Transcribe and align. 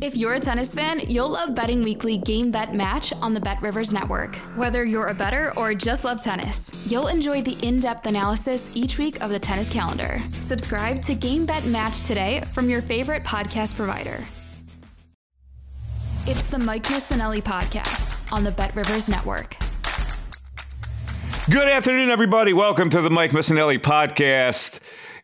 If 0.00 0.16
you're 0.16 0.34
a 0.34 0.38
tennis 0.40 0.76
fan, 0.76 1.00
you'll 1.08 1.30
love 1.30 1.56
Betting 1.56 1.82
Weekly 1.82 2.18
Game 2.18 2.52
Bet 2.52 2.72
Match 2.72 3.12
on 3.14 3.34
the 3.34 3.40
Bet 3.40 3.60
Rivers 3.60 3.92
Network. 3.92 4.36
Whether 4.54 4.84
you're 4.84 5.08
a 5.08 5.14
better 5.14 5.52
or 5.56 5.74
just 5.74 6.04
love 6.04 6.22
tennis, 6.22 6.72
you'll 6.86 7.08
enjoy 7.08 7.42
the 7.42 7.58
in 7.66 7.80
depth 7.80 8.06
analysis 8.06 8.70
each 8.76 8.96
week 8.96 9.20
of 9.20 9.30
the 9.30 9.40
tennis 9.40 9.68
calendar. 9.68 10.20
Subscribe 10.38 11.02
to 11.02 11.16
Game 11.16 11.44
Bet 11.46 11.64
Match 11.64 12.02
today 12.02 12.42
from 12.52 12.70
your 12.70 12.80
favorite 12.80 13.24
podcast 13.24 13.74
provider. 13.74 14.22
It's 16.26 16.48
the 16.48 16.60
Mike 16.60 16.84
Missanelli 16.84 17.42
Podcast 17.42 18.14
on 18.32 18.44
the 18.44 18.52
Bet 18.52 18.76
Rivers 18.76 19.08
Network. 19.08 19.56
Good 21.50 21.66
afternoon, 21.66 22.10
everybody. 22.10 22.52
Welcome 22.52 22.90
to 22.90 23.00
the 23.00 23.10
Mike 23.10 23.32
Missanelli 23.32 23.78
Podcast. 23.80 24.78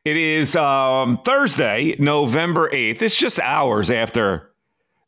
It 0.05 0.17
is 0.17 0.57
um, 0.57 1.21
Thursday, 1.25 1.95
November 2.01 2.71
8th. 2.71 3.03
It's 3.03 3.17
just 3.17 3.39
hours 3.39 3.89
after 3.91 4.51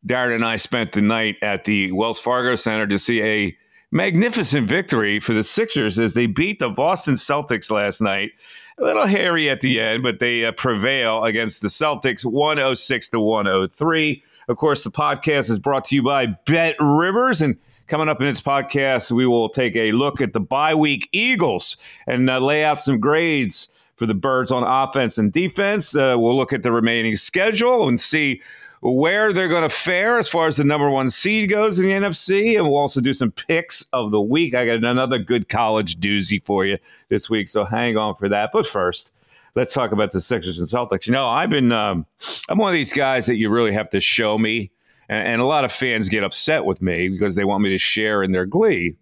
Darren 0.07 0.37
and 0.37 0.45
I 0.45 0.57
spent 0.57 0.93
the 0.93 1.03
night 1.03 1.37
at 1.43 1.65
the 1.65 1.91
Wells 1.93 2.21
Fargo 2.21 2.55
Center 2.55 2.87
to 2.87 2.99
see 2.99 3.23
a 3.23 3.57
magnificent 3.91 4.69
victory 4.69 5.19
for 5.19 5.35
the 5.35 5.43
Sixers 5.43 5.99
as 5.99 6.15
they 6.15 6.27
beat 6.27 6.59
the 6.59 6.71
Boston 6.71 7.15
Celtics 7.15 7.71
last 7.71 8.01
night. 8.01 8.33
A 8.79 8.85
little 8.85 9.07
hairy 9.07 9.49
at 9.49 9.63
the 9.63 9.81
end, 9.81 10.03
but 10.03 10.19
they 10.19 10.45
uh, 10.45 10.53
prevail 10.53 11.25
against 11.25 11.63
the 11.63 11.69
Celtics 11.69 12.25
106 12.25 13.09
to 13.09 13.21
103. 13.21 14.23
Of 14.49 14.57
course, 14.59 14.85
the 14.85 14.91
podcast 14.91 15.51
is 15.51 15.59
brought 15.59 15.87
to 15.87 15.95
you 15.97 16.03
by 16.03 16.27
Bet 16.27 16.77
Rivers. 16.79 17.41
And 17.41 17.57
coming 17.87 18.09
up 18.09 18.21
in 18.21 18.27
its 18.27 18.43
podcast, 18.43 19.11
we 19.11 19.27
will 19.27 19.49
take 19.49 19.75
a 19.77 19.93
look 19.93 20.21
at 20.21 20.35
the 20.35 20.41
bye 20.41 20.75
week 20.75 21.09
Eagles 21.13 21.79
and 22.07 22.29
uh, 22.29 22.39
lay 22.39 22.65
out 22.65 22.79
some 22.79 23.01
grades 23.01 23.69
for 23.97 24.05
the 24.05 24.15
Birds 24.15 24.53
on 24.53 24.63
offense 24.63 25.17
and 25.17 25.33
defense. 25.33 25.97
Uh, 25.97 26.15
we'll 26.19 26.37
look 26.37 26.53
at 26.53 26.63
the 26.63 26.71
remaining 26.71 27.17
schedule 27.17 27.89
and 27.89 27.99
see 27.99 28.43
where 28.81 29.33
they're 29.33 29.49
going 29.49 29.69
to 29.69 29.75
fare 29.75 30.19
as 30.19 30.29
far 30.29 30.47
as 30.47 30.57
the 30.57 30.65
number 30.65 30.91
one 30.91 31.11
seed 31.11 31.51
goes 31.51 31.79
in 31.79 31.87
the 31.87 31.93
NFC. 31.93 32.57
And 32.57 32.65
we'll 32.65 32.77
also 32.77 33.01
do 33.01 33.15
some 33.15 33.33
picks 33.33 33.87
of 33.93 34.11
the 34.11 34.21
week. 34.21 34.55
I 34.55 34.67
got 34.67 34.77
another 34.77 35.19
good 35.19 35.49
college 35.49 35.99
doozy 35.99 36.45
for 36.45 36.65
you 36.65 36.79
this 37.09 37.31
week. 37.31 37.49
So 37.49 37.65
hang 37.65 37.97
on 37.97 38.15
for 38.15 38.29
that. 38.29 38.51
But 38.53 38.67
first, 38.67 39.13
let's 39.55 39.73
talk 39.73 39.93
about 39.93 40.13
the 40.13 40.21
Sixers 40.21 40.59
and 40.59 40.69
Celtics. 40.69 41.07
You 41.07 41.13
know, 41.13 41.27
I've 41.27 41.51
been, 41.51 41.73
um, 41.73 42.07
I'm 42.49 42.59
one 42.59 42.69
of 42.69 42.75
these 42.75 42.93
guys 42.93 43.27
that 43.27 43.37
you 43.37 43.51
really 43.51 43.73
have 43.73 43.91
to 43.91 44.01
show 44.01 44.39
me. 44.39 44.71
And, 45.09 45.27
and, 45.27 45.41
a 45.41 45.45
lot 45.45 45.65
of 45.65 45.71
fans 45.71 46.09
get 46.09 46.25
upset 46.25 46.65
with 46.65 46.83
me 46.83 47.09
because 47.09 47.37
they 47.37 47.45
want 47.45 47.63
me 47.63 47.71
to 47.71 47.79
share 47.79 48.23
in 48.25 48.33
their 48.33 48.47
glee. 48.47 48.97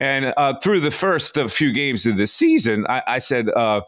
And 0.00 0.34
uh, 0.36 0.54
through 0.58 0.80
the 0.80 0.90
first 0.90 1.38
few 1.50 1.72
games 1.72 2.04
of 2.04 2.16
the 2.16 2.26
season, 2.26 2.84
I, 2.88 3.02
I 3.06 3.18
said, 3.18 3.48
uh, 3.50 3.82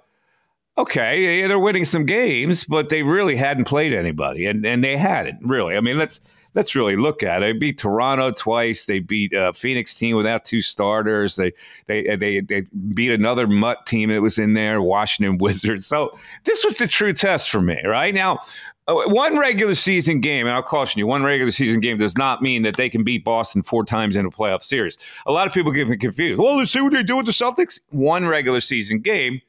okay, 0.79 1.47
they're 1.47 1.59
winning 1.59 1.85
some 1.85 2.07
games, 2.07 2.65
but 2.65 2.89
they 2.89 3.03
really 3.03 3.37
hadn't 3.37 3.65
played 3.65 3.93
anybody, 3.93 4.47
and 4.47 4.65
and 4.65 4.83
they 4.83 4.97
hadn't 4.97 5.41
really. 5.43 5.77
I 5.77 5.81
mean, 5.81 5.99
let's 5.99 6.21
let's 6.55 6.75
really 6.75 6.97
look 6.97 7.23
at 7.23 7.43
it. 7.43 7.47
They 7.47 7.53
beat 7.53 7.79
Toronto 7.79 8.31
twice. 8.31 8.85
They 8.85 9.01
beat 9.01 9.33
a 9.35 9.53
Phoenix 9.53 9.95
team 9.95 10.17
without 10.17 10.45
two 10.45 10.63
starters. 10.63 11.37
They 11.37 11.53
they 11.87 12.17
they 12.17 12.41
they 12.41 12.63
beat 12.95 13.13
another 13.13 13.47
mutt 13.47 13.87
team 13.87 14.11
that 14.11 14.23
was 14.23 14.39
in 14.39 14.55
there, 14.55 14.81
Washington 14.81 15.39
Wizards. 15.41 15.87
So 15.87 16.17
this 16.45 16.65
was 16.65 16.79
the 16.79 16.87
true 16.87 17.13
test 17.13 17.51
for 17.51 17.61
me. 17.61 17.81
Right 17.85 18.15
now, 18.15 18.41
uh, 18.87 19.03
one 19.07 19.39
regular 19.39 19.75
season 19.75 20.21
game, 20.21 20.47
and 20.47 20.55
I'll 20.55 20.63
caution 20.63 20.99
you, 20.99 21.07
one 21.07 21.23
regular 21.23 21.53
season 21.53 21.81
game 21.81 21.99
does 21.99 22.17
not 22.17 22.41
mean 22.41 22.63
that 22.63 22.77
they 22.77 22.89
can 22.89 23.05
beat 23.05 23.25
Boston 23.25 23.63
four 23.63 23.85
times 23.85 24.17
in 24.17 24.25
a 24.25 24.31
playoff 24.31 24.63
series. 24.63 24.97
A 25.27 25.33
lot 25.33 25.47
of 25.47 25.53
people 25.53 25.73
get 25.73 25.89
confused. 26.01 26.41
Well, 26.41 26.57
let's 26.57 26.71
see 26.71 26.81
what 26.81 26.93
they 26.93 27.03
do 27.03 27.17
with 27.17 27.27
the 27.27 27.33
Celtics. 27.33 27.81
One 27.91 28.27
regular 28.27 28.61
season 28.61 29.01
game 29.01 29.43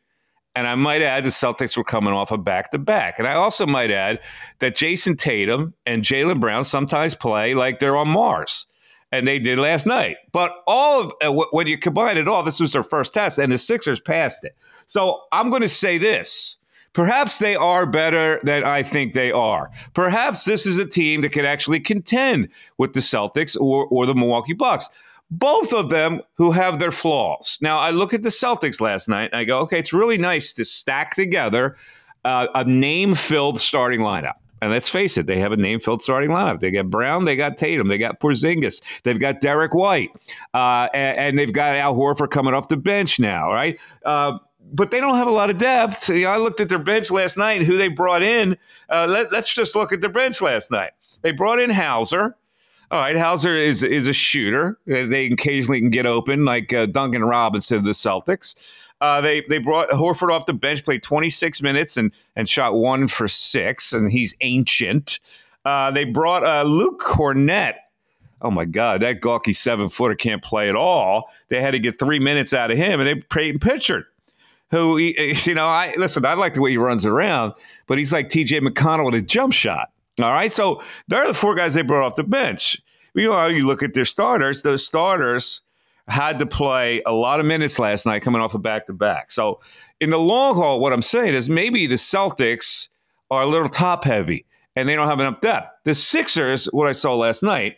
and 0.59 0.67
I 0.67 0.75
might 0.75 1.01
add 1.01 1.23
the 1.23 1.29
Celtics 1.29 1.77
were 1.77 1.85
coming 1.85 2.13
off 2.13 2.31
a 2.31 2.37
back 2.37 2.71
to 2.71 2.77
back. 2.77 3.17
And 3.17 3.25
I 3.25 3.35
also 3.35 3.65
might 3.65 3.91
add 3.91 4.19
that 4.59 4.75
Jayson 4.75 5.15
Tatum 5.15 5.73
and 5.85 6.03
Jaylen 6.03 6.41
Brown 6.41 6.65
sometimes 6.65 7.15
play 7.15 7.53
like 7.53 7.79
they're 7.79 7.95
on 7.95 8.09
Mars. 8.09 8.65
And 9.09 9.25
they 9.25 9.39
did 9.39 9.57
last 9.57 9.85
night. 9.85 10.17
But 10.33 10.51
all 10.67 10.99
of 10.99 11.13
uh, 11.21 11.45
when 11.51 11.67
you 11.67 11.77
combine 11.77 12.17
it 12.17 12.27
all, 12.27 12.43
this 12.43 12.59
was 12.59 12.73
their 12.73 12.83
first 12.83 13.13
test, 13.13 13.39
and 13.39 13.49
the 13.49 13.57
Sixers 13.57 14.01
passed 14.01 14.43
it. 14.43 14.53
So 14.85 15.21
I'm 15.31 15.49
going 15.49 15.61
to 15.61 15.69
say 15.69 15.97
this. 15.97 16.57
Perhaps 16.91 17.39
they 17.39 17.55
are 17.55 17.85
better 17.85 18.41
than 18.43 18.65
I 18.65 18.83
think 18.83 19.13
they 19.13 19.31
are. 19.31 19.71
Perhaps 19.93 20.43
this 20.43 20.65
is 20.65 20.77
a 20.77 20.85
team 20.85 21.21
that 21.21 21.29
could 21.29 21.45
actually 21.45 21.79
contend 21.79 22.49
with 22.77 22.91
the 22.91 22.99
Celtics 22.99 23.57
or, 23.57 23.87
or 23.87 24.05
the 24.05 24.13
Milwaukee 24.13 24.53
Bucks 24.53 24.89
both 25.31 25.73
of 25.73 25.89
them 25.89 26.21
who 26.35 26.51
have 26.51 26.79
their 26.79 26.91
flaws. 26.91 27.59
Now, 27.61 27.77
I 27.77 27.91
look 27.91 28.13
at 28.13 28.23
the 28.23 28.29
Celtics 28.29 28.81
last 28.81 29.07
night 29.07 29.29
and 29.31 29.39
I 29.39 29.43
go, 29.43 29.59
okay, 29.59 29.79
it's 29.79 29.93
really 29.93 30.17
nice 30.17 30.53
to 30.53 30.65
stack 30.65 31.15
together 31.15 31.77
uh, 32.25 32.47
a 32.55 32.63
name 32.63 33.15
filled 33.15 33.59
starting 33.59 34.01
lineup. 34.01 34.35
And 34.61 34.71
let's 34.71 34.89
face 34.89 35.17
it, 35.17 35.25
they 35.25 35.39
have 35.39 35.51
a 35.51 35.57
name 35.57 35.79
filled 35.79 36.01
starting 36.01 36.31
lineup. 36.31 36.59
They 36.59 36.71
got 36.71 36.89
Brown, 36.89 37.25
they 37.25 37.35
got 37.35 37.57
Tatum, 37.57 37.87
they 37.87 37.97
got 37.97 38.19
Porzingis, 38.19 38.81
they've 39.03 39.19
got 39.19 39.39
Derrick 39.39 39.73
White, 39.73 40.09
uh, 40.53 40.89
and, 40.93 41.17
and, 41.17 41.39
they've 41.39 41.53
got 41.53 41.75
Al 41.75 41.95
Horford 41.95 42.31
coming 42.31 42.53
off 42.53 42.67
the 42.67 42.75
bench 42.75 43.19
now, 43.19 43.53
right? 43.53 43.79
Uh, 44.03 44.37
but 44.73 44.91
they 44.91 44.99
don't 44.99 45.15
have 45.15 45.27
a 45.27 45.31
lot 45.31 45.49
of 45.49 45.57
depth. 45.57 46.09
You 46.09 46.23
know, 46.25 46.31
I 46.31 46.37
looked 46.37 46.59
at 46.59 46.69
their 46.69 46.79
bench 46.79 47.09
last 47.09 47.37
night 47.37 47.57
and 47.57 47.65
who 47.65 47.77
they 47.77 47.87
brought 47.87 48.21
in. 48.21 48.57
Uh, 48.89 49.07
let, 49.09 49.33
us 49.33 49.47
just 49.47 49.75
look 49.75 49.93
at 49.93 50.01
their 50.01 50.11
bench 50.11 50.41
last 50.41 50.71
night. 50.71 50.91
They 51.21 51.31
brought 51.31 51.59
in 51.59 51.69
Hauser. 51.69 52.35
All 52.91 52.99
right, 52.99 53.15
Hauser 53.15 53.53
is 53.53 53.83
is 53.83 54.07
a 54.07 54.13
shooter. 54.13 54.79
They 54.87 55.27
occasionally 55.27 55.79
can 55.79 55.91
get 55.91 56.07
open, 56.07 56.43
like 56.43 56.73
uh, 56.73 56.87
Duncan 56.87 57.23
Robinson 57.23 57.77
of 57.77 57.83
the 57.83 57.91
Celtics. 57.91 58.55
Uh, 58.99 59.21
they 59.21 59.41
they 59.41 59.59
brought 59.59 59.89
Horford 59.89 60.31
off 60.31 60.47
the 60.47 60.53
bench, 60.53 60.83
played 60.83 61.03
26 61.03 61.61
minutes 61.61 61.97
and 61.97 62.11
and 62.35 62.49
shot 62.49 62.73
one 62.73 63.07
for 63.07 63.27
six, 63.27 63.93
and 63.93 64.11
he's 64.11 64.35
ancient. 64.41 65.19
Uh, 65.65 65.91
they 65.91 66.03
brought 66.03 66.43
uh, 66.43 66.63
Luke 66.63 66.99
Kornet. 67.01 67.75
Oh 68.41 68.49
my 68.49 68.65
God, 68.65 69.01
that 69.01 69.21
gawky 69.21 69.53
seven 69.53 69.89
footer 69.89 70.15
can't 70.15 70.41
play 70.41 70.67
at 70.67 70.75
all. 70.75 71.29
They 71.49 71.61
had 71.61 71.71
to 71.71 71.79
get 71.79 71.99
three 71.99 72.19
minutes 72.19 72.53
out 72.53 72.71
of 72.71 72.77
him, 72.77 72.99
and 72.99 73.07
they 73.07 73.15
Payton 73.15 73.59
Pritchard, 73.59 74.05
who 74.71 74.97
you 74.97 75.53
know, 75.53 75.67
I 75.67 75.93
listen. 75.97 76.25
I 76.25 76.33
like 76.33 76.55
the 76.55 76.61
way 76.61 76.71
he 76.71 76.77
runs 76.77 77.05
around, 77.05 77.53
but 77.85 77.99
he's 77.99 78.11
like 78.11 78.31
T.J. 78.31 78.61
McConnell 78.61 79.05
with 79.05 79.15
a 79.15 79.21
jump 79.21 79.53
shot. 79.53 79.91
All 80.19 80.31
right. 80.31 80.51
So 80.51 80.81
there 81.07 81.23
are 81.23 81.27
the 81.27 81.33
four 81.33 81.55
guys 81.55 81.73
they 81.73 81.81
brought 81.81 82.05
off 82.05 82.15
the 82.15 82.23
bench. 82.23 82.81
You 83.13 83.29
know, 83.29 83.47
you 83.47 83.65
look 83.65 83.83
at 83.83 83.93
their 83.93 84.05
starters, 84.05 84.61
those 84.61 84.85
starters 84.85 85.61
had 86.07 86.39
to 86.39 86.45
play 86.45 87.01
a 87.05 87.11
lot 87.11 87.39
of 87.39 87.45
minutes 87.45 87.79
last 87.79 88.05
night 88.05 88.21
coming 88.21 88.41
off 88.41 88.53
a 88.53 88.57
of 88.57 88.63
back 88.63 88.87
to 88.87 88.93
back. 88.93 89.31
So 89.31 89.59
in 89.99 90.09
the 90.09 90.17
long 90.17 90.55
haul, 90.55 90.79
what 90.79 90.93
I'm 90.93 91.01
saying 91.01 91.35
is 91.35 91.49
maybe 91.49 91.85
the 91.85 91.95
Celtics 91.95 92.89
are 93.29 93.43
a 93.43 93.45
little 93.45 93.69
top 93.69 94.03
heavy 94.03 94.45
and 94.75 94.87
they 94.87 94.95
don't 94.95 95.07
have 95.07 95.19
enough 95.19 95.41
depth. 95.41 95.69
The 95.83 95.95
Sixers, 95.95 96.65
what 96.67 96.87
I 96.87 96.93
saw 96.93 97.15
last 97.15 97.43
night, 97.43 97.77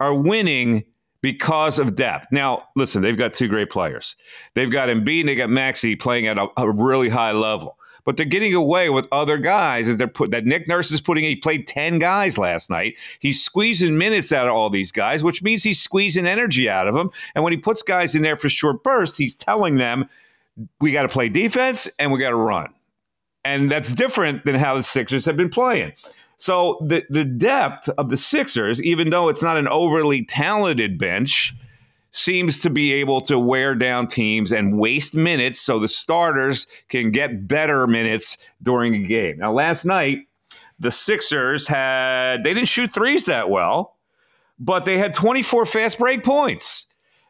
are 0.00 0.14
winning 0.14 0.84
because 1.20 1.78
of 1.78 1.94
depth. 1.94 2.28
Now, 2.30 2.64
listen, 2.76 3.02
they've 3.02 3.16
got 3.16 3.32
two 3.32 3.48
great 3.48 3.70
players. 3.70 4.16
They've 4.54 4.70
got 4.70 4.88
Embiid 4.88 5.20
and 5.20 5.28
they 5.28 5.34
got 5.34 5.50
Maxey 5.50 5.96
playing 5.96 6.26
at 6.26 6.38
a, 6.38 6.48
a 6.56 6.70
really 6.70 7.08
high 7.08 7.32
level 7.32 7.78
but 8.06 8.16
they're 8.16 8.24
getting 8.24 8.54
away 8.54 8.88
with 8.88 9.06
other 9.12 9.36
guys 9.36 9.86
that 9.86 9.98
they're 9.98 10.06
put 10.06 10.30
that 10.30 10.46
Nick 10.46 10.66
Nurse 10.68 10.90
is 10.92 11.00
putting. 11.00 11.24
He 11.24 11.36
played 11.36 11.66
ten 11.66 11.98
guys 11.98 12.38
last 12.38 12.70
night. 12.70 12.96
He's 13.18 13.44
squeezing 13.44 13.98
minutes 13.98 14.32
out 14.32 14.46
of 14.46 14.54
all 14.54 14.70
these 14.70 14.92
guys, 14.92 15.22
which 15.22 15.42
means 15.42 15.62
he's 15.62 15.82
squeezing 15.82 16.26
energy 16.26 16.70
out 16.70 16.88
of 16.88 16.94
them. 16.94 17.10
And 17.34 17.44
when 17.44 17.52
he 17.52 17.58
puts 17.58 17.82
guys 17.82 18.14
in 18.14 18.22
there 18.22 18.36
for 18.36 18.48
short 18.48 18.82
bursts, 18.82 19.18
he's 19.18 19.36
telling 19.36 19.76
them 19.76 20.08
we 20.80 20.92
got 20.92 21.02
to 21.02 21.08
play 21.08 21.28
defense 21.28 21.88
and 21.98 22.10
we 22.12 22.18
got 22.18 22.30
to 22.30 22.36
run. 22.36 22.72
And 23.44 23.70
that's 23.70 23.92
different 23.92 24.44
than 24.44 24.54
how 24.54 24.76
the 24.76 24.82
Sixers 24.82 25.24
have 25.26 25.36
been 25.36 25.50
playing. 25.50 25.92
So 26.38 26.78
the 26.86 27.04
the 27.10 27.24
depth 27.24 27.88
of 27.98 28.10
the 28.10 28.16
Sixers, 28.16 28.80
even 28.82 29.10
though 29.10 29.28
it's 29.28 29.42
not 29.42 29.56
an 29.56 29.66
overly 29.68 30.24
talented 30.24 30.96
bench, 30.96 31.54
seems 32.12 32.60
to 32.60 32.70
be 32.70 32.92
able 32.94 33.20
to 33.20 33.38
wear 33.38 33.74
down 33.74 34.06
teams 34.06 34.52
and 34.52 34.78
waste 34.78 35.14
minutes 35.14 35.60
so 35.60 35.78
the 35.78 35.88
starters 35.88 36.66
can 36.88 37.10
get 37.10 37.46
better 37.46 37.86
minutes 37.86 38.38
during 38.62 38.94
a 38.94 39.06
game. 39.06 39.38
Now, 39.38 39.52
last 39.52 39.84
night, 39.84 40.26
the 40.78 40.90
Sixers 40.90 41.66
had, 41.66 42.44
they 42.44 42.54
didn't 42.54 42.68
shoot 42.68 42.92
threes 42.92 43.26
that 43.26 43.50
well, 43.50 43.96
but 44.58 44.84
they 44.84 44.98
had 44.98 45.14
24 45.14 45.66
fast 45.66 45.98
break 45.98 46.24
points. 46.24 46.86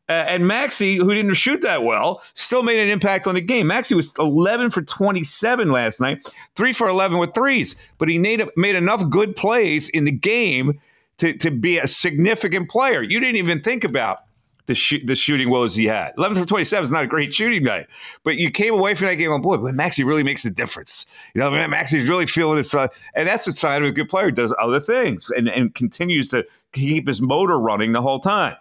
Uh, 0.08 0.12
and 0.12 0.46
Maxey, 0.46 0.96
who 0.96 1.12
didn't 1.12 1.34
shoot 1.34 1.62
that 1.62 1.82
well, 1.82 2.22
still 2.34 2.62
made 2.62 2.78
an 2.78 2.88
impact 2.88 3.26
on 3.26 3.34
the 3.34 3.40
game. 3.40 3.66
Maxey 3.66 3.96
was 3.96 4.14
11 4.18 4.70
for 4.70 4.82
27 4.82 5.72
last 5.72 6.00
night, 6.00 6.24
3 6.54 6.72
for 6.72 6.88
11 6.88 7.18
with 7.18 7.34
threes, 7.34 7.74
but 7.98 8.08
he 8.08 8.16
made, 8.16 8.44
made 8.56 8.76
enough 8.76 9.08
good 9.10 9.34
plays 9.34 9.88
in 9.88 10.04
the 10.04 10.12
game 10.12 10.80
to, 11.18 11.32
to 11.38 11.50
be 11.50 11.78
a 11.78 11.88
significant 11.88 12.70
player. 12.70 13.02
You 13.02 13.18
didn't 13.18 13.36
even 13.36 13.62
think 13.62 13.82
about 13.82 14.20
the 14.66 14.74
sh- 14.74 15.04
the 15.04 15.16
shooting 15.16 15.50
woes 15.50 15.74
he 15.74 15.86
had. 15.86 16.12
11 16.18 16.36
for 16.36 16.46
27 16.46 16.84
is 16.84 16.90
not 16.90 17.04
a 17.04 17.06
great 17.06 17.32
shooting 17.34 17.62
night, 17.62 17.86
but 18.22 18.36
you 18.36 18.50
came 18.50 18.74
away 18.74 18.94
from 18.94 19.06
that 19.06 19.14
game 19.14 19.30
on 19.30 19.40
boy, 19.40 19.56
but 19.56 19.74
Maxey 19.74 20.04
really 20.04 20.22
makes 20.22 20.44
a 20.44 20.50
difference. 20.50 21.06
You 21.34 21.40
know, 21.40 21.50
man, 21.50 21.70
Maxey's 21.70 22.08
really 22.08 22.26
feeling 22.26 22.58
it, 22.58 22.74
uh, 22.74 22.88
and 23.14 23.26
that's 23.26 23.46
a 23.46 23.54
sign 23.54 23.82
of 23.82 23.88
a 23.88 23.92
good 23.92 24.08
player. 24.08 24.30
Does 24.30 24.54
other 24.60 24.80
things 24.80 25.30
and, 25.30 25.48
and 25.48 25.74
continues 25.74 26.28
to 26.28 26.46
keep 26.72 27.08
his 27.08 27.20
motor 27.20 27.58
running 27.58 27.92
the 27.92 28.02
whole 28.02 28.20
time. 28.20 28.56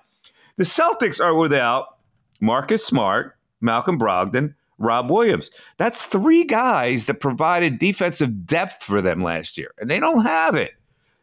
The 0.58 0.64
Celtics 0.64 1.24
are 1.24 1.36
without 1.36 1.98
Marcus 2.40 2.86
Smart, 2.86 3.36
Malcolm 3.60 4.00
Brogdon, 4.00 4.54
Rob 4.78 5.10
Williams. 5.10 5.50
That's 5.78 6.06
three 6.06 6.44
guys 6.44 7.06
that 7.06 7.20
provided 7.20 7.80
defensive 7.80 8.46
depth 8.46 8.84
for 8.84 9.02
them 9.02 9.22
last 9.22 9.58
year, 9.58 9.72
and 9.80 9.90
they 9.90 10.00
don't 10.00 10.24
have 10.24 10.56
it. 10.56 10.72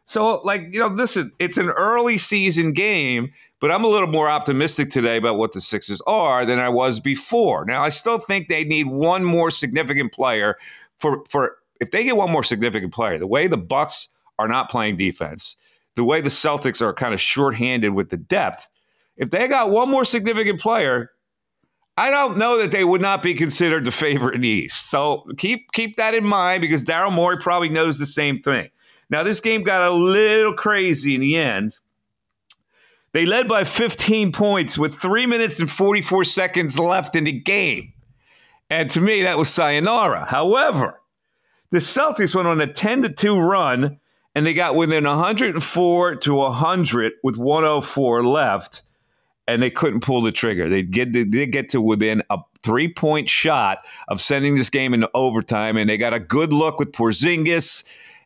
So, 0.05 0.41
like, 0.41 0.69
you 0.73 0.79
know, 0.79 0.89
this 0.89 1.15
is 1.15 1.31
it's 1.39 1.57
an 1.57 1.69
early 1.69 2.17
season 2.17 2.73
game, 2.73 3.31
but 3.63 3.71
I'm 3.71 3.85
a 3.85 3.87
little 3.87 4.09
more 4.09 4.29
optimistic 4.29 4.89
today 4.89 5.15
about 5.15 5.37
what 5.37 5.53
the 5.53 5.61
Sixers 5.61 6.01
are 6.05 6.45
than 6.45 6.59
I 6.59 6.67
was 6.67 6.99
before. 6.99 7.63
Now, 7.63 7.81
I 7.81 7.87
still 7.87 8.17
think 8.17 8.49
they 8.49 8.65
need 8.65 8.87
one 8.87 9.23
more 9.23 9.51
significant 9.51 10.11
player 10.11 10.57
for 10.99 11.23
for 11.29 11.55
if 11.79 11.89
they 11.91 12.03
get 12.03 12.17
one 12.17 12.29
more 12.29 12.43
significant 12.43 12.93
player, 12.93 13.17
the 13.17 13.25
way 13.25 13.47
the 13.47 13.55
Bucks 13.55 14.09
are 14.37 14.49
not 14.49 14.69
playing 14.69 14.97
defense, 14.97 15.55
the 15.95 16.03
way 16.03 16.19
the 16.19 16.27
Celtics 16.27 16.81
are 16.81 16.93
kind 16.93 17.13
of 17.13 17.21
shorthanded 17.21 17.93
with 17.93 18.09
the 18.09 18.17
depth, 18.17 18.67
if 19.15 19.29
they 19.29 19.47
got 19.47 19.69
one 19.69 19.89
more 19.89 20.03
significant 20.03 20.59
player, 20.59 21.11
I 21.95 22.09
don't 22.09 22.37
know 22.37 22.57
that 22.57 22.71
they 22.71 22.83
would 22.83 22.99
not 23.01 23.23
be 23.23 23.33
considered 23.33 23.85
the 23.85 23.91
favorite 23.91 24.35
in 24.35 24.41
the 24.41 24.49
East. 24.49 24.89
So 24.91 25.23
keep 25.37 25.71
keep 25.71 25.95
that 25.95 26.13
in 26.13 26.25
mind 26.25 26.59
because 26.59 26.83
Daryl 26.83 27.13
Morey 27.13 27.37
probably 27.37 27.69
knows 27.69 27.97
the 27.97 28.05
same 28.05 28.41
thing. 28.41 28.71
Now, 29.09 29.23
this 29.23 29.39
game 29.39 29.63
got 29.63 29.89
a 29.89 29.93
little 29.93 30.53
crazy 30.53 31.15
in 31.15 31.21
the 31.21 31.37
end. 31.37 31.79
They 33.13 33.25
led 33.25 33.47
by 33.47 33.63
15 33.63 34.31
points 34.31 34.77
with 34.77 34.95
three 34.95 35.25
minutes 35.25 35.59
and 35.59 35.69
44 35.69 36.23
seconds 36.23 36.77
left 36.77 37.15
in 37.15 37.23
the 37.25 37.31
game. 37.31 37.93
And 38.69 38.89
to 38.91 39.01
me, 39.01 39.21
that 39.21 39.37
was 39.37 39.49
sayonara. 39.49 40.25
However, 40.25 40.99
the 41.69 41.77
Celtics 41.77 42.33
went 42.33 42.47
on 42.47 42.59
a 42.59 42.67
10 42.67 43.03
to 43.03 43.09
2 43.09 43.39
run 43.39 43.99
and 44.35 44.45
they 44.45 44.53
got 44.55 44.75
within 44.75 45.03
104 45.03 46.15
to 46.15 46.33
100 46.33 47.13
with 47.23 47.37
104 47.37 48.25
left 48.25 48.83
and 49.47 49.61
they 49.61 49.69
couldn't 49.69 49.99
pull 49.99 50.21
the 50.21 50.31
trigger. 50.31 50.69
They 50.69 50.83
get 50.83 51.13
they 51.13 51.25
did 51.25 51.51
get 51.51 51.69
to 51.69 51.81
within 51.81 52.23
a 52.29 52.39
three 52.63 52.91
point 52.91 53.29
shot 53.29 53.85
of 54.07 54.21
sending 54.21 54.55
this 54.55 54.69
game 54.69 54.93
into 54.93 55.09
overtime, 55.13 55.77
and 55.77 55.89
they 55.89 55.97
got 55.97 56.13
a 56.13 56.19
good 56.19 56.53
look 56.53 56.79
with 56.79 56.91
Porzingis 56.91 57.83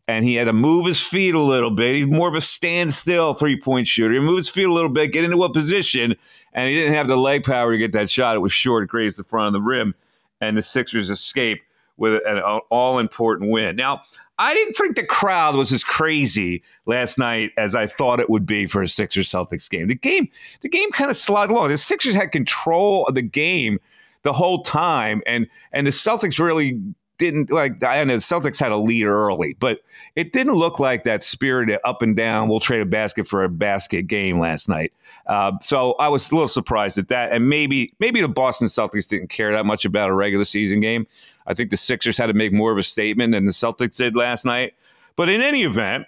and 0.08 0.24
he 0.24 0.36
had 0.36 0.46
to 0.46 0.54
move 0.54 0.86
his 0.86 1.02
feet 1.02 1.36
a 1.36 1.40
little 1.40 1.72
bit. 1.72 1.96
He's 1.96 2.08
more 2.08 2.30
of 2.30 2.36
a 2.36 2.42
standstill 2.42 3.34
three 3.34 3.60
point 3.60 3.88
shooter. 3.88 4.14
He 4.14 4.20
moved 4.20 4.38
his 4.38 4.50
feet 4.50 4.68
a 4.68 4.74
little 4.74 4.90
bit, 4.90 5.12
get 5.12 5.26
into 5.26 5.44
a 5.44 5.52
position, 5.52 6.16
and 6.54 6.70
he 6.70 6.76
didn't 6.76 6.94
have 6.94 7.08
the 7.08 7.18
leg 7.18 7.44
power 7.44 7.72
to 7.72 7.78
get 7.78 7.92
that 7.92 8.10
shot. 8.10 8.36
It 8.36 8.40
was 8.40 8.54
short, 8.54 8.84
it 8.84 8.88
grazed 8.88 9.20
the 9.20 9.24
front 9.24 9.48
of 9.48 9.62
the 9.62 9.68
rim, 9.68 9.96
and 10.40 10.58
the 10.58 10.62
Sixers 10.62 11.10
escape 11.10 11.62
with 11.98 12.22
an 12.26 12.40
all 12.70 13.00
important 13.00 13.50
win. 13.50 13.76
Now, 13.76 14.02
I 14.40 14.54
didn't 14.54 14.76
think 14.76 14.96
the 14.96 15.04
crowd 15.04 15.56
was 15.56 15.74
as 15.74 15.84
crazy 15.84 16.64
last 16.86 17.18
night 17.18 17.52
as 17.58 17.74
I 17.74 17.88
thought 17.88 18.20
it 18.20 18.30
would 18.30 18.46
be 18.46 18.68
for 18.68 18.84
a 18.84 18.88
Sixers 18.88 19.30
Celtics 19.30 19.70
game. 19.70 19.88
The 19.88 19.96
game, 19.96 20.30
the 20.62 20.70
game 20.70 20.92
kind 20.92 21.10
of 21.10 21.18
slogged 21.18 21.52
along. 21.52 21.70
The 21.70 21.78
Sixers 21.78 22.14
had 22.14 22.32
control 22.32 23.08
of 23.08 23.16
the 23.16 23.24
game 23.24 23.80
the 24.22 24.34
whole 24.34 24.62
time, 24.62 25.22
and 25.26 25.48
and 25.72 25.88
the 25.88 25.92
Celtics 25.92 26.40
really 26.40 26.80
didn't 27.18 27.50
like 27.50 27.84
I 27.84 28.04
know 28.04 28.16
the 28.16 28.22
Celtics 28.22 28.60
had 28.60 28.72
a 28.72 28.78
lead 28.78 29.06
early, 29.06 29.56
but 29.60 29.82
it 30.16 30.32
didn't 30.34 30.54
look 30.54 30.80
like 30.80 31.04
that 31.04 31.24
spirited 31.24 31.80
up 31.84 32.02
and 32.02 32.16
down. 32.16 32.48
We'll 32.48 32.60
trade 32.60 32.82
a 32.82 32.86
basket 32.86 33.28
for 33.28 33.44
a 33.44 33.50
basket 33.50 34.04
game 34.08 34.40
last 34.40 34.70
night. 34.70 34.94
Uh, 35.26 35.54
so 35.62 35.94
I 35.94 36.08
was 36.08 36.32
a 36.32 36.36
little 36.36 36.48
surprised 36.48 36.98
at 36.98 37.10
that, 37.10 37.32
and 37.32 37.50
maybe 37.50 37.94
maybe 38.00 38.22
the 38.22 38.28
Boston 38.28 38.68
Celtics 38.68 39.08
didn't 39.08 39.30
care 39.30 39.52
that 39.52 39.66
much 39.66 39.86
about 39.86 40.10
a 40.10 40.14
regular 40.14 40.46
season 40.46 40.80
game. 40.80 41.08
I 41.48 41.54
think 41.54 41.70
the 41.70 41.78
Sixers 41.78 42.18
had 42.18 42.28
to 42.28 42.34
make 42.34 42.54
more 42.54 42.72
of 42.72 42.78
a 42.78 42.84
statement 42.84 43.34
than 43.34 43.46
the 43.46 43.52
Celtics 43.52 43.98
did 43.98 44.16
last 44.16 44.46
night. 44.46 44.74
But 45.16 45.30
in 45.30 45.42
any 45.42 45.64
event, 45.64 46.06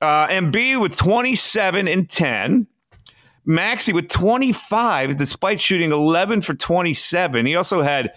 uh, 0.00 0.28
Embiid 0.28 0.80
with 0.80 0.96
27 0.96 1.88
and 1.88 2.08
10. 2.08 2.66
Maxey 3.46 3.92
with 3.92 4.08
25, 4.08 5.16
despite 5.16 5.60
shooting 5.60 5.92
11 5.92 6.40
for 6.40 6.54
27. 6.54 7.44
He 7.44 7.56
also 7.56 7.82
had 7.82 8.14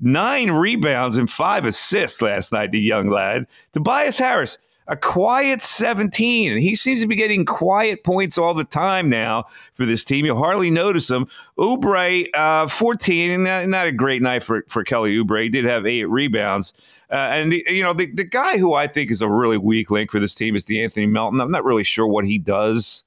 nine 0.00 0.50
rebounds 0.50 1.16
and 1.16 1.30
five 1.30 1.64
assists 1.64 2.22
last 2.22 2.52
night, 2.52 2.72
the 2.72 2.80
young 2.80 3.08
lad. 3.08 3.46
Tobias 3.72 4.18
Harris, 4.18 4.58
a 4.88 4.96
quiet 4.96 5.60
17. 5.60 6.52
And 6.52 6.60
he 6.60 6.74
seems 6.74 7.00
to 7.02 7.06
be 7.06 7.16
getting 7.16 7.44
quiet 7.44 8.04
points 8.04 8.38
all 8.38 8.54
the 8.54 8.64
time 8.64 9.08
now 9.08 9.44
for 9.74 9.84
this 9.84 10.02
team. 10.02 10.24
You'll 10.24 10.38
hardly 10.38 10.70
notice 10.70 11.10
him. 11.10 11.28
Oubre, 11.58 12.26
uh, 12.34 12.66
14. 12.68 13.42
Not, 13.42 13.68
not, 13.68 13.86
a 13.86 13.92
great 13.92 14.22
night 14.22 14.42
for, 14.42 14.64
for 14.68 14.82
Kelly 14.84 15.14
Oubre. 15.14 15.42
He 15.42 15.48
did 15.48 15.64
have 15.66 15.86
eight 15.86 16.06
rebounds. 16.06 16.72
Uh, 17.10 17.16
and, 17.16 17.52
the, 17.52 17.64
you 17.68 17.82
know, 17.82 17.92
the, 17.92 18.10
the 18.12 18.24
guy 18.24 18.58
who 18.58 18.74
I 18.74 18.86
think 18.86 19.10
is 19.10 19.22
a 19.22 19.28
really 19.28 19.58
weak 19.58 19.90
link 19.90 20.10
for 20.10 20.20
this 20.20 20.34
team 20.34 20.56
is 20.56 20.64
De'Anthony 20.64 21.08
Melton. 21.08 21.40
I'm 21.40 21.50
not 21.50 21.64
really 21.64 21.84
sure 21.84 22.06
what 22.06 22.26
he 22.26 22.38
does, 22.38 23.04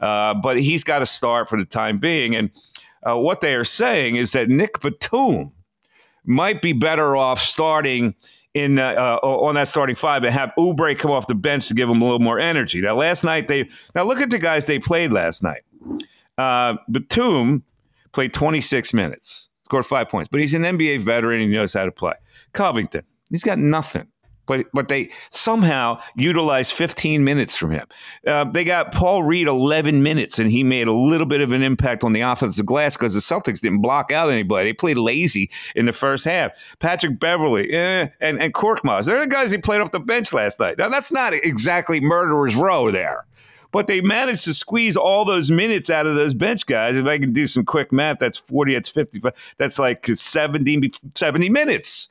uh, 0.00 0.34
but 0.34 0.60
he's 0.60 0.82
got 0.82 1.00
to 1.00 1.06
start 1.06 1.48
for 1.48 1.58
the 1.58 1.64
time 1.64 1.98
being. 1.98 2.34
And 2.34 2.50
uh, 3.08 3.16
what 3.16 3.40
they 3.40 3.54
are 3.54 3.64
saying 3.64 4.16
is 4.16 4.32
that 4.32 4.48
Nick 4.48 4.80
Batum, 4.80 5.52
might 6.24 6.62
be 6.62 6.72
better 6.72 7.16
off 7.16 7.40
starting 7.40 8.14
in 8.54 8.78
uh, 8.78 9.18
uh, 9.22 9.26
on 9.26 9.54
that 9.54 9.68
starting 9.68 9.96
five 9.96 10.24
and 10.24 10.32
have 10.32 10.52
Oubre 10.58 10.98
come 10.98 11.10
off 11.10 11.26
the 11.26 11.34
bench 11.34 11.68
to 11.68 11.74
give 11.74 11.88
them 11.88 12.00
a 12.00 12.04
little 12.04 12.18
more 12.18 12.38
energy. 12.38 12.80
Now, 12.80 12.96
last 12.96 13.24
night 13.24 13.48
they 13.48 13.68
now 13.94 14.04
look 14.04 14.20
at 14.20 14.30
the 14.30 14.38
guys 14.38 14.66
they 14.66 14.78
played 14.78 15.12
last 15.12 15.42
night. 15.42 15.62
Uh, 16.36 16.76
Batum 16.90 17.62
played 18.12 18.32
26 18.32 18.94
minutes, 18.94 19.50
scored 19.64 19.86
five 19.86 20.08
points, 20.08 20.28
but 20.30 20.40
he's 20.40 20.54
an 20.54 20.62
NBA 20.62 21.00
veteran 21.00 21.40
and 21.40 21.50
he 21.50 21.56
knows 21.56 21.72
how 21.72 21.84
to 21.84 21.92
play. 21.92 22.14
Covington, 22.52 23.02
he's 23.30 23.44
got 23.44 23.58
nothing 23.58 24.08
but 24.48 24.66
but 24.72 24.88
they 24.88 25.10
somehow 25.30 26.00
utilized 26.16 26.72
15 26.72 27.22
minutes 27.22 27.56
from 27.56 27.70
him. 27.70 27.86
Uh, 28.26 28.44
they 28.44 28.64
got 28.64 28.90
Paul 28.90 29.22
Reed 29.22 29.46
11 29.46 30.02
minutes, 30.02 30.40
and 30.40 30.50
he 30.50 30.64
made 30.64 30.88
a 30.88 30.92
little 30.92 31.26
bit 31.26 31.40
of 31.40 31.52
an 31.52 31.62
impact 31.62 32.02
on 32.02 32.12
the 32.14 32.22
offensive 32.22 32.66
glass 32.66 32.96
because 32.96 33.14
the 33.14 33.20
Celtics 33.20 33.60
didn't 33.60 33.82
block 33.82 34.10
out 34.10 34.30
anybody. 34.30 34.70
They 34.70 34.72
played 34.72 34.96
lazy 34.96 35.50
in 35.76 35.86
the 35.86 35.92
first 35.92 36.24
half. 36.24 36.52
Patrick 36.80 37.20
Beverley 37.20 37.70
eh, 37.70 38.08
and 38.20 38.40
and 38.40 38.52
Korkmaz, 38.52 39.04
they're 39.04 39.20
the 39.20 39.28
guys 39.28 39.52
he 39.52 39.58
played 39.58 39.80
off 39.80 39.92
the 39.92 40.00
bench 40.00 40.32
last 40.32 40.58
night. 40.58 40.78
Now 40.78 40.88
that's 40.88 41.12
not 41.12 41.34
exactly 41.34 42.00
murderers 42.00 42.56
row 42.56 42.90
there. 42.90 43.24
But 43.70 43.86
they 43.86 44.00
managed 44.00 44.44
to 44.46 44.54
squeeze 44.54 44.96
all 44.96 45.26
those 45.26 45.50
minutes 45.50 45.90
out 45.90 46.06
of 46.06 46.14
those 46.14 46.32
bench 46.32 46.64
guys. 46.64 46.96
If 46.96 47.04
I 47.04 47.18
can 47.18 47.34
do 47.34 47.46
some 47.46 47.66
quick 47.66 47.92
math, 47.92 48.18
that's 48.18 48.38
40, 48.38 48.72
that's 48.72 48.88
50, 48.88 49.20
that's 49.58 49.78
like 49.78 50.06
70, 50.06 50.90
70 51.14 51.50
minutes 51.50 52.08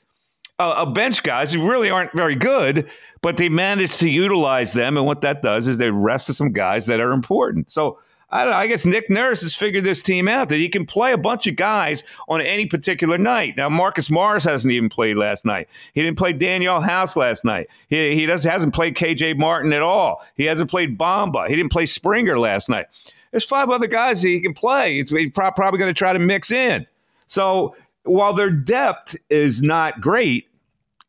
uh, 0.59 0.85
bench 0.85 1.23
guys 1.23 1.51
who 1.51 1.69
really 1.69 1.89
aren't 1.89 2.13
very 2.13 2.35
good, 2.35 2.89
but 3.21 3.37
they 3.37 3.49
manage 3.49 3.97
to 3.97 4.09
utilize 4.09 4.73
them. 4.73 4.97
And 4.97 5.05
what 5.05 5.21
that 5.21 5.41
does 5.41 5.67
is 5.67 5.77
they 5.77 5.91
rest 5.91 6.27
some 6.33 6.51
guys 6.51 6.85
that 6.87 6.99
are 6.99 7.11
important. 7.11 7.71
So 7.71 7.99
I, 8.29 8.45
know, 8.45 8.51
I 8.51 8.67
guess 8.67 8.85
Nick 8.85 9.09
Nurse 9.09 9.41
has 9.41 9.55
figured 9.55 9.85
this 9.85 10.01
team 10.01 10.27
out 10.27 10.49
that 10.49 10.57
he 10.57 10.67
can 10.67 10.85
play 10.85 11.13
a 11.13 11.17
bunch 11.17 11.47
of 11.47 11.55
guys 11.55 12.03
on 12.27 12.41
any 12.41 12.65
particular 12.65 13.17
night. 13.17 13.55
Now 13.55 13.69
Marcus 13.69 14.09
Morris 14.09 14.43
hasn't 14.43 14.73
even 14.73 14.89
played 14.89 15.15
last 15.15 15.45
night. 15.45 15.69
He 15.93 16.01
didn't 16.01 16.17
play 16.17 16.33
Danuel 16.33 16.83
House 16.83 17.15
last 17.15 17.45
night. 17.45 17.67
He, 17.89 18.15
he 18.15 18.25
does, 18.25 18.43
hasn't 18.43 18.73
played 18.73 18.95
KJ 18.95 19.37
Martin 19.37 19.71
at 19.71 19.81
all. 19.81 20.25
He 20.35 20.43
hasn't 20.43 20.69
played 20.69 20.97
Bamba. 20.97 21.47
He 21.47 21.55
didn't 21.55 21.71
play 21.71 21.85
Springer 21.85 22.37
last 22.37 22.69
night. 22.69 22.87
There's 23.31 23.45
five 23.45 23.69
other 23.69 23.87
guys 23.87 24.21
that 24.21 24.29
he 24.29 24.41
can 24.41 24.53
play. 24.53 24.95
He's 24.95 25.31
probably 25.31 25.79
going 25.79 25.93
to 25.93 25.97
try 25.97 26.11
to 26.11 26.19
mix 26.19 26.51
in. 26.51 26.85
So 27.27 27.75
while 28.07 28.33
their 28.33 28.49
depth 28.49 29.15
is 29.29 29.61
not 29.61 30.01
great, 30.01 30.47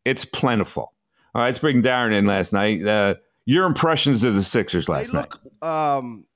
it's 0.05 0.25
plentiful. 0.25 0.93
All 1.35 1.43
right, 1.43 1.47
let's 1.47 1.59
bring 1.59 1.83
Darren 1.83 2.13
in 2.13 2.27
last 2.27 2.53
night. 2.53 2.87
Uh, 2.87 3.15
your 3.45 3.67
impressions 3.67 4.23
of 4.23 4.35
the 4.35 4.43
Sixers 4.43 4.89
last 4.89 5.13
they 5.13 5.19
look, 5.19 5.39
night? 5.63 5.97
Um, 5.97 6.27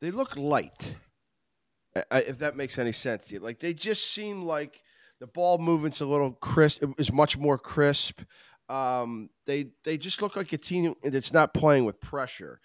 they 0.00 0.10
look 0.10 0.36
light, 0.36 0.94
if 2.12 2.38
that 2.38 2.56
makes 2.56 2.78
any 2.78 2.92
sense 2.92 3.26
to 3.26 3.34
you. 3.34 3.40
Like 3.40 3.58
they 3.58 3.74
just 3.74 4.12
seem 4.12 4.42
like 4.42 4.82
the 5.20 5.26
ball 5.26 5.58
movement's 5.58 6.00
a 6.00 6.06
little 6.06 6.32
crisp. 6.32 6.82
It 6.82 6.90
is 6.98 7.12
much 7.12 7.36
more 7.36 7.58
crisp. 7.58 8.20
Um, 8.68 9.30
they 9.46 9.70
they 9.84 9.96
just 9.96 10.20
look 10.20 10.36
like 10.36 10.52
a 10.52 10.58
team 10.58 10.94
that's 11.02 11.32
not 11.32 11.54
playing 11.54 11.86
with 11.86 12.00
pressure. 12.00 12.60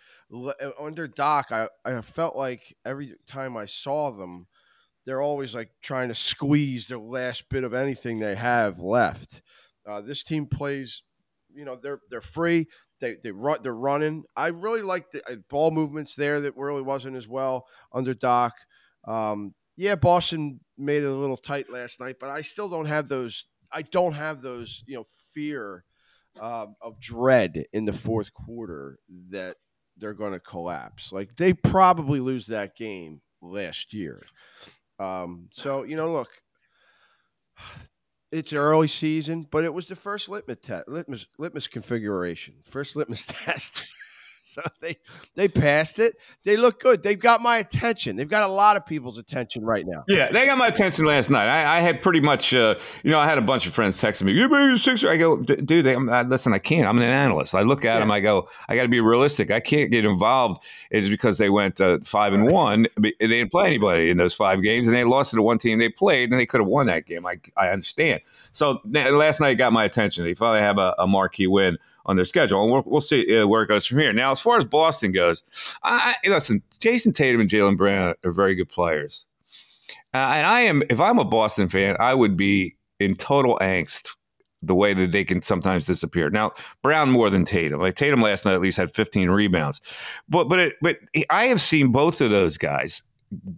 Under 0.80 1.08
Doc, 1.08 1.48
I, 1.52 1.70
I 1.86 2.02
felt 2.02 2.36
like 2.36 2.76
every 2.86 3.16
time 3.26 3.56
I 3.56 3.66
saw 3.66 4.12
them, 4.12 4.48
they're 5.06 5.22
always 5.22 5.54
like 5.54 5.70
trying 5.82 6.10
to 6.10 6.16
squeeze 6.16 6.88
the 6.88 6.98
last 6.98 7.50
bit 7.50 7.64
of 7.64 7.74
anything 7.74 8.20
they 8.20 8.36
have 8.36 8.80
left. 8.80 9.42
Uh, 9.88 10.02
this 10.02 10.24
team 10.24 10.46
plays, 10.46 11.04
you 11.54 11.66
know, 11.66 11.76
they're 11.76 12.00
they're 12.10 12.22
free. 12.22 12.68
They 13.02 13.18
they 13.22 13.32
run 13.32 13.58
they're 13.64 13.76
running. 13.76 14.24
I 14.36 14.48
really 14.48 14.82
like 14.82 15.12
the 15.12 15.22
uh, 15.30 15.36
ball 15.50 15.72
movements 15.72 16.16
there 16.16 16.40
that 16.42 16.56
really 16.56 16.82
wasn't 16.82 17.18
as 17.18 17.28
well 17.28 17.66
under 17.92 18.14
Doc. 18.14 18.54
Um, 19.06 19.54
yeah, 19.76 19.96
Boston 19.96 20.60
made 20.78 21.04
it 21.04 21.08
a 21.08 21.12
little 21.12 21.38
tight 21.38 21.70
last 21.70 22.00
night, 22.00 22.16
but 22.20 22.30
I 22.30 22.42
still 22.42 22.70
don't 22.70 22.86
have 22.86 23.10
those. 23.10 23.46
I 23.72 23.82
don't 23.82 24.14
have 24.14 24.42
those, 24.42 24.84
you 24.86 24.96
know, 24.96 25.06
fear 25.34 25.84
uh, 26.40 26.68
of 26.82 27.00
dread 27.00 27.66
in 27.74 27.86
the 27.86 27.94
fourth 27.94 28.34
quarter 28.34 29.00
that 29.30 29.58
they're 29.98 30.14
going 30.14 30.34
to 30.34 30.40
collapse. 30.40 31.12
Like 31.12 31.36
they 31.36 31.54
probably 31.54 32.20
lose 32.20 32.48
that 32.48 32.76
game 32.76 33.22
last 33.42 33.94
year. 33.94 34.20
Um, 35.04 35.50
so 35.52 35.84
you 35.84 35.96
know, 35.96 36.12
look, 36.12 36.30
it's 38.32 38.54
early 38.54 38.88
season, 38.88 39.48
but 39.52 39.64
it 39.64 39.74
was 39.74 39.86
the 39.86 39.96
first 39.96 40.30
litmus 40.30 40.58
test, 40.62 40.88
litmus, 40.88 41.28
litmus 41.38 41.68
configuration, 41.68 42.56
first 42.66 42.96
litmus 42.96 43.26
test. 43.28 43.86
So 44.54 44.62
they 44.82 44.98
they 45.36 45.48
passed 45.48 46.00
it. 46.00 46.16
They 46.44 46.58
look 46.58 46.80
good. 46.80 47.04
They've 47.04 47.20
got 47.20 47.42
my 47.42 47.58
attention. 47.58 48.16
They've 48.16 48.30
got 48.30 48.50
a 48.50 48.54
lot 48.54 48.78
of 48.78 48.86
people's 48.86 49.18
attention 49.18 49.66
right 49.66 49.86
now. 49.86 50.04
Yeah, 50.08 50.32
they 50.32 50.46
got 50.46 50.58
my 50.58 50.68
attention 50.68 51.06
last 51.06 51.30
night. 51.30 51.48
I, 51.48 51.78
I 51.78 51.82
had 51.82 52.02
pretty 52.02 52.22
much, 52.22 52.54
uh, 52.54 52.76
you 53.04 53.12
know, 53.12 53.20
I 53.20 53.28
had 53.28 53.38
a 53.38 53.42
bunch 53.42 53.66
of 53.66 53.74
friends 53.74 54.00
texting 54.00 54.24
me, 54.24 54.34
"You 54.34 54.78
Sixer?" 54.78 55.10
I 55.10 55.18
go, 55.18 55.42
"Dude, 55.42 55.86
they, 55.86 55.96
I, 55.96 56.22
listen, 56.22 56.54
I 56.54 56.60
can't. 56.60 56.88
I'm 56.88 56.98
an 56.98 57.04
analyst. 57.04 57.56
I 57.56 57.62
look 57.62 57.86
at 57.86 57.96
yeah. 57.96 58.00
them. 58.00 58.12
I 58.12 58.20
go, 58.20 58.48
I 58.70 58.76
got 58.76 58.84
to 58.84 58.90
be 58.90 59.02
realistic. 59.02 59.52
I 59.52 59.60
can't 59.60 59.92
get 59.92 60.06
involved. 60.06 60.64
It's 60.92 61.10
because 61.10 61.38
they 61.38 61.50
went 61.50 61.82
uh, 61.82 62.00
five 62.04 62.34
and 62.34 62.50
one. 62.50 62.88
They 63.04 63.28
didn't 63.28 63.52
play 63.52 63.68
anybody 63.68 64.10
in 64.10 64.18
those 64.18 64.34
five 64.34 64.62
games, 64.62 64.88
and 64.88 64.96
they 64.96 65.04
lost 65.04 65.32
to 65.32 65.36
the 65.36 65.42
one 65.42 65.58
team 65.58 65.80
they 65.80 65.90
played, 65.90 66.32
and 66.32 66.40
they 66.40 66.46
could 66.46 66.62
have 66.62 66.68
won 66.68 66.88
that 66.88 67.06
game. 67.06 67.26
I 67.26 67.40
I 67.58 67.70
understand. 67.70 68.22
So 68.52 68.80
last 68.86 69.42
night 69.42 69.56
got 69.56 69.74
my 69.74 69.84
attention. 69.84 70.24
They 70.24 70.34
finally 70.34 70.62
have 70.62 70.78
a, 70.78 70.96
a 71.00 71.08
marquee 71.08 71.48
win 71.48 71.78
on 72.06 72.16
their 72.16 72.26
schedule. 72.26 72.64
And 72.64 72.72
we'll, 72.72 72.84
we'll 72.86 73.02
see 73.02 73.38
uh, 73.38 73.48
where 73.48 73.64
it 73.64 73.68
goes 73.68 73.86
from 73.86 74.00
here. 74.00 74.14
Now, 74.14 74.32
as 74.32 74.40
far 74.40 74.58
as 74.58 74.66
Boston 74.66 75.12
goes, 75.12 75.44
I, 75.84 76.16
listen, 76.26 76.62
Jayson 76.80 77.14
Tatum 77.14 77.42
and 77.42 77.50
Jaylen 77.50 77.78
Brown 77.78 78.14
are 78.24 78.32
very 78.32 78.56
good 78.56 78.70
players. 78.70 79.26
Uh, 80.14 80.18
and 80.18 80.46
I 80.46 80.62
am, 80.62 80.84
if 80.90 81.00
I'm 81.00 81.20
a 81.20 81.26
Boston 81.26 81.70
fan, 81.70 81.96
I 82.00 82.14
would 82.14 82.38
be 82.38 82.76
in 83.00 83.16
total 83.16 83.58
angst 83.62 84.10
the 84.62 84.76
way 84.76 84.94
that 84.94 85.12
they 85.12 85.24
can 85.24 85.42
sometimes 85.42 85.86
disappear. 85.86 86.30
Now, 86.30 86.54
Brown 86.82 87.10
more 87.10 87.30
than 87.30 87.46
Tatum. 87.46 87.82
Like 87.82 87.96
Tatum 87.96 88.22
last 88.22 88.46
night 88.46 88.54
at 88.54 88.62
least 88.62 88.78
had 88.78 88.94
15 88.94 89.30
rebounds. 89.30 89.82
But 90.30 90.48
but 90.48 90.60
it, 90.60 90.74
but 90.82 90.98
I 91.30 91.46
have 91.46 91.62
seen 91.62 91.92
both 91.92 92.22
of 92.22 92.32
those 92.32 92.58
guys 92.58 93.02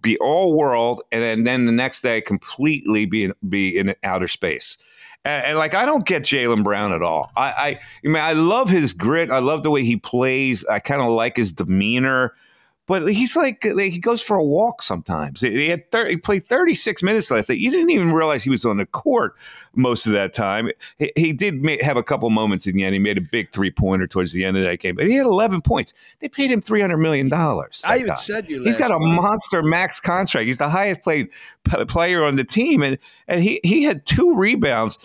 be 0.01 0.17
all 0.19 0.57
world 0.57 1.01
and 1.11 1.21
then, 1.21 1.43
then 1.43 1.65
the 1.65 1.71
next 1.71 2.01
day 2.01 2.21
completely 2.21 3.05
be 3.05 3.25
in, 3.25 3.33
be 3.47 3.77
in 3.77 3.93
outer 4.03 4.27
space. 4.27 4.77
And, 5.25 5.43
and, 5.43 5.57
like 5.57 5.73
I 5.73 5.85
don't 5.85 6.05
get 6.05 6.23
Jaylen 6.23 6.63
Brown 6.63 6.93
at 6.93 7.01
all. 7.01 7.31
I, 7.35 7.49
I, 7.51 7.67
I 7.67 8.07
mean 8.07 8.21
I 8.21 8.33
love 8.33 8.69
his 8.69 8.93
grit. 8.93 9.31
I 9.31 9.39
love 9.39 9.63
the 9.63 9.71
way 9.71 9.83
he 9.83 9.97
plays. 9.97 10.63
I 10.65 10.79
kind 10.79 11.01
of 11.01 11.09
like 11.09 11.35
his 11.35 11.51
demeanor. 11.51 12.33
But 12.87 13.11
he's 13.11 13.35
like 13.35 13.63
he 13.63 13.97
goes 13.97 14.21
for 14.21 14.37
a 14.37 14.43
walk 14.43 14.83
sometimes. 14.83 15.41
He 15.41 15.69
had 15.69 15.89
30, 15.89 16.11
he 16.11 16.17
played 16.17 16.47
36 16.47 17.01
minutes 17.01 17.31
last 17.31 17.49
night. 17.49 17.57
You 17.57 17.71
didn't 17.71 17.89
even 17.89 18.13
realize 18.13 18.43
he 18.43 18.51
was 18.51 18.63
on 18.63 18.77
the 18.77 18.85
court 18.85 19.35
most 19.75 20.05
of 20.05 20.13
that 20.13 20.33
time. 20.33 20.69
He, 20.97 21.11
he 21.15 21.33
did 21.33 21.63
have 21.81 21.97
a 21.97 22.03
couple 22.03 22.29
moments 22.29 22.67
in 22.67 22.75
the 22.75 22.83
end. 22.83 22.93
He 22.93 22.99
made 22.99 23.17
a 23.17 23.21
big 23.21 23.51
three 23.51 23.71
pointer 23.71 24.07
towards 24.07 24.33
the 24.33 24.45
end 24.45 24.57
of 24.57 24.63
that 24.63 24.79
game, 24.79 24.95
but 24.95 25.07
he 25.07 25.15
had 25.15 25.25
11 25.25 25.61
points. 25.61 25.93
They 26.19 26.29
paid 26.29 26.51
him 26.51 26.61
300 26.61 26.97
million 26.97 27.29
dollars. 27.29 27.83
I 27.85 27.97
even 27.97 28.07
guy. 28.09 28.15
said 28.15 28.49
you. 28.49 28.63
He's 28.63 28.77
got 28.77 28.91
a 28.91 28.99
monster 28.99 29.63
max 29.63 29.99
contract. 29.99 30.45
He's 30.45 30.57
the 30.57 30.69
highest 30.69 31.03
paid 31.03 31.29
player 31.87 32.23
on 32.23 32.35
the 32.35 32.43
team, 32.43 32.81
and 32.81 32.97
and 33.27 33.41
he 33.41 33.59
he 33.63 33.83
had 33.83 34.05
two 34.05 34.35
rebounds 34.37 34.97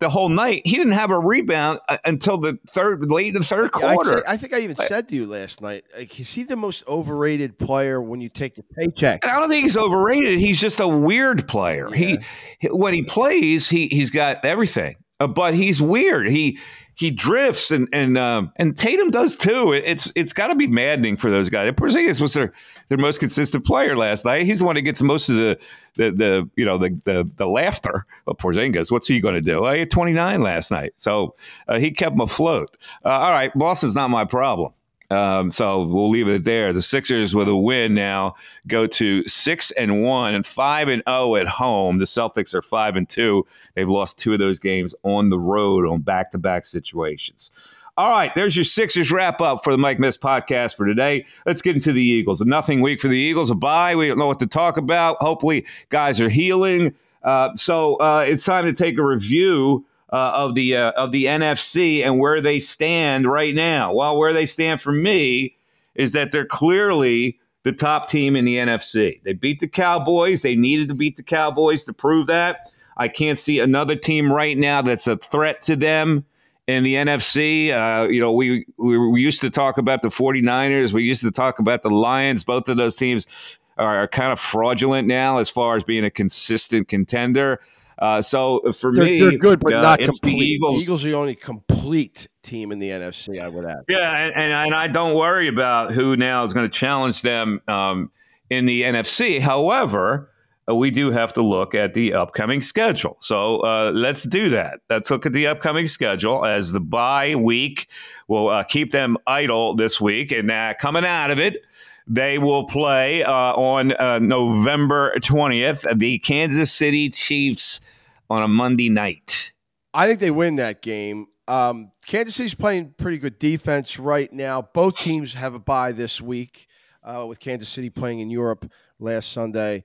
the 0.00 0.08
whole 0.08 0.28
night. 0.28 0.62
He 0.64 0.76
didn't 0.76 0.92
have 0.92 1.10
a 1.10 1.18
rebound 1.18 1.80
uh, 1.88 1.98
until 2.04 2.38
the 2.38 2.58
third, 2.68 3.10
late 3.10 3.28
in 3.28 3.34
the 3.34 3.44
third 3.44 3.70
yeah, 3.74 3.94
quarter. 3.94 4.26
I, 4.28 4.34
I, 4.34 4.36
think 4.36 4.52
I 4.54 4.60
even 4.60 4.76
said 4.76 5.08
to 5.08 5.16
you 5.16 5.26
last 5.26 5.60
night, 5.60 5.84
like, 5.96 6.18
is 6.20 6.32
he 6.32 6.44
the 6.44 6.56
most 6.56 6.86
overrated 6.86 7.58
player 7.58 8.00
when 8.00 8.20
you 8.20 8.28
take 8.28 8.54
the 8.54 8.62
paycheck? 8.62 9.26
I 9.26 9.38
don't 9.38 9.48
think 9.48 9.64
he's 9.64 9.76
overrated. 9.76 10.38
He's 10.38 10.60
just 10.60 10.80
a 10.80 10.88
weird 10.88 11.48
player. 11.48 11.88
Yeah. 11.90 12.18
He 12.60 12.68
when 12.68 12.94
he 12.94 13.02
plays, 13.02 13.68
he 13.68 13.88
he's 13.88 14.10
got 14.18 14.44
everything, 14.44 14.96
uh, 15.20 15.26
but 15.28 15.54
he's 15.54 15.80
weird. 15.80 16.28
He 16.28 16.58
he 16.98 17.12
drifts 17.12 17.70
and 17.70 17.88
and 17.92 18.18
um, 18.18 18.52
and 18.56 18.76
Tatum 18.76 19.10
does 19.10 19.36
too. 19.36 19.72
It's 19.72 20.10
it's 20.16 20.32
got 20.32 20.48
to 20.48 20.56
be 20.56 20.66
maddening 20.66 21.16
for 21.16 21.30
those 21.30 21.48
guys. 21.48 21.70
Porzingis 21.72 22.20
was 22.20 22.34
their 22.34 22.52
their 22.88 22.98
most 22.98 23.20
consistent 23.20 23.64
player 23.64 23.96
last 23.96 24.24
night. 24.24 24.42
He's 24.46 24.58
the 24.58 24.64
one 24.64 24.74
that 24.74 24.82
gets 24.82 25.00
most 25.00 25.28
of 25.28 25.36
the 25.36 25.58
the, 25.94 26.10
the 26.10 26.50
you 26.56 26.64
know 26.64 26.76
the, 26.76 26.90
the 27.04 27.30
the 27.36 27.46
laughter 27.46 28.04
of 28.26 28.36
Porzingis. 28.38 28.90
What's 28.90 29.06
he 29.06 29.20
going 29.20 29.34
to 29.34 29.40
do? 29.40 29.64
I 29.64 29.78
had 29.78 29.90
29 29.92 30.42
last 30.42 30.72
night, 30.72 30.92
so 30.96 31.36
uh, 31.68 31.78
he 31.78 31.92
kept 31.92 32.14
them 32.14 32.20
afloat. 32.20 32.76
Uh, 33.04 33.10
all 33.10 33.30
right, 33.30 33.56
Boston's 33.56 33.94
not 33.94 34.10
my 34.10 34.24
problem. 34.24 34.72
Um, 35.10 35.50
so 35.50 35.84
we'll 35.84 36.10
leave 36.10 36.28
it 36.28 36.44
there. 36.44 36.72
The 36.72 36.82
Sixers 36.82 37.34
with 37.34 37.48
a 37.48 37.56
win 37.56 37.94
now 37.94 38.34
go 38.66 38.86
to 38.86 39.26
six 39.26 39.70
and 39.70 40.02
one 40.02 40.34
and 40.34 40.44
five 40.46 40.88
and 40.88 41.02
zero 41.08 41.16
oh 41.16 41.36
at 41.36 41.46
home. 41.46 41.96
The 41.96 42.04
Celtics 42.04 42.54
are 42.54 42.60
five 42.60 42.94
and 42.94 43.08
two. 43.08 43.46
They've 43.74 43.88
lost 43.88 44.18
two 44.18 44.34
of 44.34 44.38
those 44.38 44.60
games 44.60 44.94
on 45.04 45.30
the 45.30 45.38
road 45.38 45.86
on 45.86 46.02
back 46.02 46.32
to 46.32 46.38
back 46.38 46.66
situations. 46.66 47.50
All 47.96 48.10
right, 48.10 48.32
there's 48.34 48.54
your 48.54 48.64
Sixers 48.64 49.10
wrap 49.10 49.40
up 49.40 49.64
for 49.64 49.72
the 49.72 49.78
Mike 49.78 49.98
Miss 49.98 50.16
podcast 50.16 50.76
for 50.76 50.86
today. 50.86 51.24
Let's 51.46 51.62
get 51.62 51.74
into 51.74 51.92
the 51.92 52.04
Eagles. 52.04 52.40
A 52.40 52.44
nothing 52.44 52.80
week 52.80 53.00
for 53.00 53.08
the 53.08 53.18
Eagles. 53.18 53.50
A 53.50 53.56
bye. 53.56 53.96
We 53.96 54.06
don't 54.06 54.18
know 54.18 54.28
what 54.28 54.38
to 54.38 54.46
talk 54.46 54.76
about. 54.76 55.16
Hopefully, 55.20 55.66
guys 55.88 56.20
are 56.20 56.28
healing. 56.28 56.94
Uh, 57.24 57.56
so 57.56 57.96
uh, 57.96 58.20
it's 58.20 58.44
time 58.44 58.66
to 58.66 58.72
take 58.72 58.98
a 58.98 59.04
review 59.04 59.84
uh, 60.12 60.32
of 60.34 60.54
the 60.54 60.76
uh, 60.76 60.92
of 60.92 61.12
the 61.12 61.24
NFC 61.24 62.04
and 62.04 62.18
where 62.18 62.40
they 62.40 62.58
stand 62.58 63.30
right 63.30 63.54
now. 63.54 63.92
Well, 63.92 64.18
where 64.18 64.32
they 64.32 64.46
stand 64.46 64.80
for 64.80 64.92
me 64.92 65.56
is 65.94 66.12
that 66.12 66.32
they're 66.32 66.46
clearly 66.46 67.38
the 67.64 67.72
top 67.72 68.08
team 68.08 68.36
in 68.36 68.44
the 68.44 68.56
NFC. 68.56 69.22
They 69.22 69.32
beat 69.34 69.60
the 69.60 69.68
Cowboys. 69.68 70.42
They 70.42 70.56
needed 70.56 70.88
to 70.88 70.94
beat 70.94 71.16
the 71.16 71.22
Cowboys 71.22 71.84
to 71.84 71.92
prove 71.92 72.26
that. 72.28 72.72
I 72.96 73.08
can't 73.08 73.38
see 73.38 73.60
another 73.60 73.94
team 73.94 74.32
right 74.32 74.56
now 74.56 74.82
that's 74.82 75.06
a 75.06 75.16
threat 75.16 75.62
to 75.62 75.76
them 75.76 76.24
in 76.66 76.82
the 76.82 76.94
NFC. 76.94 77.72
Uh, 77.72 78.08
you 78.08 78.20
know, 78.20 78.32
we, 78.32 78.66
we, 78.76 78.98
we 78.98 79.20
used 79.20 79.40
to 79.40 79.50
talk 79.50 79.78
about 79.78 80.02
the 80.02 80.08
49ers. 80.08 80.92
We 80.92 81.02
used 81.02 81.22
to 81.22 81.30
talk 81.30 81.58
about 81.58 81.82
the 81.82 81.90
Lions. 81.90 82.44
Both 82.44 82.68
of 82.68 82.76
those 82.76 82.96
teams 82.96 83.58
are, 83.76 84.00
are 84.00 84.08
kind 84.08 84.32
of 84.32 84.40
fraudulent 84.40 85.06
now 85.06 85.38
as 85.38 85.48
far 85.48 85.76
as 85.76 85.84
being 85.84 86.04
a 86.04 86.10
consistent 86.10 86.88
contender. 86.88 87.60
Uh, 87.98 88.22
so 88.22 88.72
for 88.72 88.94
they're, 88.94 89.04
me, 89.04 89.20
they're 89.20 89.38
good, 89.38 89.60
but 89.60 89.72
uh, 89.72 89.82
not 89.82 89.98
complete. 89.98 90.38
The 90.38 90.46
Eagles. 90.46 90.82
Eagles 90.82 91.04
are 91.04 91.08
the 91.08 91.16
only 91.16 91.34
complete 91.34 92.28
team 92.42 92.70
in 92.70 92.78
the 92.78 92.90
NFC. 92.90 93.40
I 93.40 93.48
would 93.48 93.64
add. 93.64 93.80
Yeah, 93.88 94.16
and, 94.16 94.34
and, 94.34 94.52
and 94.52 94.74
I 94.74 94.86
don't 94.86 95.14
worry 95.14 95.48
about 95.48 95.92
who 95.92 96.16
now 96.16 96.44
is 96.44 96.52
going 96.52 96.66
to 96.66 96.72
challenge 96.72 97.22
them 97.22 97.60
um, 97.66 98.10
in 98.50 98.66
the 98.66 98.82
NFC. 98.82 99.40
However, 99.40 100.30
uh, 100.68 100.74
we 100.74 100.90
do 100.90 101.10
have 101.10 101.32
to 101.32 101.42
look 101.42 101.74
at 101.74 101.94
the 101.94 102.14
upcoming 102.14 102.60
schedule. 102.60 103.16
So 103.20 103.60
uh, 103.60 103.90
let's 103.94 104.22
do 104.24 104.50
that. 104.50 104.80
Let's 104.90 105.10
look 105.10 105.26
at 105.26 105.32
the 105.32 105.46
upcoming 105.46 105.86
schedule 105.86 106.44
as 106.44 106.72
the 106.72 106.80
bye 106.80 107.34
week 107.34 107.88
will 108.28 108.48
uh, 108.48 108.64
keep 108.64 108.92
them 108.92 109.16
idle 109.26 109.74
this 109.74 110.00
week, 110.00 110.30
and 110.30 110.50
uh, 110.50 110.74
coming 110.78 111.04
out 111.04 111.30
of 111.30 111.38
it. 111.38 111.62
They 112.08 112.38
will 112.38 112.64
play 112.64 113.22
uh, 113.22 113.32
on 113.32 113.92
uh, 113.92 114.18
November 114.18 115.12
20th, 115.18 115.98
the 115.98 116.18
Kansas 116.18 116.72
City 116.72 117.10
Chiefs 117.10 117.82
on 118.30 118.42
a 118.42 118.48
Monday 118.48 118.88
night. 118.88 119.52
I 119.92 120.06
think 120.06 120.18
they 120.20 120.30
win 120.30 120.56
that 120.56 120.80
game. 120.80 121.26
Um, 121.46 121.92
Kansas 122.06 122.34
City's 122.34 122.54
playing 122.54 122.94
pretty 122.96 123.18
good 123.18 123.38
defense 123.38 123.98
right 123.98 124.32
now. 124.32 124.62
Both 124.62 124.98
teams 124.98 125.34
have 125.34 125.54
a 125.54 125.58
bye 125.58 125.92
this 125.92 126.20
week, 126.20 126.66
uh, 127.02 127.26
with 127.28 127.40
Kansas 127.40 127.68
City 127.68 127.90
playing 127.90 128.20
in 128.20 128.30
Europe 128.30 128.70
last 128.98 129.32
Sunday. 129.32 129.84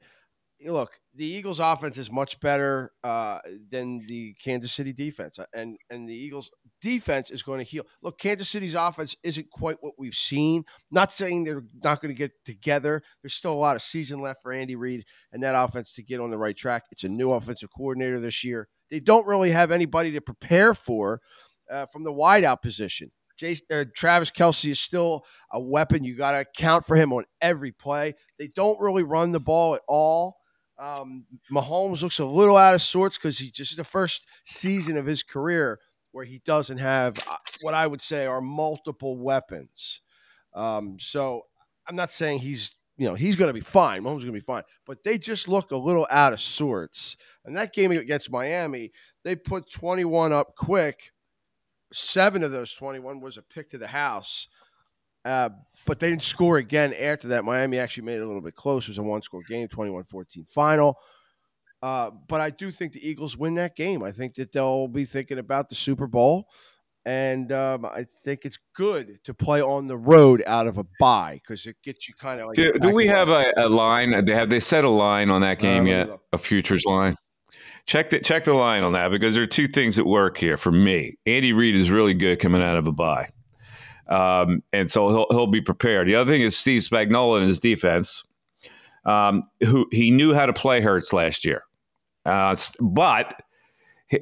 Look, 0.65 0.99
the 1.15 1.25
Eagles' 1.25 1.59
offense 1.59 1.97
is 1.97 2.11
much 2.11 2.39
better 2.39 2.91
uh, 3.03 3.39
than 3.69 4.05
the 4.07 4.33
Kansas 4.43 4.71
City 4.71 4.93
defense, 4.93 5.37
and 5.53 5.77
and 5.89 6.09
the 6.09 6.15
Eagles' 6.15 6.49
defense 6.81 7.29
is 7.29 7.43
going 7.43 7.59
to 7.59 7.65
heal. 7.65 7.83
Look, 8.01 8.17
Kansas 8.17 8.49
City's 8.49 8.75
offense 8.75 9.15
isn't 9.23 9.49
quite 9.51 9.77
what 9.81 9.93
we've 9.97 10.15
seen. 10.15 10.63
Not 10.91 11.11
saying 11.11 11.43
they're 11.43 11.63
not 11.83 12.01
going 12.01 12.13
to 12.13 12.17
get 12.17 12.31
together. 12.45 13.03
There's 13.21 13.35
still 13.35 13.53
a 13.53 13.55
lot 13.55 13.75
of 13.75 13.81
season 13.81 14.21
left 14.21 14.41
for 14.41 14.51
Andy 14.51 14.75
Reid 14.75 15.05
and 15.31 15.43
that 15.43 15.55
offense 15.55 15.93
to 15.93 16.03
get 16.03 16.19
on 16.19 16.31
the 16.31 16.37
right 16.37 16.57
track. 16.57 16.83
It's 16.91 17.03
a 17.03 17.09
new 17.09 17.31
offensive 17.31 17.69
coordinator 17.75 18.19
this 18.19 18.43
year. 18.43 18.67
They 18.89 18.99
don't 18.99 19.27
really 19.27 19.51
have 19.51 19.71
anybody 19.71 20.11
to 20.13 20.21
prepare 20.21 20.73
for 20.73 21.21
uh, 21.69 21.85
from 21.87 22.03
the 22.03 22.11
wideout 22.11 22.61
position. 22.61 23.11
Jason, 23.37 23.65
uh, 23.71 23.85
Travis 23.95 24.31
Kelce 24.31 24.71
is 24.71 24.79
still 24.79 25.25
a 25.51 25.59
weapon. 25.59 26.03
You 26.03 26.15
got 26.15 26.31
to 26.33 26.41
account 26.41 26.85
for 26.85 26.95
him 26.95 27.11
on 27.13 27.25
every 27.41 27.71
play. 27.71 28.13
They 28.37 28.47
don't 28.55 28.79
really 28.79 29.03
run 29.03 29.31
the 29.31 29.39
ball 29.39 29.75
at 29.75 29.81
all. 29.87 30.37
Um, 30.79 31.25
Mahomes 31.51 32.01
looks 32.01 32.19
a 32.19 32.25
little 32.25 32.57
out 32.57 32.75
of 32.75 32.81
sorts 32.81 33.17
because 33.17 33.37
he 33.37 33.51
just 33.51 33.77
the 33.77 33.83
first 33.83 34.27
season 34.45 34.97
of 34.97 35.05
his 35.05 35.23
career 35.23 35.79
where 36.11 36.25
he 36.25 36.41
doesn't 36.45 36.77
have 36.77 37.17
uh, 37.27 37.35
what 37.61 37.73
I 37.73 37.85
would 37.87 38.01
say 38.01 38.25
are 38.25 38.41
multiple 38.41 39.17
weapons. 39.17 40.01
Um, 40.53 40.97
so 40.99 41.43
I'm 41.87 41.95
not 41.95 42.11
saying 42.11 42.39
he's 42.39 42.75
you 42.97 43.07
know 43.07 43.15
he's 43.15 43.35
going 43.35 43.49
to 43.49 43.53
be 43.53 43.59
fine. 43.59 44.03
Mahomes 44.03 44.19
is 44.19 44.23
going 44.23 44.35
to 44.35 44.39
be 44.39 44.45
fine, 44.45 44.63
but 44.85 45.03
they 45.03 45.17
just 45.17 45.47
look 45.47 45.71
a 45.71 45.77
little 45.77 46.07
out 46.09 46.33
of 46.33 46.39
sorts. 46.39 47.17
And 47.45 47.55
that 47.55 47.73
game 47.73 47.91
against 47.91 48.31
Miami, 48.31 48.91
they 49.23 49.35
put 49.35 49.71
21 49.71 50.31
up 50.31 50.55
quick. 50.55 51.11
Seven 51.91 52.43
of 52.43 52.51
those 52.51 52.73
21 52.73 53.21
was 53.21 53.37
a 53.37 53.43
pick 53.43 53.69
to 53.71 53.77
the 53.77 53.87
house. 53.87 54.47
Uh, 55.25 55.49
but 55.85 55.99
they 55.99 56.09
didn't 56.09 56.23
score 56.23 56.57
again 56.57 56.93
after 56.93 57.29
that. 57.29 57.43
Miami 57.43 57.79
actually 57.79 58.03
made 58.03 58.15
it 58.15 58.21
a 58.21 58.25
little 58.25 58.41
bit 58.41 58.55
closer. 58.55 58.89
It 58.89 58.91
was 58.91 58.97
a 58.99 59.03
one 59.03 59.21
score 59.21 59.41
game, 59.47 59.67
21 59.67 60.03
14 60.03 60.45
final. 60.45 60.97
Uh, 61.81 62.11
but 62.29 62.39
I 62.39 62.49
do 62.49 62.71
think 62.71 62.93
the 62.93 63.07
Eagles 63.07 63.37
win 63.37 63.55
that 63.55 63.75
game. 63.75 64.03
I 64.03 64.11
think 64.11 64.35
that 64.35 64.53
they'll 64.53 64.87
be 64.87 65.03
thinking 65.03 65.37
about 65.37 65.67
the 65.67 65.75
Super 65.75 66.07
Bowl. 66.07 66.47
and 67.05 67.51
um, 67.51 67.85
I 67.85 68.05
think 68.23 68.45
it's 68.45 68.57
good 68.73 69.19
to 69.25 69.33
play 69.33 69.61
on 69.61 69.87
the 69.87 69.97
road 69.97 70.41
out 70.47 70.67
of 70.67 70.77
a 70.77 70.85
bye 71.01 71.41
because 71.43 71.65
it 71.65 71.75
gets 71.83 72.07
you 72.07 72.15
kind 72.15 72.39
of 72.39 72.47
like. 72.47 72.55
Do, 72.55 72.71
do 72.79 72.93
we 72.93 73.07
have 73.07 73.27
a, 73.27 73.51
a, 73.57 73.67
line? 73.67 74.13
Have 74.13 74.49
they 74.49 74.61
set 74.61 74.85
a 74.85 74.89
line 74.89 75.29
on 75.29 75.41
that 75.41 75.59
game 75.59 75.83
uh, 75.83 75.89
yet? 75.89 76.09
A 76.31 76.37
futures 76.37 76.85
line? 76.85 77.17
Check 77.85 78.11
the 78.11 78.19
check 78.19 78.45
the 78.45 78.53
line 78.53 78.83
on 78.83 78.93
that 78.93 79.11
because 79.11 79.33
there 79.35 79.43
are 79.43 79.47
two 79.47 79.67
things 79.67 79.99
at 79.99 80.05
work 80.05 80.37
here 80.37 80.55
for 80.55 80.71
me. 80.71 81.15
Andy 81.25 81.51
Reid 81.51 81.75
is 81.75 81.91
really 81.91 82.13
good 82.13 82.39
coming 82.39 82.61
out 82.61 82.77
of 82.77 82.87
a 82.87 82.93
bye, 82.93 83.27
um, 84.07 84.63
and 84.73 84.89
so 84.89 85.09
he'll 85.09 85.27
he'll 85.29 85.47
be 85.47 85.61
prepared. 85.61 86.07
The 86.07 86.15
other 86.15 86.31
thing 86.31 86.41
is 86.41 86.57
Steve 86.57 86.81
Spagnuolo 86.81 87.37
and 87.37 87.47
his 87.47 87.59
defense, 87.59 88.23
um, 89.05 89.43
who 89.61 89.87
he 89.91 90.11
knew 90.11 90.33
how 90.33 90.45
to 90.45 90.53
play 90.53 90.81
Hurts 90.81 91.13
last 91.13 91.45
year, 91.45 91.63
uh, 92.25 92.55
but 92.79 93.41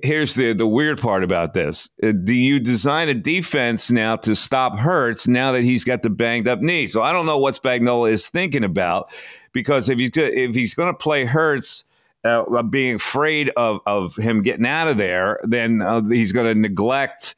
here's 0.03 0.35
the 0.35 0.53
the 0.53 0.67
weird 0.67 1.01
part 1.01 1.23
about 1.23 1.53
this. 1.53 1.89
Uh, 2.03 2.11
do 2.11 2.33
you 2.33 2.59
design 2.59 3.09
a 3.09 3.13
defense 3.13 3.91
now 3.91 4.15
to 4.17 4.35
stop 4.35 4.77
Hurts 4.77 5.27
now 5.27 5.51
that 5.51 5.63
he's 5.63 5.83
got 5.83 6.03
the 6.03 6.09
banged 6.09 6.47
up 6.47 6.61
knee? 6.61 6.87
So 6.87 7.01
I 7.01 7.11
don't 7.11 7.25
know 7.25 7.37
what 7.37 7.55
Spagnuolo 7.55 8.11
is 8.11 8.27
thinking 8.27 8.63
about 8.63 9.11
because 9.51 9.89
if 9.89 9.99
he's 9.99 10.11
if 10.15 10.55
he's 10.55 10.73
going 10.73 10.93
to 10.93 10.97
play 10.97 11.25
Hurts. 11.25 11.85
Uh, 12.23 12.61
being 12.61 12.97
afraid 12.97 13.49
of, 13.57 13.79
of 13.87 14.15
him 14.15 14.43
getting 14.43 14.67
out 14.67 14.87
of 14.87 14.95
there, 14.95 15.39
then 15.41 15.81
uh, 15.81 16.03
he's 16.03 16.31
going 16.31 16.45
to 16.45 16.53
neglect 16.53 17.33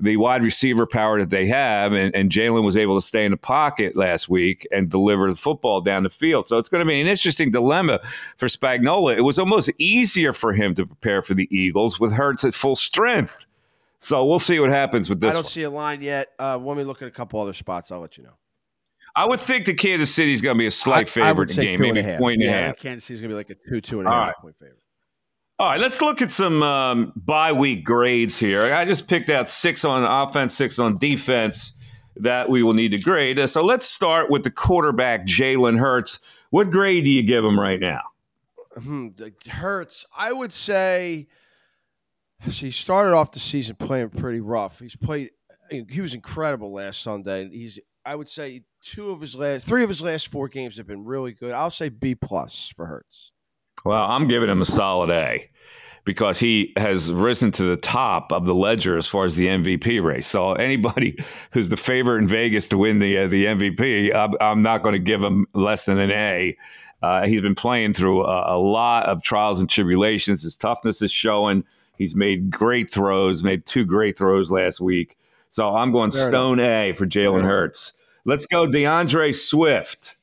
the 0.00 0.16
wide 0.16 0.42
receiver 0.42 0.86
power 0.86 1.18
that 1.18 1.30
they 1.30 1.46
have, 1.46 1.92
and, 1.92 2.14
and 2.14 2.30
Jalen 2.30 2.64
was 2.64 2.76
able 2.76 2.98
to 2.98 3.06
stay 3.06 3.24
in 3.24 3.30
the 3.30 3.36
pocket 3.36 3.96
last 3.96 4.28
week 4.28 4.66
and 4.70 4.88
deliver 4.88 5.30
the 5.30 5.36
football 5.36 5.80
down 5.80 6.02
the 6.02 6.10
field. 6.10 6.46
So 6.46 6.58
it's 6.58 6.68
going 6.68 6.80
to 6.80 6.88
be 6.88 7.00
an 7.00 7.06
interesting 7.06 7.50
dilemma 7.50 8.00
for 8.36 8.46
Spagnuolo. 8.46 9.16
It 9.16 9.22
was 9.22 9.38
almost 9.38 9.70
easier 9.78 10.32
for 10.32 10.52
him 10.52 10.74
to 10.76 10.86
prepare 10.86 11.22
for 11.22 11.34
the 11.34 11.48
Eagles 11.56 11.98
with 11.98 12.12
Hurts 12.12 12.44
at 12.44 12.54
full 12.54 12.76
strength. 12.76 13.46
So 14.00 14.24
we'll 14.24 14.38
see 14.38 14.60
what 14.60 14.70
happens 14.70 15.08
with 15.08 15.20
this. 15.20 15.34
I 15.34 15.38
don't 15.38 15.44
one. 15.44 15.50
see 15.50 15.62
a 15.62 15.70
line 15.70 16.00
yet. 16.02 16.28
Uh, 16.38 16.56
let 16.58 16.76
me 16.76 16.84
look 16.84 17.02
at 17.02 17.08
a 17.08 17.10
couple 17.10 17.40
other 17.40 17.52
spots. 17.52 17.90
I'll 17.90 18.00
let 18.00 18.16
you 18.16 18.24
know. 18.24 18.34
I 19.16 19.26
would 19.26 19.40
think 19.40 19.66
the 19.66 19.74
Kansas 19.74 20.14
City 20.14 20.32
is 20.32 20.40
going 20.40 20.54
to 20.56 20.58
be 20.58 20.66
a 20.66 20.70
slight 20.70 21.08
favorite 21.08 21.50
in 21.50 21.56
the 21.56 21.62
game, 21.62 21.80
maybe 21.80 22.00
a 22.00 22.18
point 22.18 22.34
and 22.34 22.44
yeah, 22.44 22.58
a 22.58 22.66
half. 22.66 22.76
Kansas 22.76 23.04
City 23.04 23.14
is 23.16 23.20
going 23.20 23.30
to 23.30 23.34
be 23.34 23.36
like 23.36 23.50
a 23.50 23.56
two, 23.68 23.80
two 23.80 23.98
and 23.98 24.06
a 24.06 24.10
half 24.12 24.26
right. 24.28 24.34
point 24.36 24.56
favorite. 24.60 24.78
All 25.60 25.66
right, 25.68 25.80
let's 25.80 26.00
look 26.00 26.22
at 26.22 26.30
some 26.30 26.62
um, 26.62 27.12
bye 27.16 27.50
week 27.50 27.84
grades 27.84 28.38
here. 28.38 28.62
I 28.72 28.84
just 28.84 29.08
picked 29.08 29.28
out 29.28 29.50
six 29.50 29.84
on 29.84 30.04
offense, 30.04 30.54
six 30.54 30.78
on 30.78 30.98
defense 30.98 31.72
that 32.14 32.48
we 32.48 32.62
will 32.62 32.74
need 32.74 32.92
to 32.92 32.98
grade. 32.98 33.40
So 33.50 33.64
let's 33.64 33.84
start 33.84 34.30
with 34.30 34.44
the 34.44 34.52
quarterback, 34.52 35.26
Jalen 35.26 35.76
Hurts. 35.80 36.20
What 36.50 36.70
grade 36.70 37.04
do 37.04 37.10
you 37.10 37.24
give 37.24 37.44
him 37.44 37.58
right 37.58 37.80
now? 37.80 38.02
Hmm, 38.80 39.08
Hurts, 39.48 40.06
I 40.16 40.32
would 40.32 40.52
say. 40.52 41.26
He 42.44 42.70
started 42.70 43.14
off 43.14 43.32
the 43.32 43.40
season 43.40 43.74
playing 43.74 44.10
pretty 44.10 44.40
rough. 44.40 44.78
He's 44.78 44.94
played. 44.94 45.30
He 45.70 46.00
was 46.00 46.14
incredible 46.14 46.72
last 46.72 47.02
Sunday. 47.02 47.48
He's. 47.50 47.80
I 48.06 48.14
would 48.14 48.28
say 48.28 48.62
two 48.80 49.10
of 49.10 49.20
his 49.20 49.34
last, 49.34 49.66
three 49.66 49.82
of 49.82 49.88
his 49.88 50.00
last 50.00 50.28
four 50.28 50.46
games 50.46 50.76
have 50.76 50.86
been 50.86 51.04
really 51.04 51.32
good. 51.32 51.50
I'll 51.50 51.70
say 51.70 51.88
B 51.88 52.14
plus 52.14 52.72
for 52.76 52.86
Hurts. 52.86 53.32
Well, 53.84 54.04
I'm 54.04 54.28
giving 54.28 54.48
him 54.48 54.60
a 54.60 54.64
solid 54.64 55.10
A 55.10 55.48
because 56.04 56.38
he 56.38 56.72
has 56.78 57.12
risen 57.12 57.50
to 57.52 57.64
the 57.64 57.76
top 57.76 58.32
of 58.32 58.46
the 58.46 58.54
ledger 58.54 58.96
as 58.96 59.06
far 59.06 59.24
as 59.24 59.36
the 59.36 59.46
MVP 59.46 60.02
race. 60.02 60.26
So 60.26 60.52
anybody 60.54 61.18
who's 61.52 61.68
the 61.68 61.76
favorite 61.76 62.18
in 62.18 62.26
Vegas 62.26 62.66
to 62.68 62.78
win 62.78 62.98
the 62.98 63.18
uh, 63.18 63.28
the 63.28 63.46
MVP, 63.46 64.14
I'm, 64.14 64.34
I'm 64.40 64.62
not 64.62 64.82
going 64.82 64.94
to 64.94 64.98
give 64.98 65.22
him 65.22 65.46
less 65.54 65.84
than 65.84 65.98
an 65.98 66.10
A. 66.10 66.56
Uh, 67.02 67.26
he's 67.26 67.42
been 67.42 67.54
playing 67.54 67.94
through 67.94 68.24
a, 68.24 68.56
a, 68.56 68.58
lot 68.58 69.06
of 69.06 69.22
trials 69.22 69.60
and 69.60 69.70
tribulations. 69.70 70.42
His 70.42 70.56
toughness 70.56 71.00
is 71.00 71.12
showing. 71.12 71.64
He's 71.96 72.16
made 72.16 72.50
great 72.50 72.90
throws, 72.90 73.42
made 73.42 73.66
two 73.66 73.84
great 73.84 74.18
throws 74.18 74.50
last 74.50 74.80
week. 74.80 75.16
So 75.50 75.74
I'm 75.76 75.92
going 75.92 76.10
Fair 76.10 76.26
stone 76.26 76.58
enough. 76.58 76.70
A 76.70 76.92
for 76.92 77.06
Jalen 77.06 77.44
Hurts. 77.44 77.92
Let's 78.24 78.46
go, 78.46 78.66
DeAndre 78.66 79.34
Swift. 79.34 80.17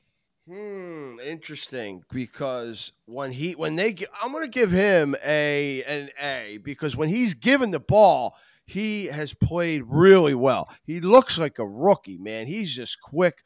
Hmm, 0.48 1.18
interesting. 1.24 2.02
Because 2.12 2.92
when 3.06 3.32
he 3.32 3.52
when 3.54 3.74
they 3.74 3.96
I'm 4.22 4.30
going 4.32 4.44
to 4.44 4.50
give 4.50 4.70
him 4.70 5.16
a 5.24 5.82
an 5.84 6.10
A 6.22 6.58
because 6.62 6.96
when 6.96 7.08
he's 7.08 7.34
given 7.34 7.72
the 7.72 7.80
ball, 7.80 8.36
he 8.64 9.06
has 9.06 9.34
played 9.34 9.82
really 9.86 10.34
well. 10.34 10.68
He 10.84 11.00
looks 11.00 11.36
like 11.38 11.58
a 11.58 11.66
rookie, 11.66 12.18
man. 12.18 12.46
He's 12.46 12.74
just 12.74 13.00
quick 13.00 13.38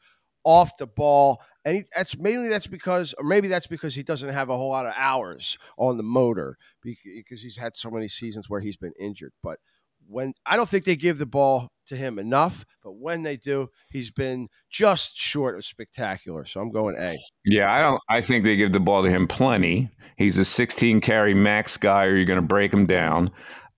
off 0.43 0.77
the 0.77 0.87
ball, 0.87 1.41
and 1.65 1.77
he, 1.77 1.83
that's 1.95 2.17
mainly 2.17 2.49
that's 2.49 2.67
because, 2.67 3.13
or 3.17 3.23
maybe 3.23 3.47
that's 3.47 3.67
because 3.67 3.93
he 3.95 4.03
doesn't 4.03 4.29
have 4.29 4.49
a 4.49 4.57
whole 4.57 4.69
lot 4.69 4.85
of 4.87 4.93
hours 4.95 5.57
on 5.77 5.97
the 5.97 6.03
motor 6.03 6.57
because 6.83 7.41
he's 7.41 7.57
had 7.57 7.75
so 7.77 7.89
many 7.89 8.07
seasons 8.07 8.47
where 8.49 8.59
he's 8.61 8.77
been 8.77 8.93
injured. 8.99 9.33
But 9.43 9.59
when 10.07 10.33
I 10.45 10.55
don't 10.55 10.69
think 10.69 10.85
they 10.85 10.95
give 10.95 11.17
the 11.17 11.25
ball 11.25 11.71
to 11.91 11.97
him 11.97 12.17
enough, 12.17 12.65
but 12.83 12.93
when 12.93 13.21
they 13.21 13.37
do, 13.37 13.69
he's 13.89 14.11
been 14.11 14.47
just 14.69 15.17
short 15.17 15.55
of 15.55 15.63
spectacular. 15.63 16.45
So 16.45 16.59
I'm 16.59 16.71
going 16.71 16.95
A. 16.97 17.19
Yeah, 17.45 17.71
I 17.71 17.81
don't. 17.81 18.01
I 18.09 18.21
think 18.21 18.43
they 18.43 18.55
give 18.55 18.71
the 18.71 18.79
ball 18.79 19.03
to 19.03 19.09
him 19.09 19.27
plenty. 19.27 19.91
He's 20.17 20.37
a 20.37 20.45
16 20.45 21.01
carry 21.01 21.33
max 21.33 21.77
guy, 21.77 22.05
or 22.05 22.15
you're 22.15 22.25
going 22.25 22.39
to 22.41 22.45
break 22.45 22.73
him 22.73 22.85
down. 22.85 23.29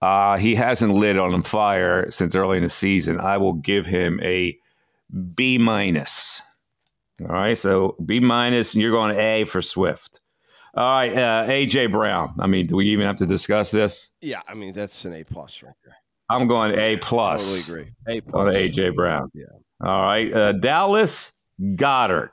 Uh, 0.01 0.37
he 0.37 0.53
hasn't 0.55 0.93
lit 0.93 1.17
on 1.17 1.41
fire 1.41 2.09
since 2.11 2.35
early 2.35 2.57
in 2.57 2.63
the 2.63 2.69
season. 2.69 3.19
I 3.19 3.37
will 3.37 3.53
give 3.53 3.85
him 3.85 4.19
a 4.21 4.57
B 5.35 5.57
minus. 5.57 6.41
All 7.21 7.27
right, 7.27 7.57
so 7.57 7.95
B 8.03 8.19
minus, 8.19 8.73
and 8.73 8.81
you're 8.81 8.91
going 8.91 9.15
A 9.17 9.45
for 9.45 9.61
Swift. 9.61 10.19
All 10.75 10.83
right, 10.83 11.13
uh, 11.13 11.45
AJ 11.47 11.91
Brown. 11.91 12.33
I 12.39 12.47
mean, 12.47 12.67
do 12.67 12.75
we 12.75 12.87
even 12.89 13.05
have 13.05 13.17
to 13.17 13.25
discuss 13.25 13.71
this? 13.71 14.11
Yeah, 14.21 14.41
I 14.47 14.53
mean 14.55 14.73
that's 14.73 15.05
an 15.05 15.13
A 15.13 15.23
plus 15.23 15.63
right 15.63 15.75
there. 15.85 15.95
I'm 16.33 16.47
going 16.47 16.77
A 16.77 16.97
plus. 16.97 17.65
Totally 17.65 17.81
agree. 18.07 18.17
A 18.17 18.21
plus 18.21 18.47
on 18.47 18.53
AJ 18.53 18.95
Brown. 18.95 19.31
Yeah. 19.33 19.45
All 19.83 20.01
right, 20.01 20.33
uh, 20.33 20.51
Dallas 20.53 21.33
Goedert, 21.59 22.29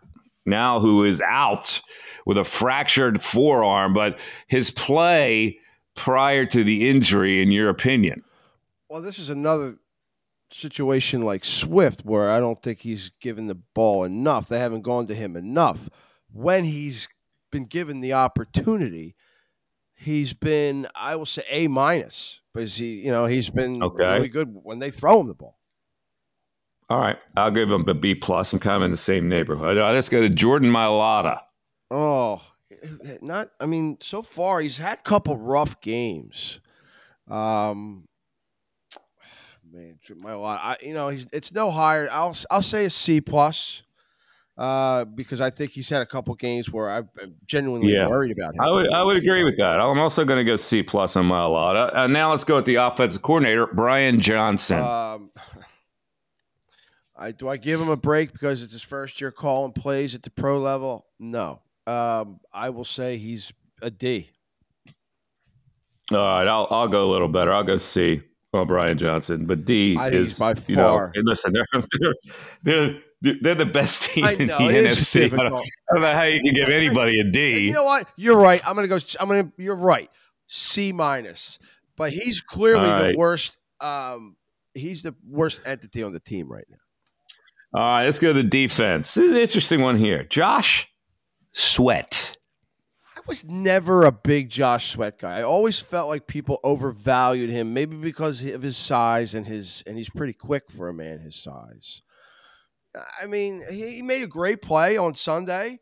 now 0.46 0.78
who 0.78 1.04
is 1.04 1.20
out 1.20 1.80
with 2.24 2.38
a 2.38 2.44
fractured 2.44 3.22
forearm, 3.22 3.92
but 3.92 4.18
his 4.46 4.70
play 4.70 5.58
prior 5.96 6.46
to 6.46 6.64
the 6.64 6.88
injury, 6.88 7.42
in 7.42 7.50
your 7.50 7.68
opinion? 7.68 8.22
Well, 8.88 9.02
this 9.02 9.18
is 9.18 9.30
another 9.30 9.78
situation 10.52 11.22
like 11.22 11.44
Swift 11.44 12.04
where 12.04 12.30
I 12.30 12.40
don't 12.40 12.62
think 12.62 12.80
he's 12.80 13.10
given 13.20 13.46
the 13.46 13.54
ball 13.74 14.04
enough. 14.04 14.48
They 14.48 14.58
haven't 14.58 14.82
gone 14.82 15.06
to 15.08 15.14
him 15.14 15.36
enough. 15.36 15.88
When 16.32 16.64
he's 16.64 17.08
been 17.50 17.66
given 17.66 18.00
the 18.00 18.12
opportunity, 18.12 19.16
he's 20.00 20.32
been, 20.32 20.88
I 20.94 21.16
will 21.16 21.26
say, 21.26 21.42
A 21.50 21.68
minus 21.68 22.40
because 22.52 22.76
he, 22.76 23.00
you 23.00 23.10
know, 23.10 23.26
he's 23.26 23.50
been 23.50 23.82
okay. 23.82 24.14
really 24.14 24.28
good 24.28 24.58
when 24.62 24.78
they 24.78 24.90
throw 24.90 25.20
him 25.20 25.26
the 25.26 25.34
ball. 25.34 25.58
All 26.88 26.98
right, 26.98 27.18
I'll 27.36 27.52
give 27.52 27.70
him 27.70 27.88
a 27.88 27.94
B 27.94 28.16
plus. 28.16 28.52
I'm 28.52 28.58
kind 28.58 28.76
of 28.76 28.82
in 28.82 28.90
the 28.90 28.96
same 28.96 29.28
neighborhood. 29.28 29.78
Uh, 29.78 29.92
let's 29.92 30.08
go 30.08 30.20
to 30.22 30.28
Jordan 30.28 30.72
Mailata. 30.72 31.40
Oh, 31.88 32.42
not. 33.20 33.50
I 33.60 33.66
mean, 33.66 33.98
so 34.00 34.22
far 34.22 34.60
he's 34.60 34.78
had 34.78 34.98
a 34.98 35.02
couple 35.02 35.36
rough 35.36 35.80
games. 35.80 36.60
Um, 37.28 38.08
man, 39.70 40.00
Mailata. 40.08 40.58
I, 40.60 40.76
you 40.82 40.94
know, 40.94 41.10
he's 41.10 41.26
it's 41.32 41.52
no 41.52 41.70
higher. 41.70 42.08
I'll 42.10 42.36
I'll 42.50 42.62
say 42.62 42.86
a 42.86 42.90
C 42.90 43.20
plus 43.20 43.84
uh, 44.60 45.06
because 45.06 45.40
I 45.40 45.48
think 45.48 45.70
he's 45.70 45.88
had 45.88 46.02
a 46.02 46.06
couple 46.06 46.34
games 46.34 46.70
where 46.70 46.90
I'm 46.90 47.08
genuinely 47.46 47.94
yeah. 47.94 48.06
worried 48.06 48.30
about 48.30 48.54
him. 48.54 48.60
I 48.60 48.70
would, 48.70 48.92
I 48.92 49.02
would 49.02 49.16
agree 49.16 49.42
with 49.42 49.56
that. 49.56 49.80
I'm 49.80 49.98
also 49.98 50.22
going 50.26 50.36
to 50.36 50.44
go 50.44 50.58
C 50.58 50.82
plus 50.82 51.16
on 51.16 51.30
Mailata. 51.30 51.96
Uh, 51.96 52.06
now 52.06 52.30
let's 52.30 52.44
go 52.44 52.56
with 52.56 52.66
the 52.66 52.74
offensive 52.74 53.22
coordinator, 53.22 53.66
Brian 53.68 54.20
Johnson. 54.20 54.78
Um, 54.78 55.30
I 57.16 57.32
do 57.32 57.48
I 57.48 57.56
give 57.56 57.80
him 57.80 57.88
a 57.88 57.96
break 57.96 58.32
because 58.32 58.62
it's 58.62 58.72
his 58.72 58.82
first 58.82 59.18
year 59.18 59.30
calling 59.30 59.72
plays 59.72 60.14
at 60.14 60.22
the 60.22 60.30
pro 60.30 60.58
level? 60.58 61.06
No. 61.18 61.62
Um, 61.86 62.40
I 62.52 62.68
will 62.68 62.84
say 62.84 63.16
he's 63.16 63.54
a 63.80 63.90
D. 63.90 64.28
All 66.12 66.18
right, 66.18 66.46
I'll 66.46 66.66
I'll 66.70 66.88
go 66.88 67.08
a 67.08 67.10
little 67.10 67.28
better. 67.28 67.50
I'll 67.50 67.64
go 67.64 67.78
C 67.78 68.20
on 68.52 68.66
Brian 68.66 68.98
Johnson, 68.98 69.46
but 69.46 69.64
D 69.64 69.96
I 69.98 70.10
is 70.10 70.38
by 70.38 70.52
far. 70.52 71.12
You 71.14 71.22
know, 71.22 71.30
listen, 71.30 71.52
they're, 71.72 71.84
they're 72.02 72.14
they're 72.62 73.00
the 73.22 73.70
best 73.72 74.02
team 74.10 74.24
in 74.24 74.48
the 74.48 74.54
NFC. 74.54 75.24
I 75.24 75.28
don't, 75.28 75.54
I 75.54 75.92
don't, 75.92 76.02
know 76.02 76.12
how 76.12 76.24
you 76.24 76.40
can 76.40 76.54
give 76.54 76.68
anybody 76.68 77.20
a 77.20 77.24
D. 77.24 77.66
You 77.66 77.72
know 77.72 77.84
what? 77.84 78.08
You're 78.16 78.38
right. 78.38 78.60
I'm 78.66 78.74
gonna 78.74 78.88
go. 78.88 78.98
I'm 79.18 79.28
gonna. 79.28 79.52
You're 79.56 79.76
right. 79.76 80.10
C 80.46 80.92
minus. 80.92 81.58
But 81.96 82.12
he's 82.12 82.40
clearly 82.40 82.88
right. 82.88 83.12
the 83.12 83.18
worst. 83.18 83.58
Um, 83.80 84.36
he's 84.74 85.02
the 85.02 85.14
worst 85.28 85.60
entity 85.64 86.02
on 86.02 86.12
the 86.12 86.20
team 86.20 86.50
right 86.50 86.64
now. 86.68 86.76
All 87.72 87.80
right, 87.80 88.04
let's 88.04 88.18
go 88.18 88.32
to 88.32 88.42
the 88.42 88.48
defense. 88.48 89.14
This 89.14 89.26
is 89.26 89.32
an 89.32 89.38
interesting 89.38 89.80
one 89.80 89.96
here. 89.96 90.24
Josh 90.24 90.88
Sweat. 91.52 92.36
I 93.16 93.20
was 93.28 93.44
never 93.44 94.04
a 94.04 94.12
big 94.12 94.48
Josh 94.48 94.90
Sweat 94.90 95.18
guy. 95.18 95.38
I 95.38 95.42
always 95.42 95.78
felt 95.78 96.08
like 96.08 96.26
people 96.26 96.58
overvalued 96.64 97.50
him, 97.50 97.72
maybe 97.72 97.96
because 97.96 98.44
of 98.44 98.62
his 98.62 98.76
size 98.76 99.34
and 99.34 99.46
his 99.46 99.84
and 99.86 99.96
he's 99.96 100.10
pretty 100.10 100.32
quick 100.32 100.70
for 100.70 100.88
a 100.88 100.94
man 100.94 101.20
his 101.20 101.36
size. 101.36 102.02
I 102.94 103.26
mean, 103.26 103.62
he 103.70 104.02
made 104.02 104.22
a 104.22 104.26
great 104.26 104.62
play 104.62 104.96
on 104.96 105.14
Sunday. 105.14 105.78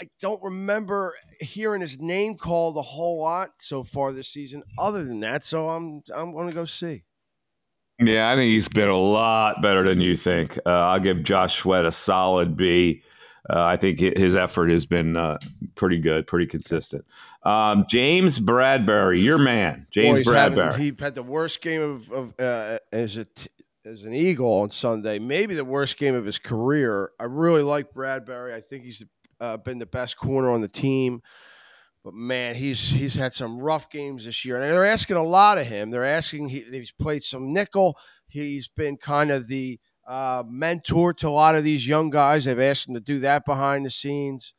I 0.00 0.08
don't 0.20 0.42
remember 0.42 1.14
hearing 1.40 1.80
his 1.80 1.98
name 1.98 2.36
called 2.36 2.76
a 2.76 2.82
whole 2.82 3.18
lot 3.20 3.50
so 3.60 3.82
far 3.82 4.12
this 4.12 4.28
season. 4.28 4.62
Other 4.78 5.04
than 5.04 5.20
that, 5.20 5.44
so 5.44 5.70
I'm 5.70 6.02
I'm 6.14 6.32
going 6.32 6.48
to 6.48 6.54
go 6.54 6.66
see. 6.66 7.04
Yeah, 7.98 8.30
I 8.30 8.36
think 8.36 8.50
he's 8.50 8.68
been 8.68 8.90
a 8.90 8.96
lot 8.96 9.62
better 9.62 9.88
than 9.88 10.02
you 10.02 10.16
think. 10.16 10.58
Uh, 10.66 10.70
I'll 10.70 11.00
give 11.00 11.22
Josh 11.22 11.56
Sweat 11.56 11.86
a 11.86 11.92
solid 11.92 12.54
B. 12.54 13.02
Uh, 13.48 13.62
I 13.62 13.76
think 13.76 14.00
his 14.00 14.34
effort 14.34 14.70
has 14.70 14.84
been 14.84 15.16
uh, 15.16 15.38
pretty 15.76 15.98
good, 15.98 16.26
pretty 16.26 16.46
consistent. 16.46 17.06
Um, 17.44 17.86
James 17.88 18.40
Bradberry, 18.40 19.22
your 19.22 19.38
man, 19.38 19.86
James 19.90 20.26
Boy, 20.26 20.32
Bradberry. 20.32 20.72
Having, 20.72 20.80
he 20.82 20.92
had 20.98 21.14
the 21.14 21.22
worst 21.22 21.62
game 21.62 21.80
of, 21.80 22.10
of 22.10 22.40
uh, 22.40 22.78
as 22.92 23.16
a 23.16 23.24
t- 23.24 23.48
as 23.86 24.04
an 24.04 24.12
Eagle 24.12 24.52
on 24.62 24.70
Sunday, 24.70 25.18
maybe 25.18 25.54
the 25.54 25.64
worst 25.64 25.96
game 25.96 26.14
of 26.14 26.24
his 26.24 26.38
career. 26.38 27.12
I 27.20 27.24
really 27.24 27.62
like 27.62 27.94
Bradberry. 27.94 28.52
I 28.52 28.60
think 28.60 28.84
he's 28.84 29.04
uh, 29.40 29.58
been 29.58 29.78
the 29.78 29.86
best 29.86 30.16
corner 30.16 30.50
on 30.50 30.60
the 30.60 30.68
team. 30.68 31.22
But 32.04 32.14
man, 32.14 32.54
he's 32.54 32.90
he's 32.90 33.14
had 33.14 33.34
some 33.34 33.58
rough 33.58 33.90
games 33.90 34.24
this 34.24 34.44
year, 34.44 34.60
and 34.60 34.64
they're 34.64 34.84
asking 34.84 35.16
a 35.16 35.22
lot 35.22 35.58
of 35.58 35.66
him. 35.66 35.90
They're 35.90 36.04
asking 36.04 36.48
he, 36.48 36.64
he's 36.70 36.92
played 36.92 37.24
some 37.24 37.52
nickel. 37.52 37.98
He's 38.28 38.68
been 38.68 38.96
kind 38.96 39.30
of 39.30 39.48
the 39.48 39.80
uh, 40.06 40.44
mentor 40.46 41.14
to 41.14 41.28
a 41.28 41.30
lot 41.30 41.56
of 41.56 41.64
these 41.64 41.86
young 41.86 42.10
guys. 42.10 42.44
They've 42.44 42.58
asked 42.58 42.88
him 42.88 42.94
to 42.94 43.00
do 43.00 43.20
that 43.20 43.44
behind 43.44 43.84
the 43.84 43.90
scenes 43.90 44.54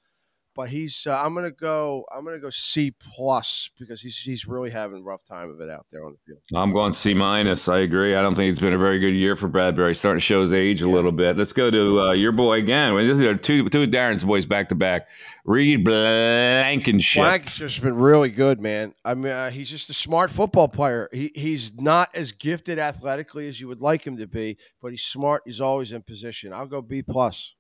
but 0.58 0.70
he's 0.70 1.06
uh, 1.06 1.22
I'm 1.24 1.36
gonna 1.36 1.52
go 1.52 2.04
I'm 2.12 2.26
gonna 2.26 2.40
go 2.40 2.50
C 2.50 2.90
plus 2.90 3.70
because 3.80 4.02
he's 4.02 4.18
he's 4.18 4.48
really 4.48 4.72
having 4.72 4.98
a 4.98 5.04
rough 5.04 5.24
time 5.24 5.52
of 5.52 5.62
it 5.62 5.70
out 5.70 5.86
there 5.92 6.04
on 6.04 6.14
the 6.14 6.18
field. 6.26 6.40
I'm 6.56 6.74
going 6.74 6.92
C 6.92 7.14
minus. 7.14 7.70
I 7.70 7.80
agree. 7.80 8.16
I 8.16 8.24
don't 8.24 8.34
think 8.34 8.50
it's 8.50 8.60
been 8.60 8.74
a 8.74 8.78
very 8.78 8.98
good 8.98 9.14
year 9.14 9.36
for 9.36 9.48
Bradberry. 9.48 9.96
Starting 9.96 10.20
to 10.20 10.26
show 10.26 10.42
his 10.42 10.54
age 10.54 10.82
a 10.82 10.90
little 10.90 11.12
bit. 11.12 11.38
Let's 11.38 11.54
go 11.54 11.70
to 11.70 12.02
uh, 12.02 12.14
your 12.14 12.32
boy 12.32 12.58
again. 12.58 12.98
This 12.98 13.20
is 13.20 13.42
two 13.42 13.70
two 13.70 13.84
of 13.84 13.90
Darren's 13.90 14.24
boys 14.24 14.48
back 14.48 14.70
to 14.70 14.76
back. 14.76 15.08
Reed 15.46 15.86
Blankenship. 15.86 17.22
Blankenship's 17.22 17.78
been 17.78 17.96
really 17.96 18.32
good, 18.32 18.60
man. 18.60 18.96
I 19.06 19.14
mean, 19.14 19.32
uh, 19.32 19.52
he's 19.52 19.70
just 19.70 19.92
a 19.92 19.94
smart 19.94 20.32
football 20.32 20.68
player. 20.68 21.08
He 21.14 21.32
he's 21.36 21.72
not 21.76 22.10
as 22.16 22.32
gifted 22.32 22.80
athletically 22.80 23.48
as 23.48 23.62
you 23.62 23.68
would 23.68 23.82
like 23.82 24.06
him 24.06 24.18
to 24.18 24.26
be, 24.26 24.58
but 24.82 24.90
he's 24.90 25.04
smart. 25.04 25.44
He's 25.46 25.62
always 25.62 25.92
in 25.92 26.02
position. 26.02 26.52
I'll 26.52 26.66
go 26.66 26.82
B 26.82 27.04
plus. 27.04 27.54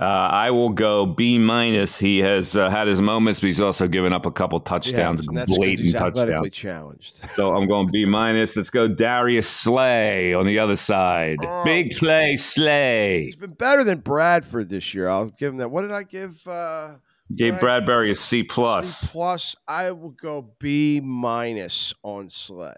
Uh, 0.00 0.04
I 0.04 0.50
will 0.50 0.70
go 0.70 1.06
B 1.06 1.38
minus. 1.38 1.98
He 1.98 2.18
has 2.20 2.56
uh, 2.56 2.70
had 2.70 2.88
his 2.88 3.00
moments, 3.02 3.40
but 3.40 3.46
he's 3.48 3.60
also 3.60 3.86
given 3.86 4.12
up 4.12 4.26
a 4.26 4.30
couple 4.32 4.58
touchdowns, 4.58 5.26
yeah, 5.30 5.44
blatant 5.46 5.92
touchdowns. 5.92 6.52
challenged. 6.52 7.20
So 7.34 7.54
I'm 7.54 7.68
going 7.68 7.88
B 7.92 8.04
minus. 8.04 8.56
Let's 8.56 8.70
go 8.70 8.88
Darius 8.88 9.48
Slay 9.48 10.34
on 10.34 10.46
the 10.46 10.58
other 10.58 10.76
side. 10.76 11.38
Oh, 11.42 11.62
Big 11.64 11.90
play 11.96 12.36
Slay. 12.36 13.24
He's 13.26 13.36
been 13.36 13.52
better 13.52 13.84
than 13.84 13.98
Bradford 14.00 14.70
this 14.70 14.92
year. 14.94 15.08
I'll 15.08 15.26
give 15.26 15.52
him 15.52 15.58
that. 15.58 15.70
What 15.70 15.82
did 15.82 15.92
I 15.92 16.02
give? 16.02 16.46
Uh, 16.48 16.96
Gave 17.36 17.54
Bradberry 17.54 18.10
a 18.10 18.16
C 18.16 18.42
plus. 18.42 19.00
C 19.02 19.08
plus. 19.12 19.56
I 19.68 19.90
will 19.92 20.10
go 20.10 20.50
B 20.58 21.00
minus 21.02 21.94
on 22.02 22.28
Slay. 22.28 22.74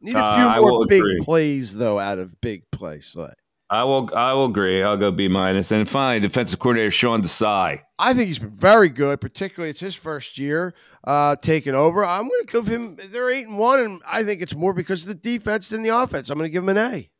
Need 0.00 0.16
a 0.16 0.34
few 0.34 0.44
uh, 0.44 0.60
more 0.60 0.86
big 0.86 1.00
agree. 1.00 1.20
plays 1.22 1.74
though 1.74 1.98
out 1.98 2.18
of 2.18 2.40
big 2.40 2.70
play 2.70 3.00
Slay. 3.00 3.32
I 3.72 3.84
will. 3.84 4.10
I 4.14 4.34
will 4.34 4.44
agree. 4.44 4.82
I'll 4.82 4.98
go 4.98 5.10
B 5.10 5.28
minus. 5.28 5.72
And 5.72 5.88
finally, 5.88 6.20
defensive 6.20 6.58
coordinator 6.58 6.90
Sean 6.90 7.22
Desai. 7.22 7.80
I 7.98 8.12
think 8.12 8.26
he's 8.26 8.38
been 8.38 8.50
very 8.50 8.90
good. 8.90 9.18
Particularly, 9.18 9.70
it's 9.70 9.80
his 9.80 9.94
first 9.94 10.36
year 10.36 10.74
uh, 11.04 11.36
taking 11.36 11.74
over. 11.74 12.04
I'm 12.04 12.28
going 12.28 12.44
to 12.44 12.52
give 12.52 12.66
him. 12.66 12.98
They're 13.02 13.30
eight 13.30 13.46
and 13.46 13.56
one, 13.56 13.80
and 13.80 14.02
I 14.06 14.24
think 14.24 14.42
it's 14.42 14.54
more 14.54 14.74
because 14.74 15.00
of 15.02 15.08
the 15.08 15.14
defense 15.14 15.70
than 15.70 15.82
the 15.82 15.88
offense. 15.88 16.28
I'm 16.28 16.36
going 16.36 16.50
to 16.50 16.52
give 16.52 16.64
him 16.64 16.68
an 16.68 16.76
A. 16.76 17.10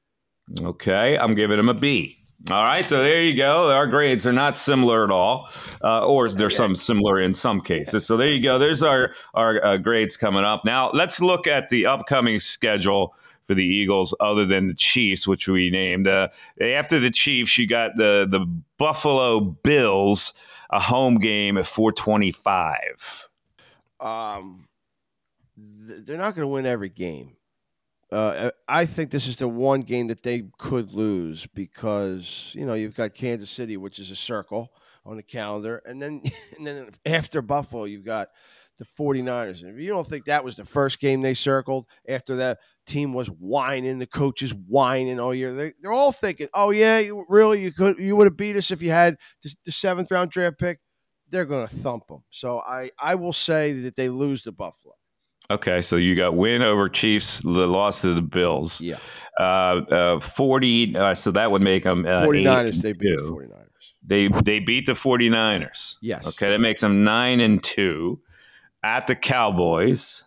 Okay, 0.61 1.17
I'm 1.17 1.35
giving 1.35 1.59
him 1.59 1.71
a 1.71 1.75
B. 1.75 2.19
All 2.51 2.65
right, 2.65 2.85
so 2.85 3.03
there 3.03 3.23
you 3.23 3.35
go. 3.35 3.71
Our 3.71 3.87
grades 3.87 4.27
are 4.27 4.33
not 4.33 4.55
similar 4.55 5.05
at 5.05 5.11
all, 5.11 5.49
uh, 5.83 6.07
or 6.07 6.29
there's 6.29 6.57
some 6.57 6.77
similar 6.77 7.19
in 7.19 7.33
some 7.33 7.62
cases. 7.62 8.05
So 8.05 8.19
there 8.19 8.29
you 8.29 8.43
go. 8.43 8.59
There's 8.59 8.83
our 8.83 9.15
our 9.33 9.65
uh, 9.65 9.77
grades 9.79 10.19
coming 10.19 10.45
up. 10.45 10.67
Now 10.67 10.91
let's 10.91 11.19
look 11.19 11.47
at 11.47 11.71
the 11.71 11.87
upcoming 11.87 12.41
schedule 12.41 13.15
for 13.53 13.57
the 13.57 13.67
Eagles 13.67 14.15
other 14.19 14.47
than 14.47 14.69
the 14.69 14.75
Chiefs, 14.75 15.27
which 15.27 15.47
we 15.47 15.71
named. 15.71 16.09
Uh, 16.09 16.29
after 16.59 16.99
the 16.99 17.11
Chiefs, 17.11 17.59
you 17.59 17.67
got 17.67 17.97
the 17.97 18.27
the 18.29 18.47
Buffalo 18.79 19.41
Bills, 19.41 20.33
a 20.71 20.81
home 20.81 21.19
game 21.19 21.59
at 21.59 21.67
425. 21.67 23.29
Um, 24.01 24.69
they're 25.57 26.17
not 26.17 26.35
going 26.35 26.47
to 26.47 26.53
win 26.53 26.65
every 26.65 26.88
game. 26.88 27.37
Uh, 28.11 28.51
I 28.69 28.87
think 28.87 29.11
this 29.11 29.27
is 29.27 29.37
the 29.37 29.49
one 29.49 29.83
game 29.83 30.07
that 30.07 30.23
they 30.23 30.45
could 30.59 30.93
lose 30.93 31.47
because 31.47 32.53
you 32.55 32.65
know 32.65 32.75
you've 32.75 32.97
got 32.97 33.15
Kansas 33.15 33.51
City, 33.51 33.77
which 33.77 33.99
is 33.99 34.11
a 34.11 34.17
circle 34.17 34.73
on 35.05 35.17
the 35.17 35.23
calendar, 35.23 35.83
and 35.85 36.01
then 36.01 36.23
and 36.57 36.67
then 36.67 36.88
after 37.05 37.43
Buffalo, 37.43 37.85
you've 37.85 38.05
got 38.05 38.31
the 38.79 38.87
49ers. 38.99 39.63
And 39.63 39.71
if 39.75 39.81
you 39.81 39.89
don't 39.89 40.07
think 40.07 40.25
that 40.27 40.45
was 40.45 40.57
the 40.57 40.65
first 40.65 41.01
game 41.01 41.23
they 41.23 41.35
circled 41.35 41.87
after 42.09 42.37
that 42.37 42.59
team 42.87 43.15
was 43.15 43.29
whining, 43.29 43.99
the 43.99 44.07
coaches 44.07 44.55
whining 44.55 45.21
all 45.21 45.35
year, 45.35 45.53
they, 45.53 45.73
they're 45.81 45.93
all 45.93 46.13
thinking, 46.13 46.49
oh, 46.55 46.71
yeah, 46.71 46.99
you, 46.99 47.25
really, 47.29 47.63
you 47.63 47.73
could 47.73 47.99
you 47.99 48.17
would 48.17 48.27
have 48.27 48.37
beat 48.37 48.57
us 48.57 48.71
if 48.71 48.83
you 48.83 48.91
had 48.91 49.17
the, 49.43 49.55
the 49.65 49.73
seventh 49.73 50.11
round 50.11 50.31
draft 50.31 50.59
pick. 50.59 50.81
They're 51.31 51.45
going 51.45 51.67
to 51.67 51.75
thump 51.75 52.09
them. 52.09 52.25
So 52.31 52.61
I, 52.61 52.91
I 52.99 53.15
will 53.15 53.33
say 53.33 53.73
that 53.73 53.97
they 53.97 54.09
lose 54.09 54.43
to 54.43 54.53
Buffalo. 54.53 54.95
Okay, 55.51 55.83
so 55.83 55.97
you 55.97 56.15
got 56.15 56.35
win 56.35 56.63
over 56.63 56.89
Chiefs, 56.89 57.41
the 57.41 57.67
loss 57.67 58.01
to 58.03 58.15
the 58.15 58.23
Bills. 58.23 58.81
Yeah. 58.81 58.97
Uh, 59.39 59.43
uh, 59.91 60.21
40, 60.21 60.97
uh, 60.97 61.15
so 61.15 61.31
that 61.33 61.51
would 61.51 61.63
make 61.63 61.85
them 61.85 62.07
uh, 62.07 62.23
49ers. 62.23 62.81
They 62.81 62.93
beat 62.93 63.17
the 63.17 63.23
49ers. 63.23 63.67
They, 64.05 64.29
they 64.29 64.59
beat 64.61 64.87
the 64.87 64.93
49ers. 64.93 65.97
Yes. 66.01 66.27
Okay, 66.27 66.51
that 66.51 66.61
makes 66.61 66.81
them 66.81 67.05
9 67.05 67.41
and 67.41 67.63
2 67.63 68.21
at 68.83 69.07
the 69.07 69.14
Cowboys. 69.14 70.25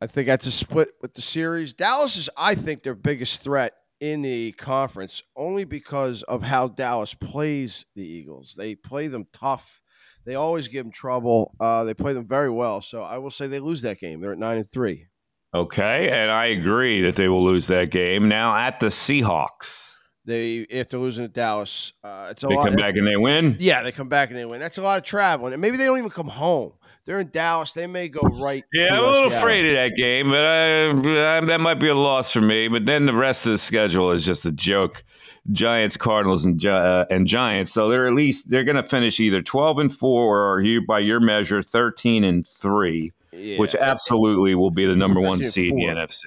I 0.00 0.06
think 0.06 0.26
that's 0.26 0.46
a 0.46 0.50
split 0.50 0.88
with 1.00 1.14
the 1.14 1.22
series. 1.22 1.72
Dallas 1.72 2.16
is, 2.16 2.28
I 2.36 2.54
think, 2.54 2.82
their 2.82 2.94
biggest 2.94 3.42
threat 3.42 3.74
in 4.00 4.22
the 4.22 4.50
conference 4.52 5.22
only 5.36 5.64
because 5.64 6.24
of 6.24 6.42
how 6.42 6.66
Dallas 6.68 7.14
plays 7.14 7.86
the 7.94 8.04
Eagles. 8.04 8.54
They 8.56 8.74
play 8.74 9.06
them 9.06 9.26
tough. 9.32 9.80
They 10.24 10.34
always 10.34 10.66
give 10.66 10.84
them 10.84 10.92
trouble. 10.92 11.54
Uh, 11.60 11.84
they 11.84 11.94
play 11.94 12.12
them 12.12 12.26
very 12.26 12.50
well. 12.50 12.80
So 12.80 13.02
I 13.02 13.18
will 13.18 13.30
say 13.30 13.46
they 13.46 13.60
lose 13.60 13.82
that 13.82 14.00
game. 14.00 14.20
They're 14.20 14.32
at 14.32 14.38
nine 14.38 14.58
and 14.58 14.68
three. 14.68 15.06
Okay, 15.54 16.08
and 16.08 16.30
I 16.30 16.46
agree 16.46 17.02
that 17.02 17.14
they 17.14 17.28
will 17.28 17.44
lose 17.44 17.66
that 17.66 17.90
game. 17.90 18.28
Now 18.28 18.56
at 18.56 18.80
the 18.80 18.86
Seahawks. 18.86 19.96
They 20.24 20.66
after 20.72 20.98
losing 20.98 21.24
to 21.24 21.28
Dallas, 21.28 21.92
uh, 22.02 22.28
it's 22.30 22.42
a 22.42 22.46
they 22.46 22.54
lot. 22.54 22.64
They 22.64 22.70
come 22.70 22.76
back 22.76 22.96
and 22.96 23.06
they 23.06 23.16
win. 23.16 23.56
Yeah, 23.58 23.82
they 23.82 23.92
come 23.92 24.08
back 24.08 24.30
and 24.30 24.38
they 24.38 24.44
win. 24.44 24.60
That's 24.60 24.78
a 24.78 24.82
lot 24.82 24.98
of 24.98 25.04
traveling, 25.04 25.52
and 25.52 25.60
maybe 25.60 25.76
they 25.76 25.84
don't 25.84 25.98
even 25.98 26.10
come 26.10 26.28
home. 26.28 26.72
They're 27.04 27.18
in 27.18 27.30
Dallas. 27.30 27.72
They 27.72 27.86
may 27.86 28.08
go 28.08 28.20
right. 28.20 28.64
Yeah, 28.72 28.94
I'm 28.94 29.04
a 29.04 29.10
little 29.10 29.32
afraid 29.32 29.66
of 29.66 29.74
that 29.74 29.96
game, 29.96 30.30
but 30.30 30.44
I, 30.44 30.88
I, 31.36 31.40
that 31.40 31.60
might 31.60 31.74
be 31.74 31.88
a 31.88 31.94
loss 31.96 32.32
for 32.32 32.40
me. 32.40 32.68
But 32.68 32.86
then 32.86 33.06
the 33.06 33.14
rest 33.14 33.44
of 33.44 33.52
the 33.52 33.58
schedule 33.58 34.12
is 34.12 34.24
just 34.24 34.46
a 34.46 34.52
joke. 34.52 35.04
Giants, 35.50 35.96
Cardinals, 35.96 36.46
and 36.46 36.64
uh, 36.64 37.06
and 37.10 37.26
Giants. 37.26 37.72
So 37.72 37.88
they're 37.88 38.06
at 38.06 38.14
least 38.14 38.50
they're 38.50 38.62
going 38.62 38.76
to 38.76 38.84
finish 38.84 39.18
either 39.18 39.42
12 39.42 39.78
and 39.78 39.92
four 39.92 40.46
or 40.48 40.60
you 40.60 40.86
by 40.86 41.00
your 41.00 41.18
measure 41.18 41.60
13 41.60 42.22
and 42.22 42.46
three, 42.46 43.10
yeah. 43.32 43.58
which 43.58 43.74
absolutely 43.74 44.54
will 44.54 44.70
be 44.70 44.86
the 44.86 44.94
number 44.94 45.20
one 45.20 45.42
seed 45.42 45.72
in 45.72 45.78
the 45.78 45.86
NFC. 45.86 46.26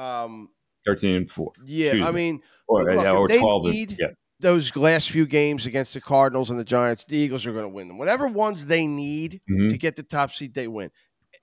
Um, 0.00 0.48
13 0.86 1.14
and 1.14 1.30
four. 1.30 1.52
Yeah, 1.66 1.88
Excuse 1.88 2.08
I 2.08 2.12
mean, 2.12 2.40
or, 2.66 2.94
look, 2.94 3.04
or 3.04 3.28
12 3.28 3.64
need, 3.64 3.90
and, 3.90 3.98
yeah 4.00 4.08
those 4.40 4.74
last 4.76 5.10
few 5.10 5.26
games 5.26 5.66
against 5.66 5.94
the 5.94 6.00
Cardinals 6.00 6.50
and 6.50 6.58
the 6.58 6.64
Giants, 6.64 7.04
the 7.04 7.16
Eagles 7.16 7.46
are 7.46 7.52
going 7.52 7.64
to 7.64 7.68
win 7.68 7.88
them. 7.88 7.98
Whatever 7.98 8.28
ones 8.28 8.66
they 8.66 8.86
need 8.86 9.40
mm-hmm. 9.50 9.68
to 9.68 9.78
get 9.78 9.96
the 9.96 10.02
top 10.02 10.32
seed, 10.32 10.54
they 10.54 10.68
win. 10.68 10.90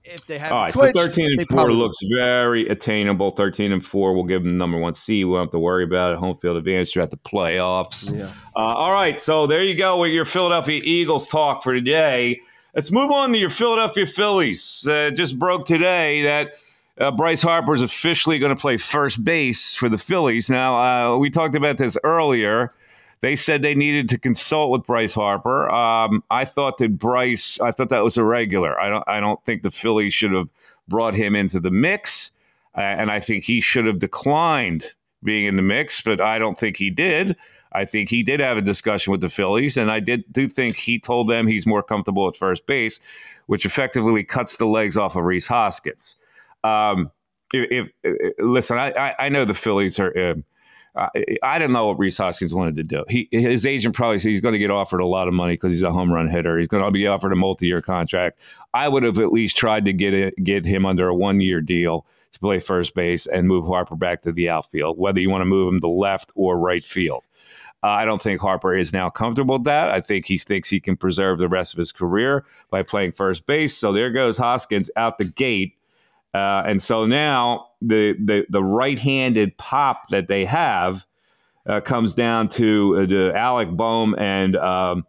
If 0.04 0.28
they 0.28 0.38
have 0.38 0.52
all 0.52 0.62
right, 0.62 0.74
clinched, 0.74 0.98
so 0.98 1.08
thirteen 1.08 1.32
and 1.32 1.48
four 1.50 1.74
looks 1.74 1.98
very 2.16 2.68
attainable. 2.68 3.32
Thirteen 3.32 3.72
and 3.72 3.84
four, 3.84 4.14
we'll 4.14 4.24
give 4.24 4.44
them 4.44 4.56
number 4.58 4.78
one 4.78 4.94
seed. 4.94 5.26
We 5.26 5.32
won't 5.32 5.48
have 5.48 5.52
to 5.52 5.60
worry 5.60 5.84
about 5.84 6.12
it. 6.12 6.20
Home 6.20 6.36
field 6.36 6.58
advantage 6.58 6.94
throughout 6.94 7.10
the 7.10 7.18
playoffs. 7.18 8.16
Yeah. 8.16 8.26
Uh, 8.56 8.60
all 8.60 8.92
right, 8.92 9.20
so 9.20 9.48
there 9.48 9.64
you 9.64 9.76
go 9.76 10.00
with 10.00 10.12
your 10.12 10.26
Philadelphia 10.26 10.80
Eagles 10.84 11.28
talk 11.28 11.64
for 11.64 11.74
today. 11.74 12.40
Let's 12.76 12.92
move 12.92 13.10
on 13.10 13.32
to 13.32 13.38
your 13.40 13.50
Philadelphia 13.50 14.06
Phillies. 14.06 14.88
Uh, 14.88 15.10
just 15.10 15.40
broke 15.40 15.66
today 15.66 16.22
that 16.24 16.52
uh, 17.00 17.12
Bryce 17.12 17.42
Harper 17.42 17.74
is 17.74 17.82
officially 17.82 18.38
going 18.38 18.56
to 18.56 18.62
play 18.62 18.78
first 18.78 19.24
base 19.24 19.74
for 19.74 19.90
the 19.90 19.98
Phillies. 19.98 20.50
Now, 20.52 21.16
uh, 21.16 21.18
we 21.18 21.32
talked 21.32 21.56
about 21.56 21.78
this 21.78 21.98
earlier. 22.04 22.74
They 23.26 23.36
said 23.36 23.64
they 23.64 23.74
needed 23.74 24.08
to 24.10 24.20
consult 24.20 24.70
with 24.70 24.86
Bryce 24.86 25.16
Harper. 25.16 25.68
Um, 25.72 26.24
I 26.30 26.46
thought 26.46 26.78
that 26.78 27.00
Bryce, 27.00 27.60
I 27.60 27.72
thought 27.72 27.90
that 27.90 28.04
was 28.04 28.20
irregular. 28.20 28.80
I 28.80 28.88
don't, 28.88 29.04
I 29.08 29.20
don't 29.20 29.44
think 29.46 29.64
the 29.64 29.72
Phillies 29.72 30.14
should 30.14 30.32
have 30.32 30.48
brought 30.88 31.16
him 31.16 31.36
into 31.36 31.60
the 31.60 31.72
mix, 31.72 32.30
uh, 32.78 32.82
and 32.82 33.10
I 33.10 33.20
think 33.20 33.46
he 33.46 33.62
should 33.62 33.88
have 33.88 33.98
declined 33.98 34.94
being 35.24 35.46
in 35.46 35.56
the 35.56 35.64
mix. 35.64 36.02
But 36.02 36.22
I 36.22 36.38
don't 36.38 36.56
think 36.56 36.78
he 36.78 36.92
did. 36.92 37.36
I 37.72 37.84
think 37.84 38.12
he 38.12 38.22
did 38.22 38.42
have 38.42 38.58
a 38.58 38.62
discussion 38.62 39.10
with 39.10 39.22
the 39.22 39.30
Phillies, 39.30 39.76
and 39.76 39.90
I 39.90 40.02
did 40.02 40.32
do 40.32 40.48
think 40.48 40.76
he 40.76 41.00
told 41.00 41.28
them 41.28 41.48
he's 41.48 41.66
more 41.66 41.82
comfortable 41.82 42.28
at 42.28 42.36
first 42.36 42.68
base, 42.68 43.00
which 43.48 43.66
effectively 43.66 44.24
cuts 44.24 44.58
the 44.58 44.68
legs 44.68 44.98
off 44.98 45.16
of 45.16 45.24
Rhys 45.24 45.48
Hoskins. 45.48 46.18
Um, 46.64 47.10
if, 47.52 47.72
if, 47.72 47.92
if, 48.04 48.34
listen, 48.38 48.78
I, 48.78 49.16
I, 49.18 49.30
know 49.30 49.46
the 49.46 49.56
Phillies 49.56 49.98
are. 50.00 50.16
Uh, 50.16 50.36
I, 50.98 51.10
I 51.44 51.60
don't 51.60 51.72
know 51.72 51.88
what 51.88 52.00
Rhys 52.00 52.18
Hoskins 52.18 52.54
wanted 52.54 52.76
to 52.76 52.84
do. 52.84 53.04
He, 53.10 53.28
his 53.32 53.66
agent 53.66 53.96
probably 53.96 54.20
said 54.20 54.30
he's 54.30 54.42
going 54.42 54.54
to 54.54 54.60
get 54.60 54.72
offered 54.72 55.02
a 55.02 55.06
lot 55.06 55.28
of 55.28 55.34
money 55.34 55.54
because 55.54 55.72
he's 55.72 55.84
a 55.84 55.92
home 55.92 56.12
run 56.12 56.28
hitter. 56.28 56.58
He's 56.58 56.68
going 56.68 56.84
to 56.84 56.92
be 56.92 57.08
offered 57.08 57.34
a 57.34 57.36
multi-year 57.36 57.82
contract. 57.82 58.40
I 58.74 58.88
would 58.88 59.04
have 59.04 59.20
at 59.20 59.32
least 59.32 59.58
tried 59.58 59.86
to 59.86 59.94
get 59.94 60.14
it, 60.14 60.36
get 60.44 60.66
him 60.66 60.86
under 60.86 61.08
a 61.08 61.16
one-year 61.16 61.62
deal 61.62 62.06
to 62.32 62.40
play 62.40 62.60
first 62.60 62.96
base 62.96 63.28
and 63.28 63.48
move 63.48 63.66
Harper 63.66 63.96
back 63.96 64.22
to 64.24 64.32
the 64.32 64.50
outfield, 64.50 64.98
whether 64.98 65.20
you 65.20 65.30
want 65.30 65.42
to 65.42 65.46
move 65.46 65.74
him 65.74 65.80
to 65.82 65.88
left 65.88 66.32
or 66.36 66.58
right 66.58 66.84
field. 66.84 67.26
I 67.84 68.04
don't 68.04 68.22
think 68.22 68.42
Harper 68.42 68.76
is 68.76 68.94
now 68.94 69.10
comfortable 69.10 69.58
with 69.58 69.66
that. 69.66 69.92
I 69.92 70.02
think 70.02 70.26
he 70.26 70.38
thinks 70.38 70.70
he 70.70 70.80
can 70.80 70.98
preserve 70.98 71.38
the 71.38 71.48
rest 71.48 71.74
of 71.74 71.78
his 71.78 71.92
career 71.92 72.46
by 72.72 72.82
playing 72.82 73.12
first 73.12 73.46
base. 73.46 73.78
So 73.78 73.94
there 73.94 74.10
goes 74.10 74.38
Hoskins 74.38 74.90
out 74.96 75.18
the 75.18 75.26
gate 75.26 75.78
uh, 76.36 76.64
and 76.66 76.84
so 76.84 77.06
now 77.06 77.68
the, 77.82 78.14
the, 78.22 78.46
the 78.50 78.62
right 78.62 79.00
handed 79.00 79.58
pop 79.58 80.10
that 80.10 80.28
they 80.28 80.44
have 80.44 81.06
uh, 81.66 81.80
comes 81.80 82.14
down 82.14 82.50
to, 82.50 82.98
uh, 82.98 83.06
to 83.06 83.34
Alec 83.34 83.70
Bohm 83.70 84.14
and 84.18 84.58
um, 84.58 85.06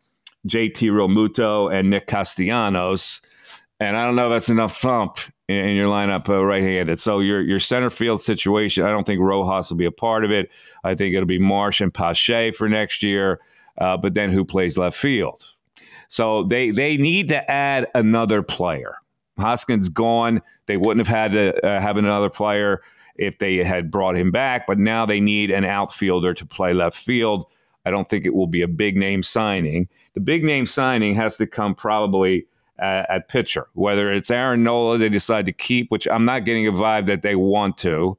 JT 0.46 0.88
Realmuto 0.92 1.72
and 1.74 1.90
Nick 1.90 2.06
Castellanos. 2.06 3.22
And 3.80 3.96
I 3.96 4.06
don't 4.06 4.14
know 4.14 4.26
if 4.26 4.36
that's 4.36 4.50
enough 4.50 4.78
thump 4.78 5.16
in, 5.48 5.56
in 5.56 5.74
your 5.74 5.88
lineup 5.88 6.28
uh, 6.28 6.44
right 6.46 6.62
handed. 6.62 7.00
So 7.00 7.18
your, 7.18 7.42
your 7.42 7.58
center 7.58 7.90
field 7.90 8.20
situation, 8.20 8.84
I 8.84 8.90
don't 8.90 9.04
think 9.04 9.20
Rojas 9.20 9.68
will 9.68 9.78
be 9.78 9.84
a 9.84 9.90
part 9.90 10.24
of 10.24 10.30
it. 10.30 10.52
I 10.84 10.94
think 10.94 11.12
it'll 11.12 11.26
be 11.26 11.40
Marsh 11.40 11.80
and 11.80 11.92
Pache 11.92 12.52
for 12.52 12.68
next 12.68 13.02
year. 13.02 13.40
Uh, 13.78 13.96
but 13.96 14.14
then 14.14 14.30
who 14.30 14.44
plays 14.44 14.78
left 14.78 14.96
field? 14.96 15.44
So 16.06 16.44
they, 16.44 16.70
they 16.70 16.96
need 16.96 17.26
to 17.28 17.50
add 17.50 17.88
another 17.96 18.44
player. 18.44 18.98
Hoskins 19.38 19.88
gone. 19.88 20.42
They 20.66 20.76
wouldn't 20.76 21.06
have 21.06 21.14
had 21.14 21.32
to 21.32 21.66
uh, 21.66 21.80
have 21.80 21.96
another 21.96 22.30
player 22.30 22.82
if 23.16 23.38
they 23.38 23.56
had 23.58 23.90
brought 23.90 24.16
him 24.16 24.30
back, 24.30 24.66
but 24.66 24.78
now 24.78 25.06
they 25.06 25.20
need 25.20 25.50
an 25.50 25.64
outfielder 25.64 26.34
to 26.34 26.46
play 26.46 26.74
left 26.74 26.96
field. 26.96 27.50
I 27.84 27.90
don't 27.90 28.08
think 28.08 28.26
it 28.26 28.34
will 28.34 28.46
be 28.46 28.62
a 28.62 28.68
big 28.68 28.96
name 28.96 29.22
signing. 29.22 29.88
The 30.14 30.20
big 30.20 30.44
name 30.44 30.66
signing 30.66 31.14
has 31.14 31.36
to 31.36 31.46
come 31.46 31.74
probably 31.74 32.46
at, 32.78 33.08
at 33.10 33.28
pitcher, 33.28 33.68
whether 33.74 34.12
it's 34.12 34.30
Aaron 34.30 34.64
Nola 34.64 34.98
they 34.98 35.08
decide 35.08 35.46
to 35.46 35.52
keep, 35.52 35.90
which 35.90 36.06
I'm 36.08 36.24
not 36.24 36.44
getting 36.44 36.66
a 36.66 36.72
vibe 36.72 37.06
that 37.06 37.22
they 37.22 37.36
want 37.36 37.76
to. 37.78 38.18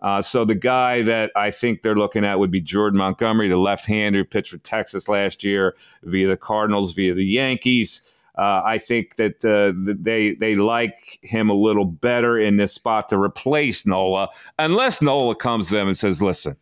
Uh, 0.00 0.20
so 0.20 0.44
the 0.44 0.54
guy 0.54 1.02
that 1.02 1.32
I 1.34 1.50
think 1.50 1.82
they're 1.82 1.96
looking 1.96 2.24
at 2.24 2.38
would 2.38 2.50
be 2.50 2.60
Jordan 2.60 2.98
Montgomery, 2.98 3.48
the 3.48 3.56
left-hander, 3.56 4.24
pitched 4.24 4.50
for 4.50 4.58
Texas 4.58 5.08
last 5.08 5.42
year 5.42 5.74
via 6.02 6.28
the 6.28 6.36
Cardinals, 6.36 6.92
via 6.92 7.14
the 7.14 7.24
Yankees. 7.24 8.02
Uh, 8.36 8.62
I 8.64 8.78
think 8.78 9.16
that 9.16 9.44
uh, 9.44 9.72
they 9.76 10.34
they 10.34 10.54
like 10.56 11.18
him 11.22 11.48
a 11.48 11.54
little 11.54 11.86
better 11.86 12.38
in 12.38 12.56
this 12.56 12.72
spot 12.72 13.08
to 13.08 13.18
replace 13.18 13.86
Nola, 13.86 14.28
unless 14.58 15.00
Nola 15.00 15.34
comes 15.34 15.68
to 15.68 15.74
them 15.74 15.88
and 15.88 15.96
says, 15.96 16.20
"Listen, 16.20 16.56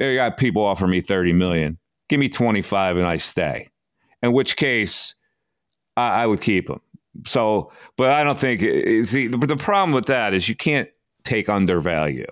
I 0.00 0.14
got 0.14 0.36
people 0.36 0.62
offer 0.62 0.86
me 0.86 1.00
thirty 1.00 1.32
million. 1.32 1.76
Give 2.08 2.20
me 2.20 2.28
twenty 2.28 2.62
five, 2.62 2.96
and 2.96 3.06
I 3.06 3.16
stay." 3.16 3.68
In 4.22 4.32
which 4.32 4.56
case, 4.56 5.14
I, 5.96 6.22
I 6.22 6.26
would 6.26 6.40
keep 6.40 6.70
him. 6.70 6.80
So, 7.24 7.72
but 7.96 8.10
I 8.10 8.22
don't 8.22 8.38
think. 8.38 8.60
See, 9.06 9.28
but 9.28 9.48
the 9.48 9.56
problem 9.56 9.92
with 9.92 10.06
that 10.06 10.34
is 10.34 10.48
you 10.48 10.54
can't 10.54 10.88
take 11.24 11.48
undervalue 11.48 12.26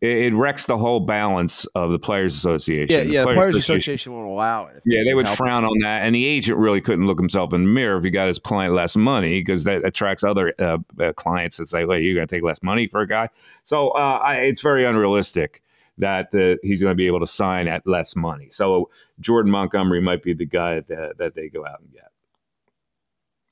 it, 0.00 0.32
wrecks 0.32 0.64
the 0.64 0.78
whole 0.78 1.00
balance 1.00 1.66
of 1.66 1.92
the 1.92 1.98
Players 1.98 2.34
Association. 2.34 2.96
Yeah, 2.96 3.04
the 3.04 3.10
yeah. 3.10 3.22
Players 3.22 3.36
the 3.36 3.40
Players 3.42 3.56
Association, 3.56 3.76
Association 3.76 4.12
won't 4.14 4.28
allow 4.28 4.66
it. 4.66 4.82
Yeah, 4.86 5.02
they 5.04 5.12
would 5.14 5.28
frown 5.28 5.64
on 5.64 5.78
that, 5.80 6.02
and 6.02 6.14
the 6.14 6.24
agent 6.24 6.58
really 6.58 6.80
couldn't 6.80 7.06
look 7.06 7.18
himself 7.18 7.52
in 7.52 7.64
the 7.64 7.68
mirror 7.68 7.98
if 7.98 8.04
he 8.04 8.10
got 8.10 8.26
his 8.26 8.38
client 8.38 8.74
less 8.74 8.96
money 8.96 9.40
because 9.40 9.64
that 9.64 9.84
attracts 9.84 10.24
other 10.24 10.54
uh, 10.58 10.78
uh, 10.98 11.12
clients 11.12 11.58
that 11.58 11.66
say, 11.66 11.84
"Well, 11.84 11.98
you're 11.98 12.14
going 12.14 12.26
to 12.26 12.34
take 12.34 12.42
less 12.42 12.62
money 12.62 12.86
for 12.86 13.02
a 13.02 13.06
guy." 13.06 13.28
So 13.64 13.90
uh, 13.90 14.20
I, 14.22 14.36
it's 14.36 14.62
very 14.62 14.86
unrealistic 14.86 15.62
that 15.98 16.34
uh, 16.34 16.56
he's 16.62 16.80
going 16.80 16.92
to 16.92 16.96
be 16.96 17.06
able 17.06 17.20
to 17.20 17.26
sign 17.26 17.68
at 17.68 17.86
less 17.86 18.16
money. 18.16 18.48
So 18.50 18.88
Jordan 19.20 19.52
Montgomery 19.52 20.00
might 20.00 20.22
be 20.22 20.32
the 20.32 20.46
guy 20.46 20.80
that, 20.80 21.18
that 21.18 21.34
they 21.34 21.50
go 21.50 21.66
out 21.66 21.80
and 21.80 21.92
get. 21.92 22.10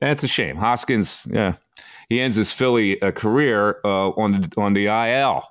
That's 0.00 0.22
a 0.22 0.28
shame. 0.28 0.56
Hoskins, 0.56 1.26
yeah, 1.30 1.56
he 2.08 2.22
ends 2.22 2.36
his 2.36 2.52
Philly 2.52 3.02
uh, 3.02 3.10
career 3.10 3.80
uh, 3.84 4.10
on 4.10 4.40
the 4.40 4.52
on 4.56 4.72
the 4.72 4.86
IL 4.86 5.44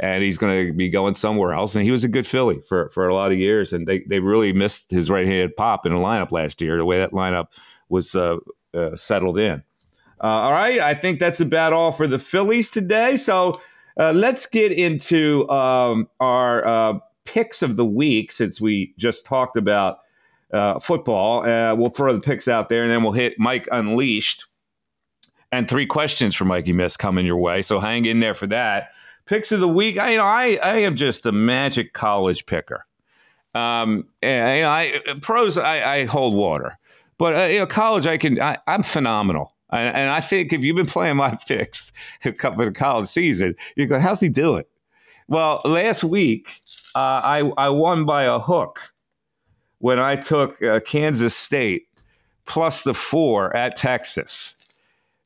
and 0.00 0.22
he's 0.22 0.38
going 0.38 0.66
to 0.66 0.72
be 0.72 0.88
going 0.88 1.14
somewhere 1.14 1.52
else. 1.52 1.76
And 1.76 1.84
he 1.84 1.90
was 1.90 2.04
a 2.04 2.08
good 2.08 2.26
Philly 2.26 2.60
for, 2.66 2.88
for 2.88 3.06
a 3.06 3.14
lot 3.14 3.32
of 3.32 3.38
years, 3.38 3.72
and 3.72 3.86
they, 3.86 4.00
they 4.00 4.18
really 4.18 4.52
missed 4.52 4.90
his 4.90 5.10
right 5.10 5.26
handed 5.26 5.56
pop 5.56 5.84
in 5.84 5.92
the 5.92 5.98
lineup 5.98 6.32
last 6.32 6.60
year. 6.62 6.76
The 6.76 6.84
way 6.84 6.98
that 6.98 7.12
lineup 7.12 7.48
was 7.90 8.14
uh, 8.14 8.38
uh, 8.74 8.96
settled 8.96 9.38
in. 9.38 9.62
Uh, 10.22 10.26
all 10.26 10.52
right, 10.52 10.80
I 10.80 10.94
think 10.94 11.18
that's 11.18 11.40
about 11.40 11.72
all 11.72 11.92
for 11.92 12.06
the 12.06 12.18
Phillies 12.18 12.70
today. 12.70 13.16
So 13.16 13.60
uh, 13.98 14.12
let's 14.12 14.46
get 14.46 14.72
into 14.72 15.48
um, 15.50 16.08
our 16.18 16.66
uh, 16.66 16.98
picks 17.26 17.62
of 17.62 17.76
the 17.76 17.86
week 17.86 18.32
since 18.32 18.60
we 18.60 18.94
just 18.96 19.26
talked 19.26 19.58
about 19.58 19.98
uh, 20.52 20.78
football. 20.78 21.42
we'll 21.76 21.90
throw 21.90 22.12
the 22.14 22.20
picks 22.20 22.48
out 22.48 22.70
there, 22.70 22.82
and 22.82 22.90
then 22.90 23.02
we'll 23.02 23.12
hit 23.12 23.34
Mike 23.38 23.68
Unleashed. 23.70 24.46
And 25.52 25.68
three 25.68 25.86
questions 25.86 26.36
for 26.36 26.44
Mikey 26.44 26.72
Miss 26.72 26.96
coming 26.96 27.26
your 27.26 27.36
way. 27.36 27.60
So 27.60 27.80
hang 27.80 28.04
in 28.04 28.20
there 28.20 28.34
for 28.34 28.46
that 28.46 28.90
picks 29.30 29.52
of 29.52 29.60
the 29.60 29.68
week. 29.68 29.96
I 29.96 30.10
you 30.10 30.16
know 30.18 30.24
I 30.24 30.58
I 30.62 30.78
am 30.78 30.96
just 30.96 31.24
a 31.24 31.32
magic 31.32 31.94
college 31.94 32.44
picker. 32.46 32.84
Um, 33.54 34.08
and 34.22 34.56
you 34.56 34.62
know, 34.62 34.70
I 34.70 35.00
pros 35.22 35.56
I, 35.56 35.94
I 35.94 36.04
hold 36.04 36.34
water, 36.34 36.76
but 37.16 37.36
uh, 37.36 37.44
you 37.44 37.60
know 37.60 37.66
college 37.66 38.06
I 38.06 38.18
can 38.18 38.40
I, 38.42 38.58
am 38.66 38.82
phenomenal. 38.82 39.54
And, 39.72 39.94
and, 39.94 40.10
I 40.10 40.18
think 40.18 40.52
if 40.52 40.64
you've 40.64 40.74
been 40.74 40.86
playing 40.86 41.16
my 41.16 41.38
picks 41.48 41.92
couple 42.38 42.66
of 42.66 42.74
college 42.74 43.06
season, 43.06 43.54
you're 43.76 43.86
going, 43.86 44.00
how's 44.00 44.18
he 44.18 44.28
doing? 44.28 44.64
Well, 45.28 45.60
last 45.64 46.02
week 46.02 46.60
uh, 46.96 47.22
I 47.24 47.52
I 47.56 47.68
won 47.68 48.04
by 48.04 48.24
a 48.24 48.40
hook 48.40 48.80
when 49.78 50.00
I 50.00 50.16
took 50.16 50.60
uh, 50.60 50.80
Kansas 50.80 51.36
State 51.36 51.86
plus 52.46 52.82
the 52.82 52.94
four 52.94 53.56
at 53.56 53.76
Texas. 53.76 54.56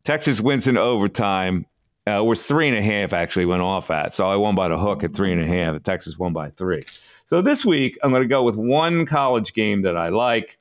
Texas 0.03 0.43
wins 0.43 0.67
in 0.67 0.77
overtime 0.77 1.65
uh, 2.07 2.23
was 2.23 2.45
three 2.45 2.69
and 2.69 2.77
a 2.77 2.83
half 2.83 3.13
actually 3.13 3.47
went 3.47 3.63
off 3.63 3.91
at. 3.91 4.15
So 4.15 4.29
I 4.29 4.37
won 4.37 4.55
by 4.55 4.69
the 4.69 4.79
hook 4.79 5.03
at 5.05 5.15
three 5.15 5.33
and 5.33 5.41
a 5.41 5.47
half. 5.47 5.83
Texas 5.83 6.19
won 6.19 6.33
by 6.33 6.51
three. 6.51 6.83
So 7.25 7.41
this 7.41 7.65
week 7.65 7.99
I'm 8.03 8.11
going 8.11 8.23
to 8.23 8.29
go 8.29 8.43
with 8.43 8.57
one 8.57 9.07
college 9.07 9.55
game 9.55 9.83
that 9.83 9.97
I 9.97 10.11
like, 10.11 10.59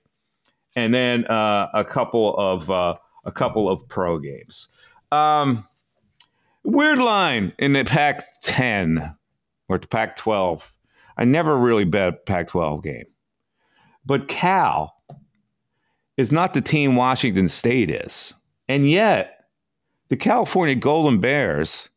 and 0.75 0.93
then 0.93 1.25
uh, 1.25 1.69
a 1.73 1.83
couple 1.83 2.35
of 2.37 2.69
uh, 2.69 2.95
a 3.25 3.31
couple 3.31 3.69
of 3.69 3.87
pro 3.87 4.19
games. 4.19 4.69
Um, 5.11 5.67
weird 6.63 6.99
line 6.99 7.53
in 7.59 7.73
the 7.73 7.83
Pac-10 7.83 9.15
or 9.67 9.77
the 9.77 9.87
Pac-12. 9.87 10.69
I 11.17 11.25
never 11.25 11.57
really 11.57 11.83
bet 11.83 12.25
Pac-12 12.25 12.83
game, 12.83 13.05
but 14.05 14.27
Cal 14.27 14.95
is 16.17 16.31
not 16.31 16.53
the 16.53 16.61
team 16.61 16.95
Washington 16.95 17.47
State 17.49 17.91
is, 17.91 18.33
and 18.67 18.89
yet 18.89 19.32
the 20.13 20.17
California 20.17 20.75
Golden 20.75 21.19
Bears 21.19 21.89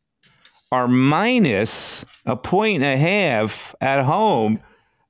are 0.71 0.87
minus 0.87 2.03
a 2.25 2.35
point 2.35 2.77
and 2.77 2.83
a 2.83 2.97
half 2.97 3.75
at 3.79 4.03
home 4.03 4.59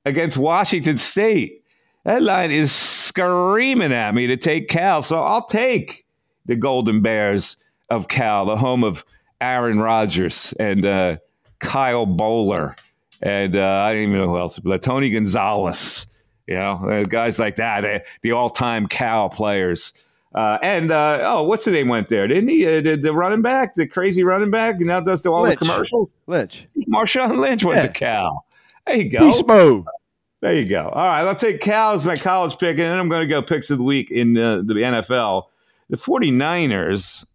against 0.04 0.36
Washington 0.36 0.98
State. 0.98 1.64
That 2.04 2.22
line 2.22 2.50
is 2.50 2.70
screaming 2.70 3.94
at 3.94 4.14
me 4.14 4.26
to 4.26 4.36
take 4.36 4.68
Cal. 4.68 5.00
So 5.00 5.22
I'll 5.22 5.46
take 5.46 6.04
the 6.44 6.54
Golden 6.54 7.00
Bears 7.00 7.56
of 7.88 8.08
Cal, 8.08 8.44
the 8.44 8.58
home 8.58 8.84
of 8.84 9.06
Aaron 9.40 9.78
Rodgers 9.78 10.52
and 10.60 10.84
uh, 10.84 11.16
Kyle 11.60 12.06
Boller, 12.06 12.76
And 13.22 13.56
uh, 13.56 13.84
I 13.86 13.94
don't 13.94 14.02
even 14.02 14.18
know 14.18 14.28
who 14.28 14.36
else, 14.36 14.58
but 14.58 14.82
Tony 14.82 15.08
Gonzalez, 15.08 16.08
you 16.46 16.56
know, 16.56 16.72
uh, 16.74 17.04
guys 17.04 17.38
like 17.38 17.56
that, 17.56 18.04
the 18.20 18.32
all 18.32 18.50
time 18.50 18.86
Cal 18.86 19.30
players. 19.30 19.94
Uh, 20.38 20.56
and 20.62 20.92
uh, 20.92 21.18
oh, 21.22 21.42
what's 21.42 21.64
the 21.64 21.70
name 21.72 21.88
went 21.88 22.08
there? 22.08 22.28
Didn't 22.28 22.48
he? 22.48 22.64
Uh, 22.64 22.80
the, 22.80 22.96
the, 22.96 23.12
running 23.12 23.42
back, 23.42 23.74
the 23.74 23.88
crazy 23.88 24.22
running 24.22 24.52
back, 24.52 24.78
now 24.78 25.00
does 25.00 25.22
the, 25.22 25.32
all 25.32 25.42
Lynch. 25.42 25.58
the 25.58 25.64
commercials. 25.64 26.14
Lynch, 26.28 26.68
Marshawn 26.88 27.38
Lynch 27.38 27.64
went 27.64 27.78
yeah. 27.78 27.86
to 27.88 27.92
Cal. 27.92 28.46
There 28.86 28.94
you 28.94 29.10
go. 29.10 29.18
Beast 29.18 29.44
mode. 29.48 29.84
There 30.38 30.54
you 30.54 30.64
go. 30.64 30.90
All 30.90 31.06
right, 31.08 31.26
I'll 31.26 31.34
take 31.34 31.60
Cal 31.60 31.94
as 31.94 32.06
my 32.06 32.14
college 32.14 32.56
pick, 32.56 32.78
and 32.78 32.86
then 32.86 32.96
I'm 32.96 33.08
going 33.08 33.22
to 33.22 33.26
go 33.26 33.42
picks 33.42 33.68
of 33.70 33.78
the 33.78 33.84
week 33.84 34.12
in 34.12 34.38
uh, 34.38 34.58
the 34.58 34.74
NFL. 34.74 35.46
The 35.90 35.96
49ers 35.96 37.26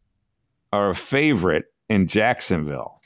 are 0.72 0.92
a 0.92 0.96
favorite 0.96 1.66
in 1.90 2.08
Jacksonville. 2.08 3.02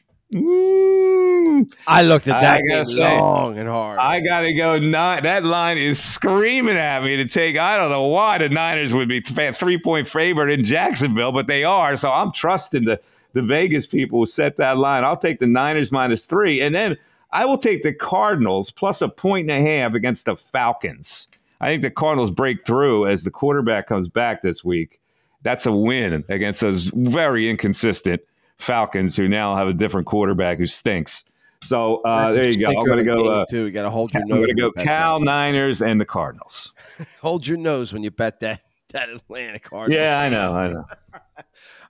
I 1.88 2.04
looked 2.04 2.28
at 2.28 2.41
that 2.41 2.62
game 2.67 2.86
say, 2.86 3.17
long 3.20 3.58
and 3.58 3.67
hard. 3.67 4.00
I 4.00 4.20
got 4.22 4.41
to 4.41 4.54
go 4.54 4.80
nine. 4.80 5.24
That 5.24 5.43
line 5.43 5.78
is 5.78 6.02
screaming 6.02 6.78
at 6.78 7.04
me 7.04 7.17
to 7.17 7.26
take. 7.26 7.58
I 7.58 7.78
don't 7.78 7.89
know 7.89 8.08
why 8.08 8.38
the 8.38 8.50
Niners 8.50 8.93
would 8.93 9.10
be 9.10 9.22
three 9.22 9.80
point 9.80 10.08
favorite 10.08 10.52
in 10.52 10.63
Jacksonville, 10.63 11.32
but 11.32 11.48
they 11.48 11.63
are. 11.63 11.98
So 11.98 12.12
I'm 12.12 12.32
trusting 12.32 12.86
the 12.86 13.00
the 13.34 13.41
Vegas 13.43 13.86
people 13.86 14.20
who 14.20 14.26
set 14.26 14.58
that 14.58 14.78
line. 14.78 15.04
I'll 15.04 15.17
take 15.17 15.39
the 15.39 15.48
Niners 15.48 15.91
minus 15.91 16.26
three, 16.26 16.62
and 16.62 16.74
then 16.74 16.98
I 17.32 17.46
will 17.46 17.58
take 17.58 17.84
the 17.84 17.93
Cardinals 17.93 18.72
plus 18.72 19.02
a 19.02 19.10
point 19.10 19.50
and 19.50 19.65
a 19.65 19.70
half 19.70 19.93
against 19.93 20.26
the 20.26 20.36
Falcons. 20.36 21.28
I 21.60 21.67
think 21.67 21.82
the 21.82 21.91
Cardinals 21.91 22.32
break 22.32 22.65
through 22.65 23.08
as 23.08 23.24
the 23.24 23.32
quarterback 23.32 23.88
comes 23.88 24.08
back 24.08 24.41
this 24.41 24.63
week. 24.63 25.02
That's 25.43 25.65
a 25.65 25.72
win 25.72 26.24
against 26.30 26.62
those 26.62 26.86
very 26.86 27.50
inconsistent 27.50 28.22
Falcons 28.58 29.15
who 29.15 29.28
now 29.28 29.56
have 29.56 29.67
a 29.67 29.74
different 29.74 30.08
quarterback 30.08 30.58
who 30.58 30.65
stinks. 30.65 31.26
So 31.63 32.02
uh, 32.04 32.32
there 32.32 32.48
you 32.48 32.58
go. 32.58 32.67
I'm 32.67 32.86
going 32.86 32.98
to 32.98 33.04
go. 33.04 33.28
Uh, 33.28 33.46
too. 33.50 33.65
You 33.65 33.72
got 33.72 33.84
to 33.84 33.89
hold 33.89 34.13
your 34.13 34.24
I'm 34.24 34.28
nose. 34.28 34.38
going 34.38 34.56
to 34.56 34.62
go 34.62 34.72
Cal, 34.72 35.20
Niners, 35.20 35.82
and 35.82 36.00
the 36.00 36.06
Cardinals. 36.06 36.74
Hold 37.22 37.48
your 37.48 37.58
nose 37.58 37.91
when 37.93 38.04
you 38.04 38.12
bet 38.12 38.39
that 38.41 38.62
that 38.93 39.10
Atlanta 39.10 39.60
Cardinals. 39.60 40.00
Yeah, 40.00 40.20
I 40.20 40.30
know. 40.30 40.54
I 40.54 40.70
know. 40.70 40.86